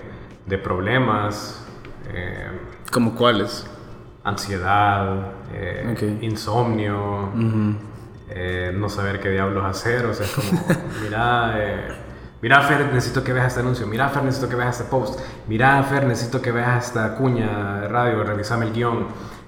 de 0.46 0.58
problemas, 0.58 1.66
eh, 2.14 2.48
¿Como 2.92 3.16
cuáles? 3.16 3.70
ansiedad, 4.24 5.32
eh, 5.54 6.18
insomnio, 6.22 7.30
eh, 8.30 8.72
no 8.76 8.88
saber 8.90 9.20
qué 9.20 9.30
diablos 9.30 9.66
hacer. 9.66 10.06
O 10.06 10.14
sea, 10.14 10.26
es 10.26 10.32
como, 10.34 10.64
mira, 11.04 11.56
mira, 12.42 12.62
Fer, 12.62 12.92
necesito 12.94 13.24
que 13.24 13.34
veas 13.34 13.48
este 13.48 13.60
anuncio. 13.60 13.88
Mira, 13.88 14.10
Fer, 14.10 14.24
necesito 14.24 14.50
que 14.50 14.56
veas 14.56 14.80
este 14.80 14.90
post. 14.90 15.20
Mira, 15.48 15.82
Fer, 15.84 16.06
necesito 16.06 16.42
que 16.42 16.52
veas 16.52 16.88
esta 16.88 17.16
cuña 17.16 17.82
de 17.82 17.88
radio, 17.88 18.24
revisame 18.24 18.66
el 18.68 18.74
guion. 18.74 19.08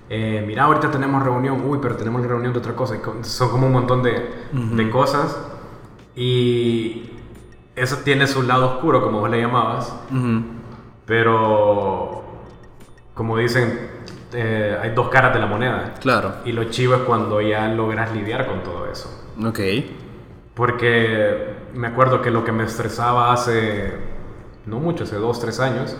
Eh, 0.10 0.44
mira, 0.46 0.64
ahorita 0.64 0.92
tenemos 0.92 1.24
reunión. 1.24 1.64
Uy, 1.66 1.80
pero 1.82 1.96
tenemos 1.96 2.26
reunión 2.26 2.52
de 2.52 2.60
otra 2.60 2.74
cosa. 2.74 2.96
Son 3.22 3.50
como 3.50 3.68
un 3.68 3.74
montón 3.74 4.04
de, 4.04 4.30
de 4.52 4.90
cosas. 4.90 5.38
Y 6.16 7.12
eso 7.76 7.98
tiene 8.04 8.28
su 8.28 8.44
lado 8.44 8.76
oscuro, 8.76 9.02
como 9.02 9.22
vos 9.22 9.30
le 9.30 9.40
llamabas. 9.40 9.94
Pero, 11.06 12.24
como 13.14 13.38
dicen, 13.38 13.90
eh, 14.34 14.78
hay 14.82 14.92
dos 14.92 15.10
caras 15.10 15.34
de 15.34 15.40
la 15.40 15.46
moneda. 15.46 15.94
Claro. 16.00 16.36
Y 16.46 16.52
lo 16.52 16.66
chivo 16.66 16.96
es 16.96 17.02
cuando 17.02 17.42
ya 17.42 17.68
logras 17.70 18.14
lidiar 18.14 18.48
con 18.48 18.64
todo 18.64 18.92
eso. 18.92 19.10
Ok. 19.44 19.60
Porque 20.56 21.56
me 21.74 21.88
acuerdo 21.88 22.22
que 22.22 22.30
lo 22.32 22.44
que 22.44 22.52
me 22.52 22.64
estresaba 22.64 23.32
hace, 23.34 23.94
no 24.66 24.80
mucho, 24.80 25.06
hace 25.06 25.16
dos, 25.16 25.40
tres 25.40 25.60
años, 25.60 25.96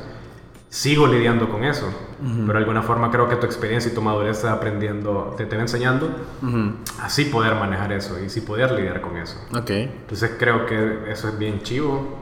sigo 0.70 1.08
lidiando 1.08 1.50
con 1.50 1.64
eso. 1.64 1.90
Pero 2.22 2.54
de 2.54 2.58
alguna 2.60 2.82
forma 2.84 3.10
creo 3.10 3.28
que 3.28 3.36
tu 3.36 3.46
experiencia 3.48 3.92
y 3.92 3.96
tu 3.96 4.02
madurez 4.02 4.46
va 4.46 4.52
aprendiendo, 4.54 5.34
te, 5.38 5.46
te 5.48 5.56
va 5.56 5.64
enseñando 5.64 6.08
Ujú. 6.44 6.74
así 7.02 7.26
poder 7.26 7.56
manejar 7.56 7.92
eso 7.94 8.20
y 8.24 8.30
sí 8.30 8.42
poder 8.42 8.72
lidiar 8.74 9.02
con 9.02 9.18
eso. 9.18 9.38
Ok. 9.56 9.70
Entonces 9.72 10.32
creo 10.38 10.66
que 10.68 11.12
eso 11.12 11.30
es 11.30 11.38
bien 11.40 11.62
chivo. 11.64 12.20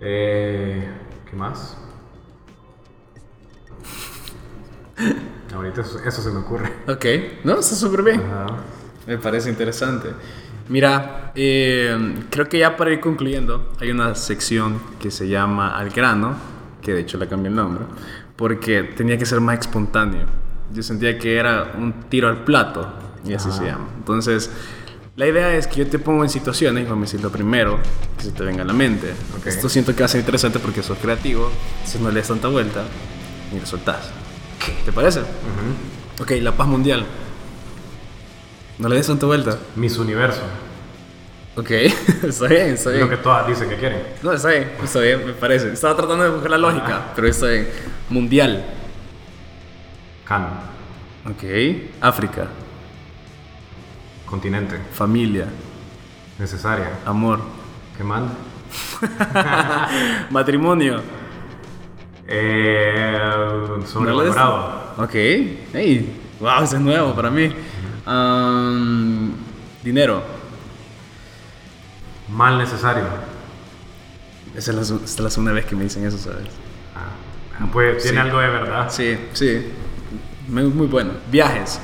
Eh, 0.00 0.90
¿Qué 1.30 1.36
más? 1.36 1.76
Ahorita 5.54 5.82
eso, 5.82 5.98
eso 6.04 6.22
se 6.22 6.30
me 6.30 6.40
ocurre. 6.40 6.72
Ok. 6.88 7.04
No, 7.44 7.58
está 7.58 7.74
súper 7.76 8.02
bien. 8.02 8.20
Ajá. 8.20 8.46
Me 9.06 9.18
parece 9.18 9.50
interesante. 9.50 10.08
Mira, 10.68 11.32
eh, 11.34 12.14
creo 12.30 12.48
que 12.48 12.58
ya 12.58 12.76
para 12.76 12.92
ir 12.92 13.00
concluyendo, 13.00 13.72
hay 13.80 13.90
una 13.90 14.14
sección 14.14 14.80
que 14.98 15.10
se 15.10 15.28
llama 15.28 15.76
Al 15.76 15.90
grano, 15.90 16.34
que 16.80 16.94
de 16.94 17.00
hecho 17.00 17.18
le 17.18 17.28
cambié 17.28 17.48
el 17.50 17.56
nombre, 17.56 17.84
porque 18.36 18.82
tenía 18.82 19.18
que 19.18 19.26
ser 19.26 19.40
más 19.40 19.58
espontáneo. 19.60 20.26
Yo 20.72 20.82
sentía 20.82 21.18
que 21.18 21.36
era 21.36 21.72
un 21.78 21.92
tiro 22.08 22.28
al 22.28 22.44
plato, 22.44 22.92
y 23.26 23.34
así 23.34 23.50
se 23.52 23.66
llama. 23.66 23.88
Entonces, 23.96 24.50
la 25.16 25.26
idea 25.28 25.54
es 25.54 25.66
que 25.66 25.76
yo 25.76 25.86
te 25.86 25.98
pongo 25.98 26.24
en 26.24 26.30
situaciones, 26.30 26.88
vamos 26.88 27.08
a 27.08 27.12
decir 27.12 27.22
lo 27.22 27.30
primero 27.30 27.78
que 28.16 28.24
se 28.24 28.32
te 28.32 28.42
venga 28.42 28.62
a 28.62 28.66
la 28.66 28.72
mente. 28.72 29.12
Ok. 29.38 29.46
Esto 29.46 29.68
siento 29.68 29.94
que 29.94 30.00
va 30.00 30.06
a 30.06 30.08
ser 30.08 30.20
interesante 30.20 30.58
porque 30.58 30.82
sos 30.82 30.98
creativo, 30.98 31.50
si 31.84 31.98
no 31.98 32.10
le 32.10 32.20
das 32.20 32.28
tanta 32.28 32.48
vuelta 32.48 32.82
y 33.52 33.60
le 33.60 33.66
soltás. 33.66 34.10
¿Te 34.84 34.92
parece? 34.92 35.20
Ujú. 35.20 36.22
Ok, 36.22 36.32
la 36.40 36.52
paz 36.52 36.66
mundial. 36.66 37.04
No 38.78 38.88
le 38.88 38.96
des 38.96 39.06
tanta 39.06 39.26
vuelta. 39.26 39.56
Miss 39.76 39.98
Universo. 39.98 40.42
Ok, 41.56 41.70
está 42.24 42.46
bien, 42.48 42.70
está 42.74 42.90
Es 42.92 42.98
lo 43.00 43.06
bien. 43.06 43.08
que 43.10 43.16
todas 43.22 43.46
dicen 43.46 43.68
que 43.68 43.76
quieren. 43.76 44.02
No, 44.22 44.32
está 44.32 44.48
bien, 44.48 44.72
está 44.82 44.98
bien, 45.00 45.24
me 45.26 45.32
parece. 45.34 45.72
Estaba 45.72 45.94
tratando 45.96 46.24
de 46.24 46.30
buscar 46.30 46.50
la 46.50 46.58
lógica, 46.58 47.12
pero 47.14 47.28
está 47.28 47.46
bien. 47.46 47.68
Mundial. 48.08 48.64
Can. 50.26 50.48
Ok. 51.30 51.44
África. 52.00 52.48
Continente. 54.26 54.78
Familia. 54.92 55.46
Necesaria. 56.38 56.90
Amor. 57.06 57.38
¿Qué 57.96 58.02
manda? 58.02 58.32
Matrimonio. 60.30 61.00
Eh, 62.26 63.16
¿No 63.68 63.76
des- 63.78 63.88
sobrevalorado. 63.90 64.94
Ok. 64.98 65.14
Hey, 65.14 66.20
wow, 66.40 66.62
ese 66.64 66.76
es 66.76 66.82
nuevo 66.82 67.14
para 67.14 67.30
mí. 67.30 67.52
Am, 68.06 69.32
dinero. 69.82 70.22
Mal 72.28 72.58
necesario. 72.58 73.04
Esa 74.54 74.70
es, 74.70 74.76
la, 74.76 74.82
esta 74.82 75.04
es 75.04 75.20
la 75.20 75.30
segunda 75.30 75.52
vez 75.52 75.64
que 75.66 75.74
me 75.76 75.84
dicen 75.84 76.04
eso, 76.06 76.18
¿sabes? 76.18 76.46
Ah, 76.94 77.66
pues 77.72 78.02
tiene 78.02 78.20
Sí. 78.20 78.26
algo 78.26 78.38
de 78.40 78.48
verdad. 78.48 78.90
Sí, 78.90 79.18
sí. 79.32 79.72
Muy, 80.48 80.64
muy 80.64 80.86
bueno. 80.86 81.12
Viajes. 81.30 81.80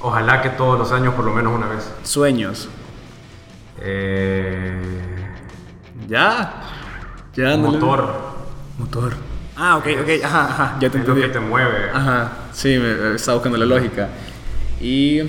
Ojalá 0.00 0.40
que 0.42 0.50
todos 0.50 0.78
los 0.78 0.92
años 0.92 1.14
por 1.14 1.24
lo 1.24 1.32
menos 1.32 1.52
una 1.54 1.66
vez. 1.68 1.90
Sueños. 2.04 2.68
Eh, 3.80 5.26
Ya. 6.08 6.62
Ya, 7.34 7.56
motor. 7.56 8.14
Motor. 8.78 9.14
Ah, 9.56 9.76
ok, 9.76 9.86
ok, 10.02 10.24
ajá, 10.24 10.44
ajá, 10.48 10.76
ya 10.80 10.88
te 10.90 10.98
Es 10.98 11.06
lo 11.06 11.12
entendí. 11.14 11.20
que 11.22 11.28
te 11.28 11.40
mueve. 11.40 11.90
Ajá, 11.92 12.32
sí, 12.52 12.78
me, 12.78 12.94
me 12.94 13.14
estaba 13.16 13.36
buscando 13.36 13.58
la 13.58 13.66
lógica. 13.66 14.08
Y. 14.80 15.22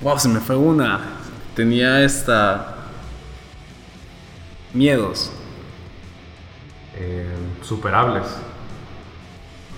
Wow, 0.00 0.18
se 0.18 0.28
me 0.28 0.40
fue 0.40 0.56
una. 0.56 1.00
Tenía 1.54 2.02
esta. 2.02 2.76
Miedos. 4.72 5.30
Eh, 6.96 7.26
superables. 7.62 8.26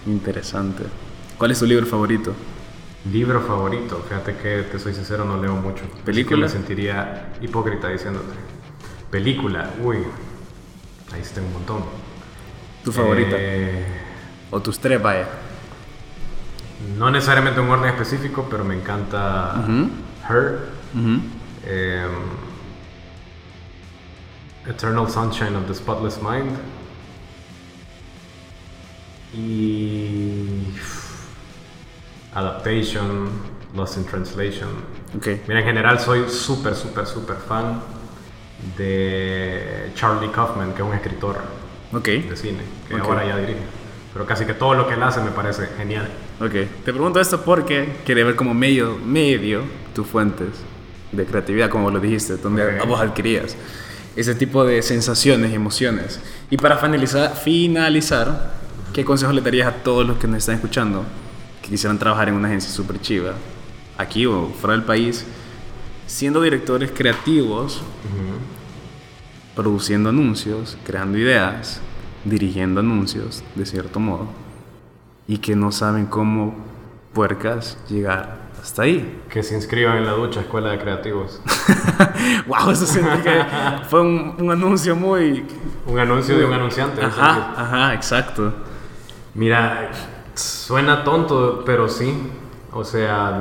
Interesante. 0.06 0.84
¿Cuál 1.36 1.50
es 1.52 1.58
tu 1.58 1.66
libro 1.66 1.86
favorito? 1.86 2.34
Libro 3.12 3.40
favorito, 3.40 4.04
fíjate 4.08 4.36
que 4.36 4.62
te 4.70 4.78
soy 4.78 4.92
sincero, 4.92 5.24
no 5.24 5.40
leo 5.40 5.54
mucho. 5.54 5.84
¿Película? 6.04 6.42
me 6.42 6.48
sentiría 6.48 7.32
hipócrita 7.40 7.88
diciéndote. 7.88 8.34
Película, 9.10 9.70
uy, 9.82 9.98
ahí 11.12 11.22
tengo 11.32 11.46
un 11.46 11.54
montón. 11.54 11.84
¿Tu 12.84 12.92
favorita? 12.92 13.36
Eh, 13.38 13.84
O 14.50 14.60
tus 14.60 14.78
tres, 14.78 15.00
vaya. 15.00 15.26
No 16.98 17.10
necesariamente 17.10 17.60
un 17.60 17.70
orden 17.70 17.90
específico, 17.90 18.46
pero 18.50 18.64
me 18.64 18.74
encanta. 18.74 19.54
Her, 20.28 20.68
em, 20.94 22.10
Eternal 24.66 25.08
Sunshine 25.10 25.56
of 25.56 25.66
the 25.66 25.74
Spotless 25.74 26.20
Mind 26.22 26.52
y 29.34 30.64
Adaptation, 32.34 33.30
Lost 33.74 33.96
in 33.96 34.04
Translation. 34.04 34.68
Ok. 35.16 35.26
Mira, 35.46 35.60
en 35.60 35.66
general 35.66 35.98
soy 36.00 36.28
súper, 36.28 36.74
súper, 36.74 37.06
súper 37.06 37.36
fan 37.36 37.80
de 38.76 39.90
Charlie 39.94 40.30
Kaufman, 40.30 40.72
que 40.74 40.82
es 40.82 40.88
un 40.88 40.94
escritor 40.94 41.38
Ok. 41.92 42.04
de 42.08 42.36
cine, 42.36 42.62
que 42.88 42.96
ahora 42.96 43.26
ya 43.26 43.36
dirige. 43.38 43.60
Pero 44.12 44.26
casi 44.26 44.44
que 44.46 44.54
todo 44.54 44.74
lo 44.74 44.86
que 44.88 44.94
él 44.94 45.02
hace 45.02 45.20
me 45.20 45.30
parece 45.30 45.66
genial. 45.76 46.08
Ok. 46.40 46.52
Te 46.84 46.92
pregunto 46.92 47.20
esto 47.20 47.42
porque 47.42 47.96
quería 48.06 48.24
ver 48.24 48.36
como 48.36 48.54
medio, 48.54 48.96
medio 49.04 49.62
tus 49.94 50.06
fuentes 50.06 50.48
de 51.12 51.24
creatividad, 51.24 51.68
como 51.68 51.90
lo 51.90 52.00
dijiste, 52.00 52.36
donde 52.36 52.80
Ok. 52.80 52.86
vos 52.88 53.00
adquirías 53.00 53.56
ese 54.16 54.34
tipo 54.34 54.64
de 54.64 54.82
sensaciones 54.82 55.52
y 55.52 55.54
emociones. 55.54 56.20
Y 56.50 56.56
para 56.56 56.76
finalizar, 56.78 57.36
finalizar, 57.36 58.54
¿qué 58.92 59.04
consejo 59.04 59.32
le 59.32 59.40
darías 59.42 59.68
a 59.68 59.72
todos 59.84 60.06
los 60.06 60.16
que 60.18 60.26
nos 60.26 60.38
están 60.38 60.56
escuchando 60.56 61.04
que 61.62 61.68
quisieran 61.68 61.98
trabajar 61.98 62.28
en 62.28 62.34
una 62.34 62.48
agencia 62.48 62.70
super 62.70 63.00
chiva, 63.00 63.34
aquí 63.96 64.26
o 64.26 64.48
fuera 64.60 64.74
del 64.74 64.84
país, 64.84 65.24
siendo 66.06 66.40
directores 66.40 66.90
creativos, 66.92 67.80
produciendo 69.54 70.08
anuncios, 70.10 70.76
creando 70.84 71.18
ideas, 71.18 71.80
dirigiendo 72.24 72.80
anuncios, 72.80 73.42
de 73.54 73.66
cierto 73.66 74.00
modo, 74.00 74.26
y 75.26 75.38
que 75.38 75.54
no 75.56 75.72
saben 75.72 76.06
cómo 76.06 76.54
puercas 77.12 77.78
llegar 77.88 78.38
hasta 78.60 78.82
ahí. 78.82 79.20
Que 79.30 79.42
se 79.42 79.54
inscriban 79.54 79.98
en 79.98 80.06
la 80.06 80.12
ducha 80.12 80.40
Escuela 80.40 80.70
de 80.70 80.78
Creativos. 80.78 81.40
wow, 82.46 82.70
eso 82.70 82.86
sentí 82.86 83.22
que 83.22 83.44
fue 83.88 84.00
un, 84.02 84.34
un 84.38 84.50
anuncio 84.50 84.96
muy... 84.96 85.44
Un 85.86 85.98
anuncio 85.98 86.36
de 86.36 86.44
un 86.44 86.52
anunciante. 86.52 87.02
Ajá, 87.02 87.54
ajá, 87.56 87.94
exacto. 87.94 88.52
Mira, 89.34 89.90
suena 90.34 91.04
tonto, 91.04 91.62
pero 91.64 91.88
sí. 91.88 92.12
O 92.72 92.84
sea, 92.84 93.40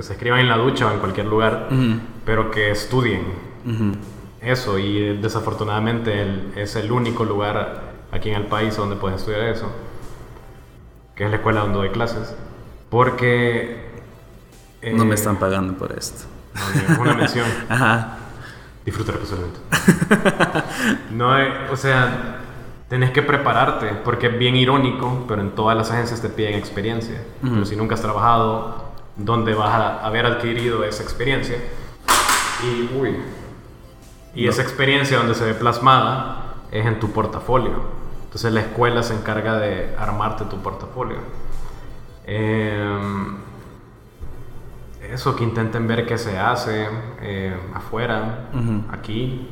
se 0.00 0.12
escriban 0.14 0.40
en 0.40 0.48
la 0.48 0.56
ducha 0.56 0.86
o 0.88 0.92
en 0.92 0.98
cualquier 0.98 1.26
lugar, 1.26 1.68
Ujú, 1.70 2.00
pero 2.24 2.50
que 2.50 2.70
estudien 2.70 3.22
ujú. 3.64 3.92
eso. 4.40 4.78
Y 4.78 5.16
desafortunadamente 5.18 6.22
el- 6.22 6.52
es 6.56 6.74
el 6.76 6.90
único 6.90 7.24
lugar 7.24 7.85
aquí 8.16 8.30
en 8.30 8.36
el 8.36 8.46
país 8.46 8.76
donde 8.76 8.96
puedes 8.96 9.20
estudiar 9.20 9.42
eso, 9.42 9.70
que 11.14 11.24
es 11.24 11.30
la 11.30 11.36
escuela 11.36 11.60
donde 11.60 11.78
doy 11.78 11.90
clases. 11.90 12.34
Porque... 12.90 13.84
No 14.92 15.04
me 15.04 15.12
eh, 15.12 15.14
están 15.14 15.36
pagando 15.36 15.74
por 15.74 15.92
esto. 15.92 16.24
no, 16.54 16.92
es 16.92 16.98
una 16.98 17.14
mención. 17.14 17.46
Ajá. 17.68 18.18
Disfruta 18.84 19.12
responsablemente. 19.12 19.60
no, 21.10 21.38
eh, 21.38 21.52
o 21.70 21.76
sea, 21.76 22.40
tenés 22.88 23.10
que 23.10 23.22
prepararte, 23.22 23.88
porque 24.04 24.28
es 24.28 24.38
bien 24.38 24.56
irónico, 24.56 25.24
pero 25.26 25.42
en 25.42 25.50
todas 25.50 25.76
las 25.76 25.90
agencias 25.90 26.22
te 26.22 26.28
piden 26.28 26.54
experiencia. 26.54 27.20
Pero 27.42 27.64
si 27.64 27.74
nunca 27.74 27.94
has 27.94 28.02
trabajado, 28.02 28.92
¿dónde 29.16 29.54
vas 29.54 29.74
a 29.74 30.06
haber 30.06 30.26
adquirido 30.26 30.84
esa 30.84 31.02
experiencia? 31.02 31.56
Y, 32.62 32.96
uy, 32.96 33.16
y 34.34 34.46
esa 34.46 34.62
experiencia 34.62 35.18
donde 35.18 35.34
se 35.34 35.44
ve 35.44 35.54
plasmada 35.54 36.54
es 36.70 36.86
en 36.86 37.00
tu 37.00 37.10
portafolio. 37.10 38.05
Entonces 38.36 38.52
la 38.52 38.60
escuela 38.60 39.02
se 39.02 39.14
encarga 39.14 39.56
de 39.58 39.96
armarte 39.98 40.44
tu 40.44 40.58
portafolio. 40.58 41.16
Em, 42.26 43.34
eso, 45.10 45.34
que 45.34 45.42
intenten 45.42 45.88
ver 45.88 46.04
qué 46.04 46.18
se 46.18 46.38
hace 46.38 46.86
eh, 47.22 47.56
afuera, 47.72 48.50
Ujú. 48.52 48.82
aquí, 48.92 49.48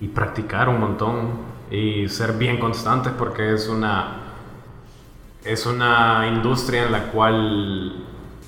y 0.00 0.06
practicar 0.06 0.68
un 0.68 0.78
montón 0.78 1.30
y 1.68 2.08
ser 2.08 2.34
bien 2.34 2.60
constantes 2.60 3.12
porque 3.18 3.54
es 3.54 3.68
una, 3.68 4.18
es 5.44 5.66
una 5.66 6.28
industria 6.28 6.84
en 6.86 6.92
la 6.92 7.10
cual 7.10 8.04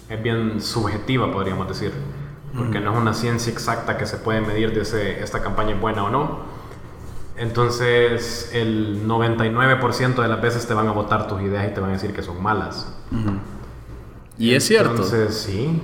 es 0.09 0.23
bien 0.23 0.61
subjetiva, 0.63 1.33
podríamos 1.33 1.67
decir, 1.67 1.93
porque 2.57 2.79
no 2.79 2.93
es 2.93 2.97
una 2.97 3.13
ciencia 3.13 3.53
exacta 3.53 3.97
que 3.99 4.07
se 4.07 4.19
puede 4.19 4.41
medir 4.41 4.73
de 4.73 4.83
ese- 4.83 5.21
esta 5.21 5.43
campaña 5.43 5.75
es 5.75 5.81
buena 5.81 6.05
o 6.05 6.11
no. 6.11 6.58
Entonces, 7.39 8.51
el 8.53 9.07
99% 9.07 10.23
de 10.23 10.29
las 10.29 10.41
veces 10.43 10.67
te 10.67 10.75
van 10.75 10.89
a 10.89 10.93
votar 10.93 11.27
tus 11.29 11.41
ideas 11.43 11.71
y 11.71 11.75
te 11.75 11.81
van 11.81 11.91
a 11.91 11.93
decir 11.95 12.13
que 12.13 12.23
son 12.23 12.43
malas. 12.43 12.95
Ujú. 13.13 13.37
Y 14.39 14.55
es 14.55 14.65
cierto. 14.67 14.91
Entonces, 14.91 15.35
sí, 15.37 15.81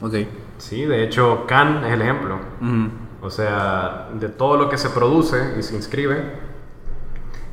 Ok. 0.00 0.14
sí, 0.58 0.84
de 0.84 1.04
hecho, 1.04 1.44
Khan 1.46 1.84
es 1.84 1.92
el 1.92 2.02
ejemplo. 2.02 2.36
Ujú. 2.60 2.88
O 3.26 3.30
sea, 3.30 4.08
de 4.14 4.28
todo 4.28 4.56
lo 4.56 4.68
que 4.68 4.76
se 4.78 4.90
produce 4.90 5.54
y 5.58 5.62
se 5.62 5.74
inscribe, 5.76 6.22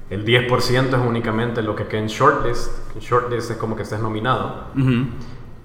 el 0.09 0.25
10% 0.25 0.87
es 0.97 1.05
únicamente 1.07 1.61
lo 1.61 1.75
que 1.75 1.87
queda 1.87 2.01
en 2.01 2.07
shortlist. 2.07 2.69
Shortlist 2.99 3.51
es 3.51 3.57
como 3.57 3.75
que 3.77 3.83
estés 3.83 3.99
nominado. 4.01 4.65
Ujú. 4.77 5.05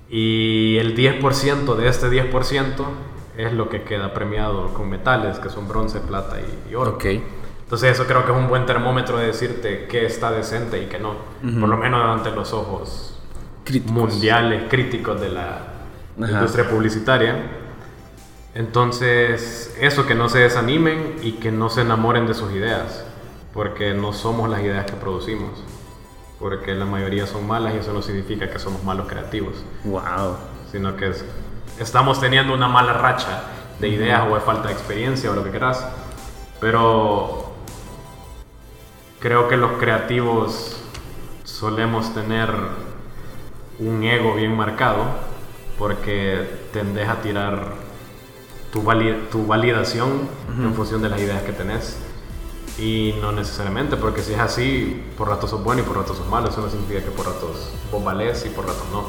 Y 0.08 0.76
el 0.78 0.94
10% 0.96 1.74
de 1.74 1.88
este 1.88 2.08
10% 2.08 2.84
es 3.36 3.52
lo 3.52 3.68
que 3.68 3.82
queda 3.82 4.14
premiado 4.14 4.72
con 4.72 4.88
metales, 4.88 5.38
que 5.40 5.50
son 5.50 5.66
bronce, 5.66 5.98
plata 6.00 6.36
y, 6.40 6.70
y 6.70 6.74
oro. 6.76 6.92
Ok. 6.92 7.04
Entonces 7.66 7.92
eso 7.92 8.06
creo 8.06 8.24
que 8.24 8.30
es 8.30 8.38
un 8.38 8.48
buen 8.48 8.64
termómetro 8.64 9.18
de 9.18 9.26
decirte 9.26 9.86
qué 9.90 10.06
está 10.06 10.30
decente 10.30 10.80
y 10.80 10.86
qué 10.86 11.00
no. 11.00 11.16
Ujú. 11.44 11.60
Por 11.60 11.68
lo 11.68 11.76
menos 11.76 12.00
ante 12.16 12.30
los 12.30 12.52
ojos 12.52 13.18
Críticos. 13.64 13.92
mundiales 13.92 14.62
críticos 14.70 15.20
de 15.20 15.30
la 15.30 15.48
Ajá. 16.22 16.30
industria 16.32 16.68
publicitaria. 16.70 17.34
Entonces, 18.54 19.76
eso, 19.80 20.06
que 20.06 20.14
no 20.14 20.28
se 20.28 20.38
desanimen 20.38 21.16
y 21.22 21.32
que 21.32 21.50
no 21.52 21.68
se 21.68 21.82
enamoren 21.82 22.26
de 22.26 22.34
sus 22.34 22.52
ideas, 22.52 23.04
porque 23.52 23.92
no 23.94 24.12
somos 24.12 24.48
las 24.48 24.60
ideas 24.60 24.86
que 24.86 24.92
producimos, 24.94 25.50
porque 26.38 26.74
la 26.74 26.86
mayoría 26.86 27.26
son 27.26 27.46
malas 27.46 27.74
y 27.74 27.78
eso 27.78 27.92
no 27.92 28.00
significa 28.00 28.48
que 28.48 28.58
somos 28.58 28.82
malos 28.84 29.08
creativos, 29.08 29.62
Wow. 29.84 30.36
sino 30.72 30.96
que 30.96 31.08
es- 31.08 31.24
estamos 31.78 32.18
teniendo 32.20 32.54
una 32.54 32.68
mala 32.68 32.94
racha 32.94 33.42
de 33.78 33.88
ideas 33.88 34.22
o 34.30 34.34
de 34.36 34.40
falta 34.40 34.68
de 34.68 34.74
experiencia 34.74 35.30
o 35.30 35.34
lo 35.34 35.44
que 35.44 35.50
quieras, 35.50 35.86
pero 36.60 37.45
creo 39.20 39.48
que 39.48 39.56
los 39.56 39.72
creativos 39.72 40.76
solemos 41.44 42.12
tener 42.14 42.50
un 43.78 44.02
ego 44.04 44.34
bien 44.34 44.56
marcado 44.56 45.04
porque 45.78 46.48
tendés 46.72 47.08
a 47.08 47.20
tirar 47.22 47.72
tu, 48.72 48.82
vali- 48.82 49.28
tu 49.30 49.46
validación 49.46 50.28
en 50.58 50.74
función 50.74 51.02
de 51.02 51.08
las 51.10 51.20
ideas 51.20 51.42
que 51.42 51.52
tenés. 51.52 51.96
Y 52.78 53.14
no 53.22 53.32
necesariamente, 53.32 53.96
porque 53.96 54.20
si 54.22 54.34
es 54.34 54.38
así, 54.38 55.02
por 55.16 55.28
ratos 55.28 55.48
sos 55.50 55.64
bueno 55.64 55.80
y 55.80 55.84
por 55.84 55.96
ratos 55.96 56.18
sos 56.18 56.28
malo. 56.28 56.48
Eso 56.50 56.60
no 56.60 56.68
significa 56.68 57.00
que 57.02 57.10
por 57.10 57.26
ratos 57.26 57.70
vos 57.90 58.04
valés 58.04 58.44
y 58.44 58.50
por 58.50 58.66
ratos 58.66 58.84
no. 58.92 59.04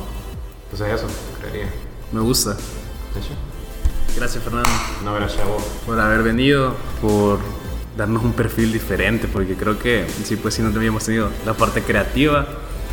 Entonces 0.72 0.93
eso, 1.01 1.08
creería. 1.39 1.70
Me 2.14 2.22
gusta. 2.22 2.55
Gracias, 4.16 4.41
Fernando. 4.43 4.70
No, 5.03 5.14
gracias 5.16 5.41
a 5.41 5.45
vos. 5.47 5.64
por 5.86 5.99
haber 5.99 6.24
venido, 6.24 6.74
por 7.01 7.39
darnos 7.98 8.24
un 8.24 8.34
perfil 8.34 8.72
diferente, 8.72 9.28
porque 9.28 9.56
creo 9.56 9.78
que 9.80 10.06
sí, 10.24 10.36
pues 10.36 10.54
sí, 10.54 10.62
no 10.62 10.70
habíamos 10.70 11.04
tenido 11.04 11.30
la 11.45 11.54
parte 11.54 11.82
creativa. 11.82 12.45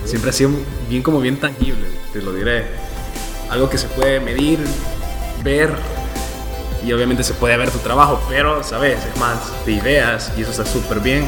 Siempre 0.04 0.30
ha 0.30 0.32
sido 0.32 0.50
bien 0.88 1.02
como 1.02 1.20
bien 1.20 1.38
tangible, 1.38 1.86
te 2.12 2.20
lo 2.22 2.32
diré. 2.32 2.64
Algo 3.50 3.68
que 3.70 3.78
se 3.78 3.86
puede 3.88 4.20
medir, 4.20 4.58
ver, 5.42 5.70
y 6.84 6.92
obviamente 6.92 7.22
se 7.22 7.34
puede 7.34 7.56
ver 7.56 7.70
tu 7.70 7.78
trabajo, 7.78 8.20
pero, 8.28 8.62
¿sabes? 8.62 8.98
Es 9.04 9.20
más 9.20 9.36
de 9.64 9.72
ideas, 9.72 10.32
y 10.36 10.42
eso 10.42 10.50
está 10.50 10.66
súper 10.66 11.00
bien. 11.00 11.26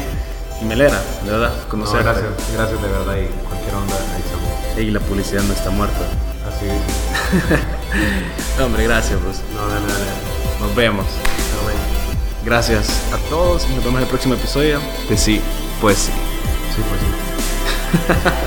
Y 0.61 0.65
me 0.65 0.73
alegra, 0.73 0.99
de 1.23 1.31
verdad, 1.31 1.53
No, 1.63 1.69
conocerte. 1.69 2.03
gracias, 2.03 2.25
gracias 2.55 2.81
de 2.81 2.87
verdad 2.87 3.15
y 3.17 3.27
cualquier 3.47 3.75
onda, 3.75 3.95
ahí 3.95 4.21
estamos. 4.25 4.79
Y 4.79 4.91
la 4.91 4.99
publicidad 4.99 5.43
no 5.43 5.53
está 5.53 5.69
muerta. 5.69 5.99
Así 6.47 6.65
dice. 6.65 7.63
No, 8.59 8.65
hombre, 8.65 8.83
gracias, 8.83 9.17
pues. 9.23 9.41
No, 9.55 9.61
dale, 9.67 9.85
dale. 9.87 10.05
Nos 10.59 10.75
vemos. 10.75 11.05
Gracias 12.47 13.03
a 13.11 13.17
todos 13.29 13.67
y 13.69 13.75
nos 13.75 13.83
vemos 13.83 13.97
en 13.97 14.03
el 14.03 14.07
próximo 14.07 14.33
episodio 14.35 14.79
de 15.09 15.17
Sí, 15.17 15.41
pues 15.81 15.97
sí. 15.97 16.11
Sí, 16.73 16.81
pues 16.87 17.01
sí. 17.01 18.23